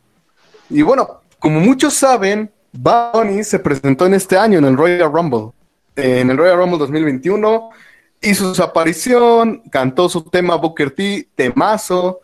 Y 0.71 0.83
bueno, 0.83 1.23
como 1.39 1.61
muchos 1.61 1.95
saben, 1.95 2.51
Bunny 2.73 3.45
se 3.45 3.59
presentó 3.59 4.07
en 4.07 4.15
este 4.15 4.37
año 4.37 4.59
en 4.59 4.65
el 4.65 4.77
Royal 4.77 5.13
Rumble. 5.13 5.53
En 5.97 6.31
el 6.31 6.37
Royal 6.37 6.59
Rumble 6.59 6.79
2021 6.79 7.71
hizo 8.21 8.55
su 8.55 8.63
aparición, 8.63 9.63
cantó 9.71 10.09
su 10.09 10.23
tema 10.23 10.57
Booker 10.57 10.91
T, 10.91 11.29
temazo, 11.35 12.21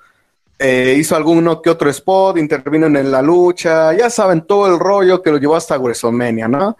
eh, 0.58 0.94
hizo 0.98 1.16
alguno 1.16 1.60
que 1.60 1.70
otro 1.70 1.90
spot, 1.90 2.38
intervino 2.38 2.86
en 2.86 3.10
la 3.10 3.22
lucha, 3.22 3.92
ya 3.92 4.10
saben 4.10 4.42
todo 4.42 4.72
el 4.72 4.78
rollo 4.78 5.22
que 5.22 5.30
lo 5.30 5.38
llevó 5.38 5.56
hasta 5.56 5.78
WrestleMania, 5.78 6.48
¿no? 6.48 6.76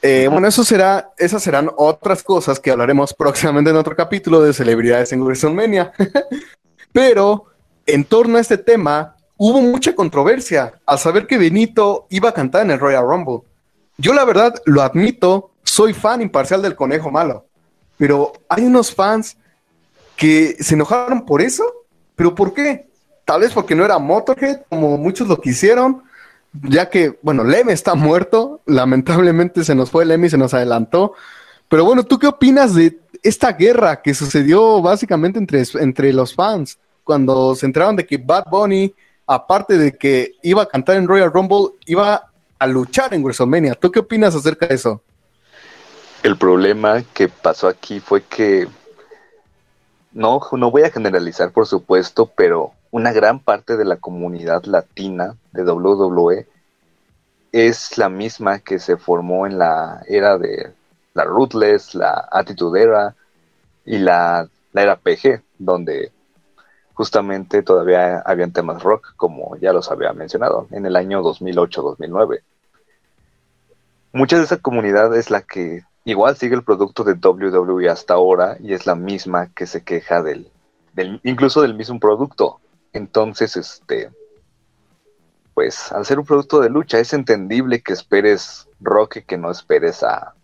Eh, 0.00 0.28
bueno, 0.30 0.46
eso 0.46 0.62
será, 0.62 1.10
esas 1.18 1.42
serán 1.42 1.70
otras 1.76 2.22
cosas 2.22 2.60
que 2.60 2.70
hablaremos 2.70 3.12
próximamente 3.12 3.70
en 3.70 3.76
otro 3.76 3.96
capítulo 3.96 4.40
de 4.40 4.52
celebridades 4.52 5.12
en 5.12 5.22
WrestleMania. 5.22 5.92
Pero 6.92 7.46
en 7.84 8.04
torno 8.04 8.38
a 8.38 8.40
este 8.40 8.58
tema 8.58 9.16
hubo 9.38 9.62
mucha 9.62 9.94
controversia 9.94 10.74
al 10.84 10.98
saber 10.98 11.26
que 11.26 11.38
Benito 11.38 12.06
iba 12.10 12.28
a 12.28 12.34
cantar 12.34 12.66
en 12.66 12.72
el 12.72 12.78
Royal 12.78 13.06
Rumble. 13.06 13.40
Yo 13.96 14.12
la 14.12 14.26
verdad 14.26 14.54
lo 14.66 14.82
admito, 14.82 15.52
soy 15.62 15.94
fan 15.94 16.20
imparcial 16.20 16.60
del 16.60 16.76
conejo 16.76 17.10
malo, 17.10 17.46
pero 17.96 18.34
hay 18.50 18.64
unos 18.64 18.94
fans 18.94 19.38
que 20.16 20.56
se 20.60 20.74
enojaron 20.74 21.24
por 21.24 21.40
eso 21.40 21.64
¿Pero 22.18 22.34
por 22.34 22.52
qué? 22.52 22.88
Tal 23.24 23.42
vez 23.42 23.52
porque 23.52 23.76
no 23.76 23.84
era 23.84 23.96
Motorhead, 24.00 24.62
como 24.68 24.98
muchos 24.98 25.28
lo 25.28 25.40
quisieron, 25.40 26.02
ya 26.52 26.90
que, 26.90 27.16
bueno, 27.22 27.44
Leme 27.44 27.72
está 27.72 27.94
muerto, 27.94 28.60
lamentablemente 28.66 29.62
se 29.62 29.76
nos 29.76 29.88
fue 29.88 30.04
Leme 30.04 30.26
y 30.26 30.30
se 30.30 30.36
nos 30.36 30.52
adelantó. 30.52 31.12
Pero 31.68 31.84
bueno, 31.84 32.02
¿tú 32.02 32.18
qué 32.18 32.26
opinas 32.26 32.74
de 32.74 32.98
esta 33.22 33.52
guerra 33.52 34.02
que 34.02 34.14
sucedió 34.14 34.82
básicamente 34.82 35.38
entre, 35.38 35.62
entre 35.74 36.12
los 36.12 36.34
fans 36.34 36.76
cuando 37.04 37.54
se 37.54 37.66
enteraron 37.66 37.94
de 37.94 38.04
que 38.04 38.16
Bad 38.16 38.46
Bunny, 38.50 38.92
aparte 39.28 39.76
de 39.76 39.96
que 39.96 40.34
iba 40.42 40.62
a 40.62 40.66
cantar 40.66 40.96
en 40.96 41.06
Royal 41.06 41.32
Rumble, 41.32 41.76
iba 41.86 42.30
a 42.58 42.66
luchar 42.66 43.14
en 43.14 43.22
WrestleMania? 43.22 43.74
¿Tú 43.74 43.92
qué 43.92 44.00
opinas 44.00 44.34
acerca 44.34 44.66
de 44.66 44.74
eso? 44.74 45.02
El 46.22 46.36
problema 46.36 47.04
que 47.12 47.28
pasó 47.28 47.68
aquí 47.68 48.00
fue 48.00 48.22
que 48.22 48.66
no, 50.12 50.40
no 50.52 50.70
voy 50.70 50.82
a 50.82 50.90
generalizar, 50.90 51.52
por 51.52 51.66
supuesto, 51.66 52.26
pero 52.34 52.72
una 52.90 53.12
gran 53.12 53.38
parte 53.38 53.76
de 53.76 53.84
la 53.84 53.96
comunidad 53.96 54.64
latina 54.64 55.36
de 55.52 55.62
WWE 55.62 56.46
es 57.52 57.98
la 57.98 58.08
misma 58.08 58.58
que 58.60 58.78
se 58.78 58.96
formó 58.96 59.46
en 59.46 59.58
la 59.58 60.02
era 60.08 60.38
de 60.38 60.72
la 61.14 61.24
Ruthless, 61.24 61.94
la 61.94 62.28
Attitude 62.32 62.82
Era 62.82 63.14
y 63.84 63.98
la, 63.98 64.48
la 64.72 64.82
era 64.82 64.96
PG, 64.96 65.42
donde 65.58 66.12
justamente 66.98 67.62
todavía 67.62 68.18
habían 68.26 68.52
temas 68.52 68.82
rock, 68.82 69.14
como 69.14 69.56
ya 69.58 69.72
los 69.72 69.88
había 69.92 70.12
mencionado, 70.12 70.66
en 70.72 70.84
el 70.84 70.96
año 70.96 71.22
2008-2009. 71.22 72.40
Mucha 74.12 74.38
de 74.38 74.42
esa 74.42 74.56
comunidad 74.56 75.16
es 75.16 75.30
la 75.30 75.42
que 75.42 75.84
igual 76.04 76.36
sigue 76.36 76.56
el 76.56 76.64
producto 76.64 77.04
de 77.04 77.12
WWE 77.12 77.88
hasta 77.88 78.14
ahora 78.14 78.56
y 78.58 78.72
es 78.72 78.84
la 78.84 78.96
misma 78.96 79.52
que 79.54 79.66
se 79.66 79.84
queja 79.84 80.22
del, 80.22 80.50
del 80.92 81.20
incluso 81.22 81.62
del 81.62 81.74
mismo 81.74 82.00
producto. 82.00 82.58
Entonces, 82.92 83.56
este, 83.56 84.10
pues 85.54 85.92
al 85.92 86.04
ser 86.04 86.18
un 86.18 86.26
producto 86.26 86.58
de 86.58 86.68
lucha 86.68 86.98
es 86.98 87.12
entendible 87.12 87.80
que 87.80 87.92
esperes 87.92 88.66
rock 88.80 89.18
y 89.18 89.22
que 89.22 89.38
no 89.38 89.52
esperes 89.52 90.02
a, 90.02 90.34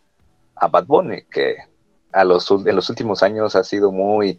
a 0.54 0.68
Bad 0.68 0.86
Bunny, 0.86 1.24
que 1.24 1.56
a 2.12 2.22
los, 2.22 2.48
en 2.48 2.76
los 2.76 2.88
últimos 2.90 3.24
años 3.24 3.56
ha 3.56 3.64
sido 3.64 3.90
muy, 3.90 4.38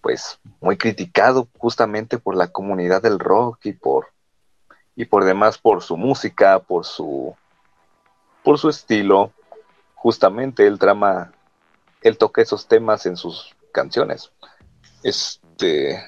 pues 0.00 0.38
muy 0.60 0.76
criticado 0.76 1.48
justamente 1.58 2.18
por 2.18 2.36
la 2.36 2.48
comunidad 2.48 3.02
del 3.02 3.18
rock 3.18 3.66
y 3.66 3.72
por 3.72 4.08
y 4.96 5.04
por 5.04 5.24
demás 5.24 5.58
por 5.58 5.82
su 5.82 5.96
música, 5.96 6.58
por 6.60 6.84
su 6.84 7.34
por 8.42 8.58
su 8.58 8.68
estilo. 8.68 9.32
Justamente 9.94 10.66
el 10.66 10.78
trama 10.78 11.32
él 12.02 12.16
toca 12.16 12.42
esos 12.42 12.66
temas 12.66 13.06
en 13.06 13.16
sus 13.16 13.54
canciones. 13.72 14.30
Este 15.02 16.02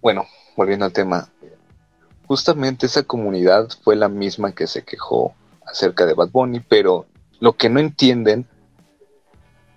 bueno, 0.00 0.26
volviendo 0.56 0.84
al 0.84 0.92
tema, 0.92 1.28
justamente 2.26 2.86
esa 2.86 3.04
comunidad 3.04 3.68
fue 3.82 3.94
la 3.94 4.08
misma 4.08 4.52
que 4.52 4.66
se 4.66 4.84
quejó 4.84 5.34
acerca 5.64 6.06
de 6.06 6.14
Bad 6.14 6.30
Bunny, 6.30 6.60
pero 6.60 7.06
lo 7.40 7.54
que 7.54 7.68
no 7.68 7.80
entienden 7.80 8.48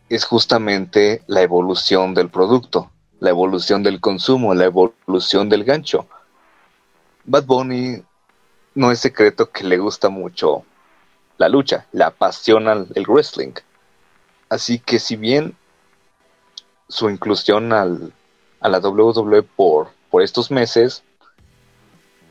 es 0.10 0.26
justamente 0.26 1.24
la 1.28 1.42
evolución 1.42 2.14
del 2.14 2.30
producto, 2.30 2.92
la 3.20 3.30
evolución 3.30 3.84
del 3.84 4.00
consumo, 4.00 4.54
la 4.54 4.66
evolución 4.66 5.50
del 5.50 5.64
gancho. 5.64 6.08
Bad 7.24 7.46
Bunny 7.46 8.04
no 8.76 8.92
es 8.92 9.00
secreto 9.00 9.50
que 9.50 9.64
le 9.64 9.78
gusta 9.78 10.10
mucho 10.10 10.64
la 11.38 11.50
lucha, 11.50 11.88
le 11.92 12.04
apasiona 12.04 12.86
el 12.94 13.06
wrestling. 13.08 13.54
Así 14.50 14.80
que 14.80 15.00
si 15.00 15.16
bien 15.16 15.56
su 16.88 17.10
inclusión 17.10 17.74
al, 17.74 18.14
a 18.60 18.70
la 18.70 18.80
WWE 18.80 19.44
por, 19.44 19.90
por 20.12 20.22
estos 20.22 20.52
meses, 20.52 21.04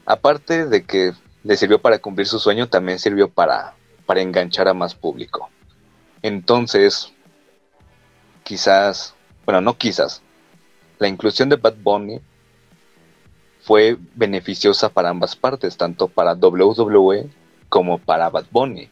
aparte 0.07 0.66
de 0.66 0.85
que 0.85 1.12
le 1.43 1.57
sirvió 1.57 1.81
para 1.81 1.99
cumplir 1.99 2.27
su 2.27 2.39
sueño, 2.39 2.68
también 2.68 2.99
sirvió 2.99 3.29
para, 3.29 3.75
para 4.07 4.20
enganchar 4.20 4.68
a 4.68 4.75
más 4.75 4.95
público. 4.95 5.51
Entonces, 6.22 7.14
quizás, 8.45 9.14
bueno, 9.45 9.61
no 9.61 9.76
quizás, 9.76 10.22
la 10.99 11.09
inclusión 11.09 11.49
de 11.49 11.57
Bad 11.57 11.74
Bunny 11.82 12.20
fue 13.62 13.97
beneficiosa 14.14 14.90
para 14.90 15.09
ambas 15.09 15.34
partes, 15.34 15.76
tanto 15.76 16.07
para 16.07 16.34
WWE 16.34 17.28
como 17.68 17.99
para 17.99 18.30
Bad 18.30 18.45
Bunny, 18.51 18.88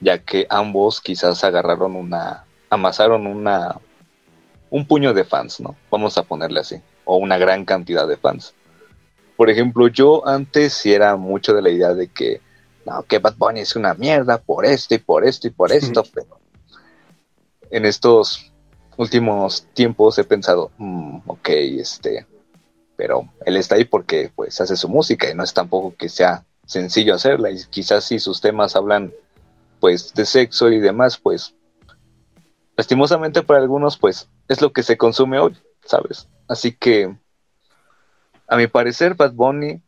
ya 0.00 0.18
que 0.18 0.46
ambos 0.50 1.00
quizás 1.00 1.42
agarraron 1.44 1.96
una, 1.96 2.44
amasaron 2.68 3.26
una, 3.26 3.78
un 4.70 4.86
puño 4.86 5.14
de 5.14 5.24
fans, 5.24 5.60
¿no? 5.60 5.76
Vamos 5.90 6.18
a 6.18 6.24
ponerle 6.24 6.60
así, 6.60 6.76
o 7.04 7.16
una 7.16 7.38
gran 7.38 7.64
cantidad 7.64 8.06
de 8.06 8.16
fans. 8.16 8.54
Por 9.36 9.48
ejemplo, 9.48 9.88
yo 9.88 10.26
antes 10.26 10.74
sí 10.74 10.92
era 10.92 11.16
mucho 11.16 11.54
de 11.54 11.62
la 11.62 11.70
idea 11.70 11.94
de 11.94 12.08
que, 12.08 12.40
no, 12.84 13.04
que 13.04 13.20
Bad 13.20 13.36
Bunny 13.36 13.60
es 13.60 13.76
una 13.76 13.94
mierda 13.94 14.38
por 14.38 14.66
esto 14.66 14.94
y 14.96 14.98
por 14.98 15.24
esto 15.24 15.46
y 15.46 15.50
por 15.50 15.72
esto, 15.72 16.02
pero 16.12 16.40
en 17.70 17.86
estos 17.86 18.51
últimos 18.96 19.66
tiempos 19.74 20.18
he 20.18 20.24
pensado, 20.24 20.70
mm, 20.78 21.20
ok, 21.26 21.48
este, 21.48 22.26
pero 22.96 23.28
él 23.44 23.56
está 23.56 23.76
ahí 23.76 23.84
porque 23.84 24.30
pues 24.34 24.60
hace 24.60 24.76
su 24.76 24.88
música 24.88 25.30
y 25.30 25.34
no 25.34 25.42
es 25.42 25.54
tampoco 25.54 25.94
que 25.96 26.08
sea 26.08 26.44
sencillo 26.66 27.14
hacerla 27.14 27.50
y 27.50 27.58
quizás 27.70 28.04
si 28.04 28.18
sus 28.18 28.40
temas 28.40 28.76
hablan 28.76 29.12
pues 29.80 30.14
de 30.14 30.24
sexo 30.24 30.70
y 30.70 30.78
demás, 30.78 31.18
pues 31.18 31.54
lastimosamente 32.76 33.42
para 33.42 33.60
algunos 33.60 33.96
pues 33.96 34.28
es 34.48 34.60
lo 34.60 34.72
que 34.72 34.82
se 34.82 34.96
consume 34.96 35.38
hoy, 35.38 35.56
¿sabes? 35.84 36.28
Así 36.48 36.72
que 36.72 37.16
a 38.46 38.56
mi 38.56 38.66
parecer 38.66 39.14
Bad 39.14 39.32
Bunny 39.32 39.82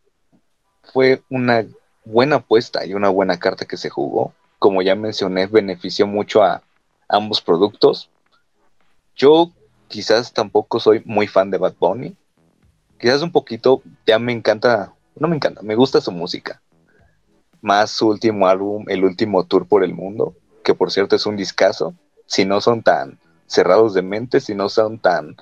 fue 0.93 1.23
una 1.29 1.65
buena 2.05 2.37
apuesta 2.37 2.85
y 2.85 2.95
una 2.95 3.09
buena 3.09 3.39
carta 3.39 3.67
que 3.67 3.77
se 3.77 3.91
jugó. 3.91 4.35
Como 4.59 4.83
ya 4.83 4.95
mencioné, 4.95 5.47
benefició 5.47 6.07
mucho 6.07 6.43
a 6.43 6.63
ambos 7.09 7.41
productos 7.41 8.11
yo 9.17 9.51
quizás 9.89 10.33
tampoco 10.33 10.81
soy 10.81 11.03
muy 11.05 11.27
fan 11.27 11.51
de 11.51 11.59
Bad 11.59 11.75
Bunny. 11.79 12.17
Quizás 12.99 13.23
un 13.23 13.33
poquito, 13.33 13.83
ya 14.07 14.19
me 14.19 14.33
encanta, 14.33 14.93
no 15.17 15.29
me 15.29 15.37
encanta, 15.37 15.63
me 15.63 15.75
gusta 15.75 16.01
su 16.01 16.13
música. 16.13 16.61
Más 17.61 17.91
su 17.91 18.09
último 18.09 18.47
álbum, 18.47 18.85
el 18.89 19.05
último 19.05 19.45
tour 19.47 19.67
por 19.67 19.85
el 19.85 19.95
mundo, 19.95 20.35
que 20.63 20.75
por 20.75 20.91
cierto 20.91 21.17
es 21.17 21.27
un 21.27 21.37
discazo. 21.37 21.95
Si 22.27 22.45
no 22.45 22.61
son 22.61 22.83
tan 22.83 23.19
cerrados 23.47 23.95
de 23.95 24.03
mente, 24.03 24.41
si 24.41 24.55
no 24.55 24.69
son 24.69 24.99
tan 24.99 25.37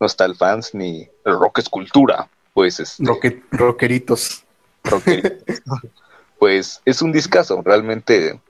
nostalfans 0.00 0.74
ni 0.74 1.08
el 1.24 1.38
rock 1.38 1.60
es 1.60 1.68
cultura, 1.68 2.28
pues 2.52 2.80
es 2.80 3.00
este, 3.00 3.42
rockeritos. 3.50 4.44
pues 6.38 6.80
es 6.84 7.02
un 7.02 7.12
discazo, 7.12 7.62
realmente. 7.62 8.40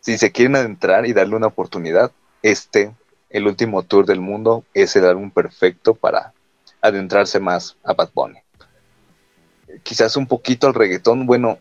Si 0.00 0.18
se 0.18 0.32
quieren 0.32 0.56
adentrar 0.56 1.06
y 1.06 1.12
darle 1.12 1.36
una 1.36 1.46
oportunidad, 1.46 2.10
este 2.42 2.92
el 3.32 3.46
último 3.46 3.82
tour 3.82 4.06
del 4.06 4.20
mundo 4.20 4.64
es 4.74 4.94
el 4.94 5.06
álbum 5.06 5.30
perfecto 5.30 5.94
para 5.94 6.34
adentrarse 6.80 7.40
más 7.40 7.76
a 7.82 7.94
Bad 7.94 8.10
Bunny. 8.14 8.38
Quizás 9.82 10.16
un 10.16 10.26
poquito 10.26 10.66
al 10.66 10.74
reggaetón, 10.74 11.26
bueno, 11.26 11.58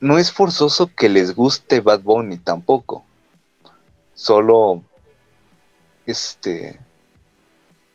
no 0.00 0.18
es 0.18 0.32
forzoso 0.32 0.90
que 0.94 1.08
les 1.08 1.34
guste 1.34 1.80
Bad 1.80 2.02
Bunny 2.02 2.38
tampoco. 2.38 3.04
Solo 4.14 4.82
este 6.06 6.78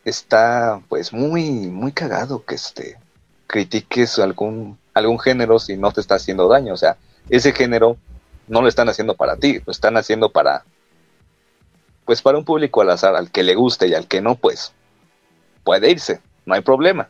está 0.03 0.81
pues 0.87 1.11
muy 1.11 1.67
muy 1.67 1.91
cagado 1.91 2.45
que 2.45 2.55
este 2.55 2.97
critiques 3.45 4.19
algún 4.19 4.77
algún 4.93 5.19
género 5.19 5.59
si 5.59 5.75
no 5.75 5.91
te 5.91 6.01
está 6.01 6.15
haciendo 6.15 6.47
daño, 6.47 6.73
o 6.73 6.77
sea, 6.77 6.97
ese 7.29 7.51
género 7.51 7.97
no 8.47 8.61
lo 8.61 8.67
están 8.67 8.89
haciendo 8.89 9.15
para 9.15 9.37
ti, 9.37 9.61
lo 9.65 9.71
están 9.71 9.97
haciendo 9.97 10.31
para 10.31 10.63
pues 12.07 12.21
para 12.21 12.37
un 12.37 12.45
público 12.45 12.81
al 12.81 12.89
azar, 12.89 13.15
al 13.15 13.29
que 13.29 13.43
le 13.43 13.53
guste 13.53 13.87
y 13.87 13.93
al 13.93 14.07
que 14.07 14.21
no, 14.21 14.35
pues 14.35 14.71
puede 15.65 15.91
irse, 15.91 16.21
no 16.45 16.55
hay 16.55 16.61
problema. 16.61 17.09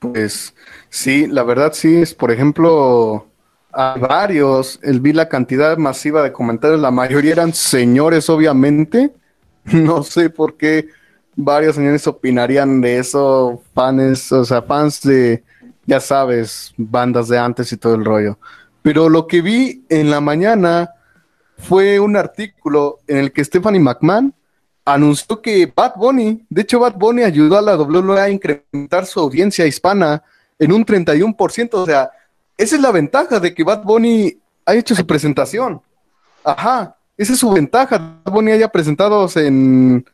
Pues 0.00 0.52
sí, 0.90 1.28
la 1.28 1.44
verdad 1.44 1.72
sí 1.72 2.02
es, 2.02 2.12
por 2.12 2.32
ejemplo, 2.32 3.28
hay 3.70 4.00
varios, 4.00 4.80
el, 4.82 4.98
vi 4.98 5.12
la 5.12 5.28
cantidad 5.28 5.76
masiva 5.78 6.24
de 6.24 6.32
comentarios, 6.32 6.80
la 6.80 6.90
mayoría 6.90 7.30
eran 7.30 7.54
señores, 7.54 8.28
obviamente, 8.28 9.14
no 9.64 10.02
sé 10.02 10.28
por 10.28 10.56
qué 10.56 10.88
varios 11.36 11.76
señores 11.76 12.04
opinarían 12.08 12.80
de 12.80 12.98
eso, 12.98 13.62
fans, 13.74 14.32
o 14.32 14.44
sea, 14.44 14.62
fans 14.62 15.02
de, 15.02 15.44
ya 15.86 16.00
sabes, 16.00 16.74
bandas 16.76 17.28
de 17.28 17.38
antes 17.38 17.72
y 17.72 17.76
todo 17.76 17.94
el 17.94 18.04
rollo. 18.04 18.38
Pero 18.82 19.08
lo 19.08 19.28
que 19.28 19.40
vi 19.40 19.84
en 19.88 20.10
la 20.10 20.20
mañana 20.20 20.90
fue 21.62 22.00
un 22.00 22.16
artículo 22.16 22.98
en 23.06 23.18
el 23.18 23.32
que 23.32 23.44
Stephanie 23.44 23.80
McMahon 23.80 24.34
anunció 24.84 25.40
que 25.40 25.72
Bad 25.74 25.94
Bunny, 25.96 26.44
de 26.50 26.62
hecho 26.62 26.80
Bad 26.80 26.94
Bunny 26.96 27.22
ayudó 27.22 27.56
a 27.56 27.62
la 27.62 27.76
WWE 27.76 28.20
a 28.20 28.28
incrementar 28.28 29.06
su 29.06 29.20
audiencia 29.20 29.66
hispana 29.66 30.22
en 30.58 30.72
un 30.72 30.84
31%, 30.84 31.74
o 31.74 31.86
sea, 31.86 32.10
esa 32.58 32.76
es 32.76 32.82
la 32.82 32.90
ventaja 32.90 33.40
de 33.40 33.54
que 33.54 33.64
Bad 33.64 33.84
Bunny 33.84 34.36
ha 34.66 34.74
hecho 34.74 34.94
su 34.94 35.06
presentación. 35.06 35.80
Ajá, 36.44 36.96
esa 37.16 37.32
es 37.32 37.38
su 37.38 37.50
ventaja. 37.50 37.98
Bad 38.24 38.32
Bunny 38.32 38.52
haya 38.52 38.68
presentado 38.68 39.28
en 39.36 40.04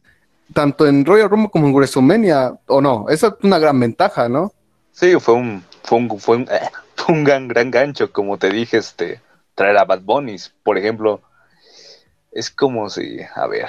tanto 0.52 0.86
en 0.86 1.04
Royal 1.04 1.28
Rumble 1.28 1.50
como 1.50 1.66
en 1.66 1.74
WrestleMania, 1.74 2.54
o 2.66 2.80
no, 2.80 3.06
esa 3.08 3.28
es 3.28 3.34
una 3.42 3.58
gran 3.58 3.78
ventaja, 3.78 4.28
¿no? 4.28 4.52
Sí, 4.92 5.14
fue 5.20 5.34
un, 5.34 5.62
fue 5.82 5.98
un, 5.98 6.20
fue 6.20 6.36
un, 6.36 6.48
un 7.08 7.24
gran, 7.24 7.48
gran 7.48 7.70
gancho, 7.70 8.12
como 8.12 8.38
te 8.38 8.50
dije, 8.50 8.78
este, 8.78 9.20
traer 9.54 9.76
a 9.78 9.84
Bad 9.84 10.00
Bunny, 10.02 10.36
por 10.62 10.78
ejemplo, 10.78 11.20
es 12.32 12.50
como 12.50 12.90
si, 12.90 13.20
a 13.34 13.46
ver, 13.46 13.68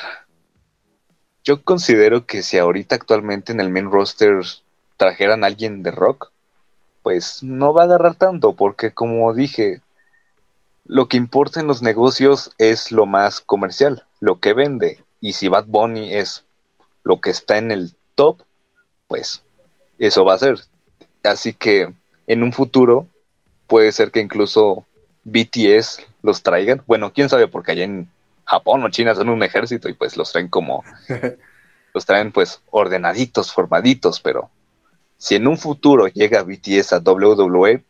yo 1.44 1.64
considero 1.64 2.26
que 2.26 2.44
si 2.44 2.58
ahorita 2.58 2.96
actualmente 2.96 3.52
en 3.52 3.60
el 3.60 3.70
main 3.70 3.92
roster 3.92 4.42
trajeran 4.98 5.44
a 5.44 5.48
alguien 5.48 5.84
de 5.84 5.92
rock, 5.92 6.32
pues 7.02 7.42
no 7.44 7.74
va 7.74 7.84
a 7.84 7.86
agarrar 7.86 8.16
tanto, 8.16 8.54
porque 8.54 8.92
como 8.92 9.34
dije, 9.34 9.82
lo 10.86 11.08
que 11.08 11.18
importa 11.18 11.60
en 11.60 11.68
los 11.68 11.82
negocios 11.82 12.52
es 12.58 12.92
lo 12.92 13.06
más 13.06 13.42
comercial, 13.42 14.06
lo 14.20 14.40
que 14.40 14.54
vende. 14.54 15.04
Y 15.22 15.34
si 15.34 15.48
Bad 15.48 15.66
Bunny 15.68 16.14
es 16.16 16.46
lo 17.04 17.22
que 17.22 17.30
está 17.30 17.58
en 17.58 17.72
el 17.72 17.96
top, 18.16 18.42
pues 19.08 19.44
eso 19.98 20.26
va 20.26 20.34
a 20.34 20.40
ser. 20.40 20.60
Así 21.24 21.54
que 21.54 21.94
en 22.28 22.44
un 22.44 22.54
futuro 22.54 23.08
puede 23.68 23.92
ser 23.92 24.12
que 24.12 24.20
incluso 24.20 24.86
BTS 25.24 26.06
los 26.22 26.44
traigan. 26.44 26.82
Bueno, 26.88 27.14
quién 27.14 27.30
sabe, 27.30 27.48
porque 27.48 27.72
allá 27.72 27.84
en 27.84 28.10
Japón 28.50 28.84
o 28.84 28.90
China 28.90 29.14
son 29.14 29.30
un 29.30 29.44
ejército 29.44 29.90
y 29.90 29.94
pues 29.94 30.18
los 30.18 30.32
traen 30.32 30.48
como, 30.48 30.84
los 31.94 32.06
traen 32.06 32.32
pues 32.32 32.62
ordenaditos, 32.72 33.54
formaditos, 33.54 34.20
pero 34.20 34.50
si 35.18 35.36
en 35.36 35.48
un 35.48 35.56
futuro 35.56 36.08
llega 36.08 36.42
BTS 36.42 36.94
a 36.94 36.98
WWE, 36.98 37.84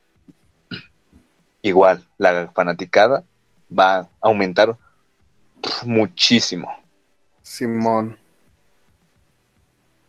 igual 1.61 2.05
la 2.17 2.51
fanaticada 2.53 3.23
va 3.77 3.99
a 3.99 4.09
aumentar 4.19 4.75
muchísimo. 5.85 6.69
Simón. 7.41 8.17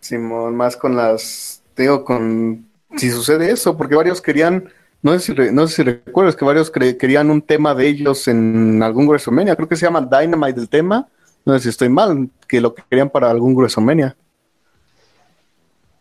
Simón, 0.01 0.57
más 0.57 0.76
con 0.76 0.96
las, 0.96 1.62
digo, 1.76 2.05
con, 2.05 2.68
si 2.96 3.11
sucede 3.11 3.53
eso, 3.53 3.76
porque 3.76 3.94
varios 3.94 4.20
querían 4.20 4.72
no 5.03 5.18
sé 5.18 5.34
si, 5.68 5.82
recuerdas 5.82 6.36
que 6.36 6.44
varios 6.44 6.70
querían 6.70 7.30
un 7.30 7.40
tema 7.40 7.74
de 7.74 7.88
ellos 7.88 8.28
en 8.28 8.82
algún 8.82 9.07
WrestleMania, 9.07 9.57
creo 9.57 9.68
que 9.68 9.76
se 9.76 9.86
llama 9.86 10.03
Dynamite 10.03 10.61
el 10.61 10.68
tema, 10.68 11.09
No 11.44 11.55
sé 11.55 11.61
si 11.61 11.68
estoy 11.70 11.88
mal, 11.88 12.28
que 12.46 12.61
lo 12.61 12.74
querían 12.74 13.09
para 13.09 13.30
algún 13.30 13.55
Gruesomenia. 13.55 14.14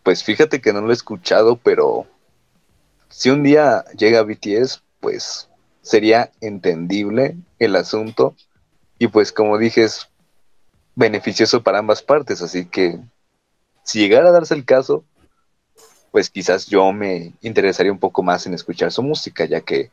Pues 0.04 0.24
fíjate 0.24 0.60
que 0.60 0.74
no 0.74 0.82
lo 0.82 0.90
he 0.90 0.94
escuchado, 0.94 1.56
pero 1.56 2.08
si 3.08 3.30
un 3.30 3.44
día 3.44 3.86
llega 3.98 4.24
BTS, 4.24 4.84
pues 5.00 5.50
sería 5.82 6.32
entendible 6.42 7.38
el 7.58 7.76
asunto. 7.78 8.36
Y 8.98 9.08
pues 9.08 9.32
como 9.32 9.58
dije 9.58 9.84
es 9.84 10.10
beneficioso 10.96 11.64
para 11.64 11.80
ambas 11.80 12.02
partes, 12.02 12.42
así 12.42 12.66
que 12.66 13.00
si 13.84 14.00
llegara 14.00 14.30
a 14.30 14.34
darse 14.34 14.54
el 14.54 14.66
caso, 14.66 15.06
pues 16.12 16.30
quizás 16.30 16.68
yo 16.68 16.92
me 16.92 17.34
interesaría 17.42 17.92
un 17.92 18.00
poco 18.00 18.24
más 18.24 18.46
en 18.46 18.54
escuchar 18.54 18.92
su 18.92 19.04
música, 19.04 19.46
ya 19.46 19.62
que 19.62 19.92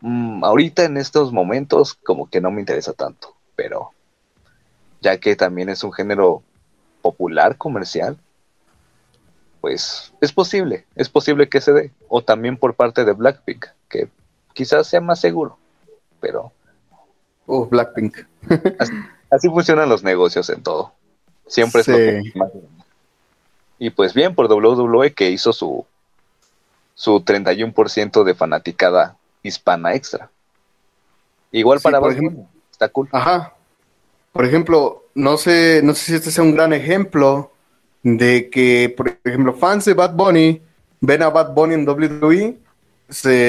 mm, 0.00 0.44
ahorita 0.44 0.84
en 0.84 0.96
estos 0.96 1.32
momentos 1.32 1.94
como 1.94 2.28
que 2.28 2.40
no 2.40 2.50
me 2.50 2.60
interesa 2.60 2.92
tanto, 2.92 3.34
pero 3.56 3.90
ya 5.00 5.18
que 5.18 5.36
también 5.36 5.68
es 5.68 5.82
un 5.84 5.92
género 5.92 6.42
popular, 7.02 7.56
comercial, 7.56 8.18
pues 9.60 10.12
es 10.20 10.32
posible, 10.32 10.86
es 10.94 11.08
posible 11.08 11.48
que 11.48 11.60
se 11.60 11.72
dé, 11.72 11.92
o 12.08 12.22
también 12.22 12.56
por 12.56 12.74
parte 12.74 13.04
de 13.04 13.12
Blackpink, 13.12 13.66
que 13.88 14.08
quizás 14.54 14.86
sea 14.86 15.00
más 15.00 15.20
seguro, 15.20 15.58
pero... 16.20 16.52
Oh, 17.46 17.66
Blackpink. 17.66 18.18
así, 19.30 19.48
funcionan 19.48 19.88
los 19.88 20.04
negocios 20.04 20.50
en 20.50 20.62
todo. 20.62 20.92
Siempre 21.46 21.80
es 21.80 21.88
lo 21.88 21.96
que 21.96 22.32
más 22.34 22.50
y 23.78 23.90
pues 23.90 24.14
bien 24.14 24.34
por 24.34 24.52
WWE 24.52 25.12
que 25.12 25.30
hizo 25.30 25.52
su, 25.52 25.86
su 26.94 27.20
31% 27.20 28.24
de 28.24 28.34
fanaticada 28.34 29.16
hispana 29.42 29.94
extra. 29.94 30.30
Igual 31.52 31.80
para 31.80 32.00
por 32.00 32.12
ejemplo, 32.12 32.46
está 32.70 32.88
cool. 32.88 33.08
Ajá. 33.12 33.54
Por 34.32 34.44
ejemplo, 34.44 35.04
no 35.14 35.36
sé, 35.36 35.80
no 35.82 35.94
sé 35.94 36.04
si 36.04 36.14
este 36.14 36.30
sea 36.30 36.44
un 36.44 36.54
gran 36.54 36.72
ejemplo 36.72 37.52
de 38.02 38.50
que, 38.50 38.92
por 38.96 39.18
ejemplo, 39.24 39.54
fans 39.54 39.84
de 39.84 39.94
Bad 39.94 40.14
Bunny 40.14 40.62
ven 41.00 41.22
a 41.22 41.30
Bad 41.30 41.54
Bunny 41.54 41.74
en 41.74 41.88
WWE, 41.88 42.58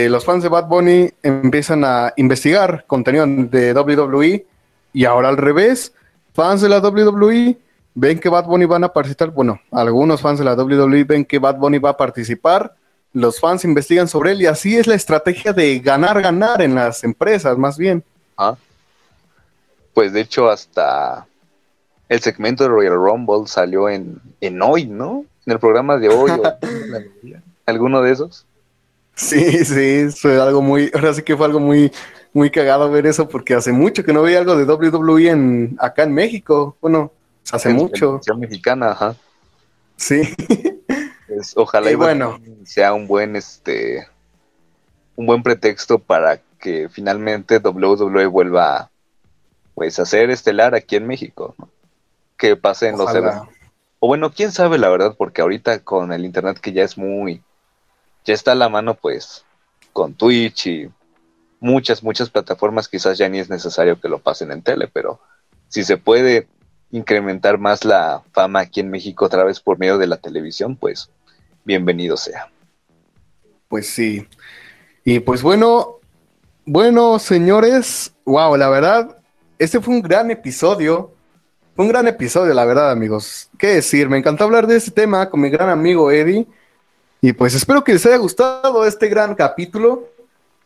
los 0.10 0.26
fans 0.26 0.44
de 0.44 0.50
Bad 0.50 0.68
Bunny 0.68 1.12
empiezan 1.22 1.84
a 1.84 2.14
investigar 2.16 2.86
contenido 2.88 3.26
de 3.28 3.74
WWE 3.74 4.46
y 4.94 5.06
ahora 5.06 5.30
al 5.30 5.38
revés, 5.38 5.94
fans 6.34 6.62
de 6.62 6.70
la 6.70 6.80
WWE 6.80 7.58
ven 8.00 8.20
que 8.20 8.30
Bad 8.30 8.46
Bunny 8.46 8.66
van 8.66 8.84
a 8.84 8.94
participar, 8.94 9.32
bueno, 9.32 9.60
algunos 9.72 10.22
fans 10.22 10.40
de 10.40 10.46
la 10.46 10.54
WWE 10.54 11.04
ven 11.04 11.26
que 11.26 11.38
Bad 11.38 11.58
Bunny 11.58 11.80
va 11.80 11.92
a 11.92 11.98
participar, 11.98 12.74
los 13.12 13.40
fans 13.40 13.66
investigan 13.66 14.08
sobre 14.08 14.32
él 14.32 14.42
y 14.42 14.46
así 14.46 14.78
es 14.78 14.88
la 14.88 14.96
estrategia 14.96 15.52
de 15.52 15.80
ganar, 15.80 16.22
ganar 16.22 16.62
en 16.62 16.76
las 16.76 17.04
empresas, 17.04 17.58
más 17.58 17.78
bien. 17.78 18.04
Ah. 18.38 18.56
Pues 19.94 20.14
de 20.14 20.22
hecho 20.22 20.50
hasta 20.50 21.28
el 22.08 22.20
segmento 22.22 22.64
de 22.64 22.70
Royal 22.70 22.94
Rumble 22.94 23.48
salió 23.48 23.90
en, 23.90 24.22
en 24.40 24.62
hoy, 24.62 24.86
¿no? 24.86 25.26
En 25.46 25.54
el 25.54 25.60
programa 25.60 25.98
de 25.98 26.10
hoy. 26.10 26.32
¿Alguno 27.66 28.02
de 28.02 28.12
esos? 28.12 28.46
Sí, 29.16 29.66
sí, 29.66 30.08
fue 30.16 30.40
algo 30.40 30.62
muy, 30.62 30.90
ahora 30.94 31.14
sí 31.14 31.24
que 31.24 31.36
fue 31.36 31.46
algo 31.46 31.60
muy, 31.60 31.92
muy 32.32 32.50
cagado 32.50 32.90
ver 32.90 33.06
eso 33.06 33.28
porque 33.28 33.54
hace 33.54 33.74
mucho 33.74 34.04
que 34.04 34.14
no 34.14 34.22
veía 34.22 34.40
algo 34.40 34.56
de 34.56 34.64
WWE 34.64 35.30
en, 35.30 35.78
acá 35.80 36.04
en 36.04 36.14
México. 36.14 36.78
Bueno, 36.80 37.12
Hace 37.52 37.74
mucho. 37.74 38.20
mexicana, 38.38 38.92
ajá. 38.92 39.16
Sí. 39.96 40.22
Pues, 41.30 41.56
ojalá 41.56 41.92
y, 41.92 41.96
bueno. 41.96 42.40
sea 42.66 42.92
un 42.94 43.08
buen 43.08 43.36
este 43.36 44.08
un 45.16 45.28
buen 45.28 45.44
pretexto 45.44 46.00
para 46.00 46.42
que 46.60 46.90
finalmente 46.90 47.60
WWE 47.60 48.26
vuelva 48.26 48.90
pues 49.76 50.00
a 50.00 50.06
ser 50.06 50.32
estelar 50.32 50.74
aquí 50.74 50.96
en 50.96 51.06
México, 51.06 51.56
Que 52.36 52.56
pasen 52.56 52.98
los 52.98 53.12
O 54.00 54.08
bueno, 54.08 54.32
quién 54.32 54.52
sabe 54.52 54.80
la 54.80 54.90
verdad, 54.90 55.14
porque 55.18 55.42
ahorita 55.42 55.84
con 55.84 56.12
el 56.12 56.26
internet 56.26 56.60
que 56.60 56.74
ya 56.74 56.84
es 56.84 56.98
muy 56.98 57.44
ya 58.26 58.34
está 58.34 58.54
a 58.54 58.56
la 58.56 58.70
mano 58.70 58.96
pues 58.96 59.46
con 59.94 60.16
Twitch 60.16 60.66
y 60.66 60.90
muchas 61.60 62.02
muchas 62.02 62.30
plataformas 62.30 62.88
quizás 62.88 63.18
ya 63.18 63.30
ni 63.30 63.40
es 63.40 63.50
necesario 63.50 64.02
que 64.02 64.10
lo 64.10 64.20
pasen 64.20 64.52
en 64.52 64.64
tele, 64.64 64.90
pero 64.92 65.20
si 65.68 65.84
se 65.84 65.98
puede 65.98 66.48
incrementar 66.92 67.58
más 67.58 67.86
la 67.86 68.24
fama 68.32 68.62
aquí 68.62 68.80
en 68.80 68.90
México 68.90 69.26
otra 69.26 69.44
vez 69.44 69.60
por 69.60 69.78
medio 69.78 69.98
de 69.98 70.08
la 70.08 70.18
televisión, 70.18 70.76
pues 70.76 71.10
bienvenido 71.64 72.18
sea. 72.18 72.50
Pues 73.68 73.88
sí. 73.88 74.28
Y 75.04 75.20
pues 75.20 75.42
bueno, 75.42 76.00
bueno, 76.66 77.20
señores, 77.20 78.14
wow, 78.26 78.56
la 78.56 78.70
verdad, 78.70 79.18
este 79.58 79.80
fue 79.80 79.94
un 79.94 80.02
gran 80.02 80.32
episodio. 80.32 81.14
Fue 81.76 81.86
un 81.86 81.90
gran 81.90 82.08
episodio, 82.08 82.54
la 82.54 82.66
verdad, 82.66 82.92
amigos. 82.92 83.50
¿Qué 83.58 83.68
decir? 83.68 84.10
Me 84.10 84.18
encantó 84.18 84.44
hablar 84.44 84.68
de 84.68 84.78
este 84.78 84.92
tema 84.92 85.30
con 85.30 85.42
mi 85.42 85.50
gran 85.50 85.70
amigo 85.70 86.12
Eddie. 86.12 86.48
Y 87.22 87.34
pues 87.34 87.54
espero 87.54 87.84
que 87.84 87.94
les 87.94 88.06
haya 88.06 88.18
gustado 88.18 88.86
este 88.86 89.08
gran 89.08 89.36
capítulo. 89.36 90.10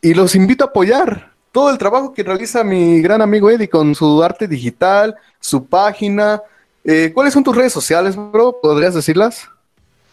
Y 0.02 0.14
los 0.14 0.36
invito 0.36 0.64
a 0.64 0.68
apoyar 0.68 1.33
todo 1.54 1.70
el 1.70 1.78
trabajo 1.78 2.14
que 2.14 2.24
realiza 2.24 2.64
mi 2.64 3.00
gran 3.00 3.22
amigo 3.22 3.50
Eddie 3.50 3.70
con 3.70 3.94
su 3.94 4.24
arte 4.24 4.48
digital, 4.48 5.16
su 5.40 5.68
página. 5.68 6.42
Eh, 6.84 7.12
¿Cuáles 7.14 7.32
son 7.32 7.44
tus 7.44 7.56
redes 7.56 7.72
sociales, 7.72 8.16
bro? 8.16 8.60
¿Podrías 8.60 8.96
decirlas? 8.96 9.48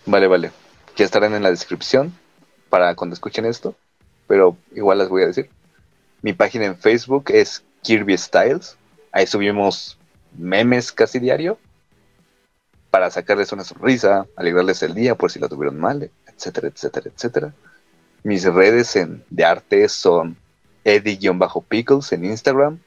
Vale, 0.04 0.26
vale. 0.26 0.52
Ya 0.96 1.06
estarán 1.06 1.34
en 1.34 1.42
la 1.42 1.50
descripción 1.50 2.12
para 2.68 2.94
cuando 2.94 3.14
escuchen 3.14 3.46
esto, 3.46 3.74
pero 4.26 4.54
igual 4.74 4.98
las 4.98 5.08
voy 5.08 5.22
a 5.22 5.28
decir. 5.28 5.48
Mi 6.20 6.34
página 6.34 6.66
en 6.66 6.76
Facebook 6.76 7.24
es 7.28 7.64
Kirby 7.82 8.18
Styles. 8.18 8.76
Ahí 9.10 9.26
subimos 9.26 9.96
memes 10.36 10.92
casi 10.92 11.18
diario 11.20 11.58
para 12.90 13.10
sacarles 13.10 13.50
una 13.52 13.64
sonrisa, 13.64 14.26
alegrarles 14.36 14.82
el 14.82 14.94
día 14.94 15.14
por 15.14 15.30
si 15.30 15.38
lo 15.38 15.48
tuvieron 15.48 15.80
mal, 15.80 16.10
etcétera, 16.26 16.68
etcétera, 16.68 17.10
etcétera. 17.14 17.54
Mis 18.24 18.44
redes 18.44 18.94
en, 18.94 19.24
de 19.30 19.46
arte 19.46 19.88
son 19.88 20.36
Eddie-Pickles 20.84 22.12
en 22.12 22.24
Instagram 22.24 22.78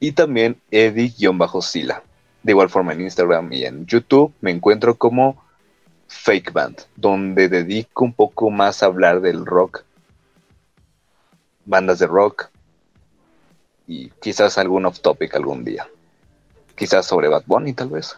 y 0.00 0.12
también 0.12 0.60
Eddie-Sila. 0.70 2.02
De 2.42 2.52
igual 2.52 2.68
forma 2.70 2.92
en 2.92 3.02
Instagram 3.02 3.52
y 3.52 3.64
en 3.64 3.86
YouTube 3.86 4.32
me 4.40 4.50
encuentro 4.50 4.96
como 4.96 5.42
Fake 6.08 6.52
Band, 6.52 6.82
donde 6.96 7.48
dedico 7.48 8.04
un 8.04 8.12
poco 8.12 8.50
más 8.50 8.82
a 8.82 8.86
hablar 8.86 9.20
del 9.20 9.46
rock, 9.46 9.84
bandas 11.64 12.00
de 12.00 12.06
rock 12.06 12.50
y 13.86 14.10
quizás 14.20 14.58
algún 14.58 14.86
off 14.86 15.00
topic 15.00 15.34
algún 15.34 15.64
día. 15.64 15.86
Quizás 16.74 17.06
sobre 17.06 17.28
Bad 17.28 17.44
Bunny 17.46 17.72
tal 17.72 17.90
vez. 17.90 18.16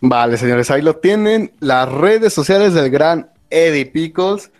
Vale, 0.00 0.36
señores, 0.36 0.70
ahí 0.70 0.82
lo 0.82 0.96
tienen. 0.96 1.52
Las 1.60 1.90
redes 1.90 2.32
sociales 2.32 2.74
del 2.74 2.90
gran 2.90 3.30
Eddie 3.50 3.86
Pickles. 3.86 4.50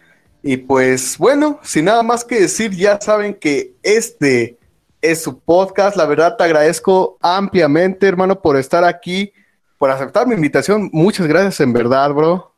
Y 0.42 0.56
pues 0.56 1.16
bueno, 1.18 1.60
sin 1.62 1.84
nada 1.84 2.02
más 2.02 2.24
que 2.24 2.40
decir, 2.40 2.72
ya 2.72 3.00
saben 3.00 3.34
que 3.34 3.74
este 3.82 4.58
es 5.00 5.22
su 5.22 5.38
podcast. 5.38 5.96
La 5.96 6.06
verdad 6.06 6.36
te 6.36 6.44
agradezco 6.44 7.16
ampliamente, 7.20 8.06
hermano, 8.06 8.40
por 8.40 8.56
estar 8.56 8.84
aquí, 8.84 9.32
por 9.78 9.90
aceptar 9.90 10.26
mi 10.26 10.34
invitación. 10.34 10.90
Muchas 10.92 11.26
gracias, 11.26 11.60
en 11.60 11.72
verdad, 11.72 12.10
bro. 12.10 12.52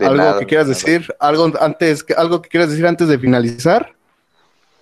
algo 0.00 0.38
que 0.40 0.46
quieras 0.46 0.68
decir, 0.68 1.14
algo 1.20 1.52
antes, 1.60 2.04
algo 2.16 2.42
que 2.42 2.48
quieras 2.48 2.70
decir 2.70 2.86
antes 2.86 3.08
de 3.08 3.18
finalizar. 3.18 3.94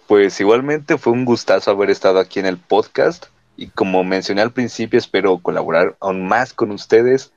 Pues 0.07 0.41
igualmente 0.41 0.97
fue 0.99 1.13
un 1.13 1.25
gustazo 1.25 1.71
haber 1.71 1.91
estado 1.91 2.21
aquí 2.21 2.39
en 2.39 2.47
el 2.47 2.59
podcast 2.59 3.27
y 3.57 3.69
como 3.69 4.05
mencioné 4.05 4.43
al 4.43 4.53
principio, 4.53 4.99
espero 4.99 5.39
colaborar 5.39 5.97
aún 6.01 6.27
más 6.27 6.53
con 6.53 6.71
ustedes. 6.71 7.33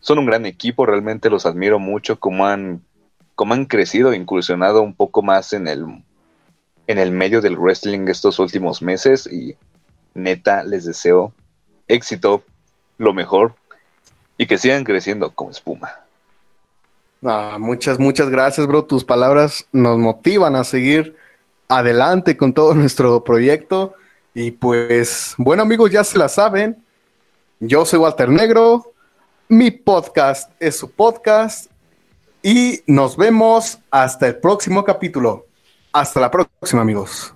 Son 0.00 0.18
un 0.18 0.26
gran 0.26 0.46
equipo, 0.46 0.86
realmente 0.86 1.28
los 1.28 1.44
admiro 1.44 1.78
mucho 1.78 2.18
como 2.18 2.46
han 2.46 2.82
cómo 3.40 3.54
han 3.54 3.64
crecido, 3.64 4.12
incursionado 4.12 4.82
un 4.82 4.92
poco 4.92 5.22
más 5.22 5.54
en 5.54 5.66
el, 5.66 5.86
en 6.86 6.98
el 6.98 7.10
medio 7.10 7.40
del 7.40 7.56
wrestling 7.56 8.06
estos 8.08 8.38
últimos 8.38 8.82
meses 8.82 9.26
y 9.26 9.56
neta 10.12 10.62
les 10.62 10.84
deseo 10.84 11.32
éxito, 11.88 12.44
lo 12.98 13.14
mejor 13.14 13.54
y 14.36 14.44
que 14.44 14.58
sigan 14.58 14.84
creciendo 14.84 15.30
como 15.30 15.52
espuma. 15.52 16.00
Ah, 17.24 17.56
muchas, 17.58 17.98
muchas 17.98 18.28
gracias, 18.28 18.66
bro. 18.66 18.84
Tus 18.84 19.06
palabras 19.06 19.66
nos 19.72 19.96
motivan 19.96 20.54
a 20.54 20.62
seguir 20.62 21.16
adelante 21.66 22.36
con 22.36 22.52
todo 22.52 22.74
nuestro 22.74 23.24
proyecto. 23.24 23.94
Y 24.34 24.50
pues, 24.50 25.32
bueno, 25.38 25.62
amigos, 25.62 25.90
ya 25.90 26.04
se 26.04 26.18
la 26.18 26.28
saben. 26.28 26.76
Yo 27.58 27.86
soy 27.86 28.00
Walter 28.00 28.28
Negro. 28.28 28.92
Mi 29.48 29.70
podcast 29.70 30.52
es 30.60 30.76
su 30.76 30.90
podcast 30.90 31.69
y 32.42 32.82
nos 32.86 33.16
vemos 33.16 33.78
hasta 33.90 34.26
el 34.26 34.36
próximo 34.36 34.84
capítulo. 34.84 35.46
Hasta 35.92 36.20
la 36.20 36.30
próxima, 36.30 36.82
amigos. 36.82 37.34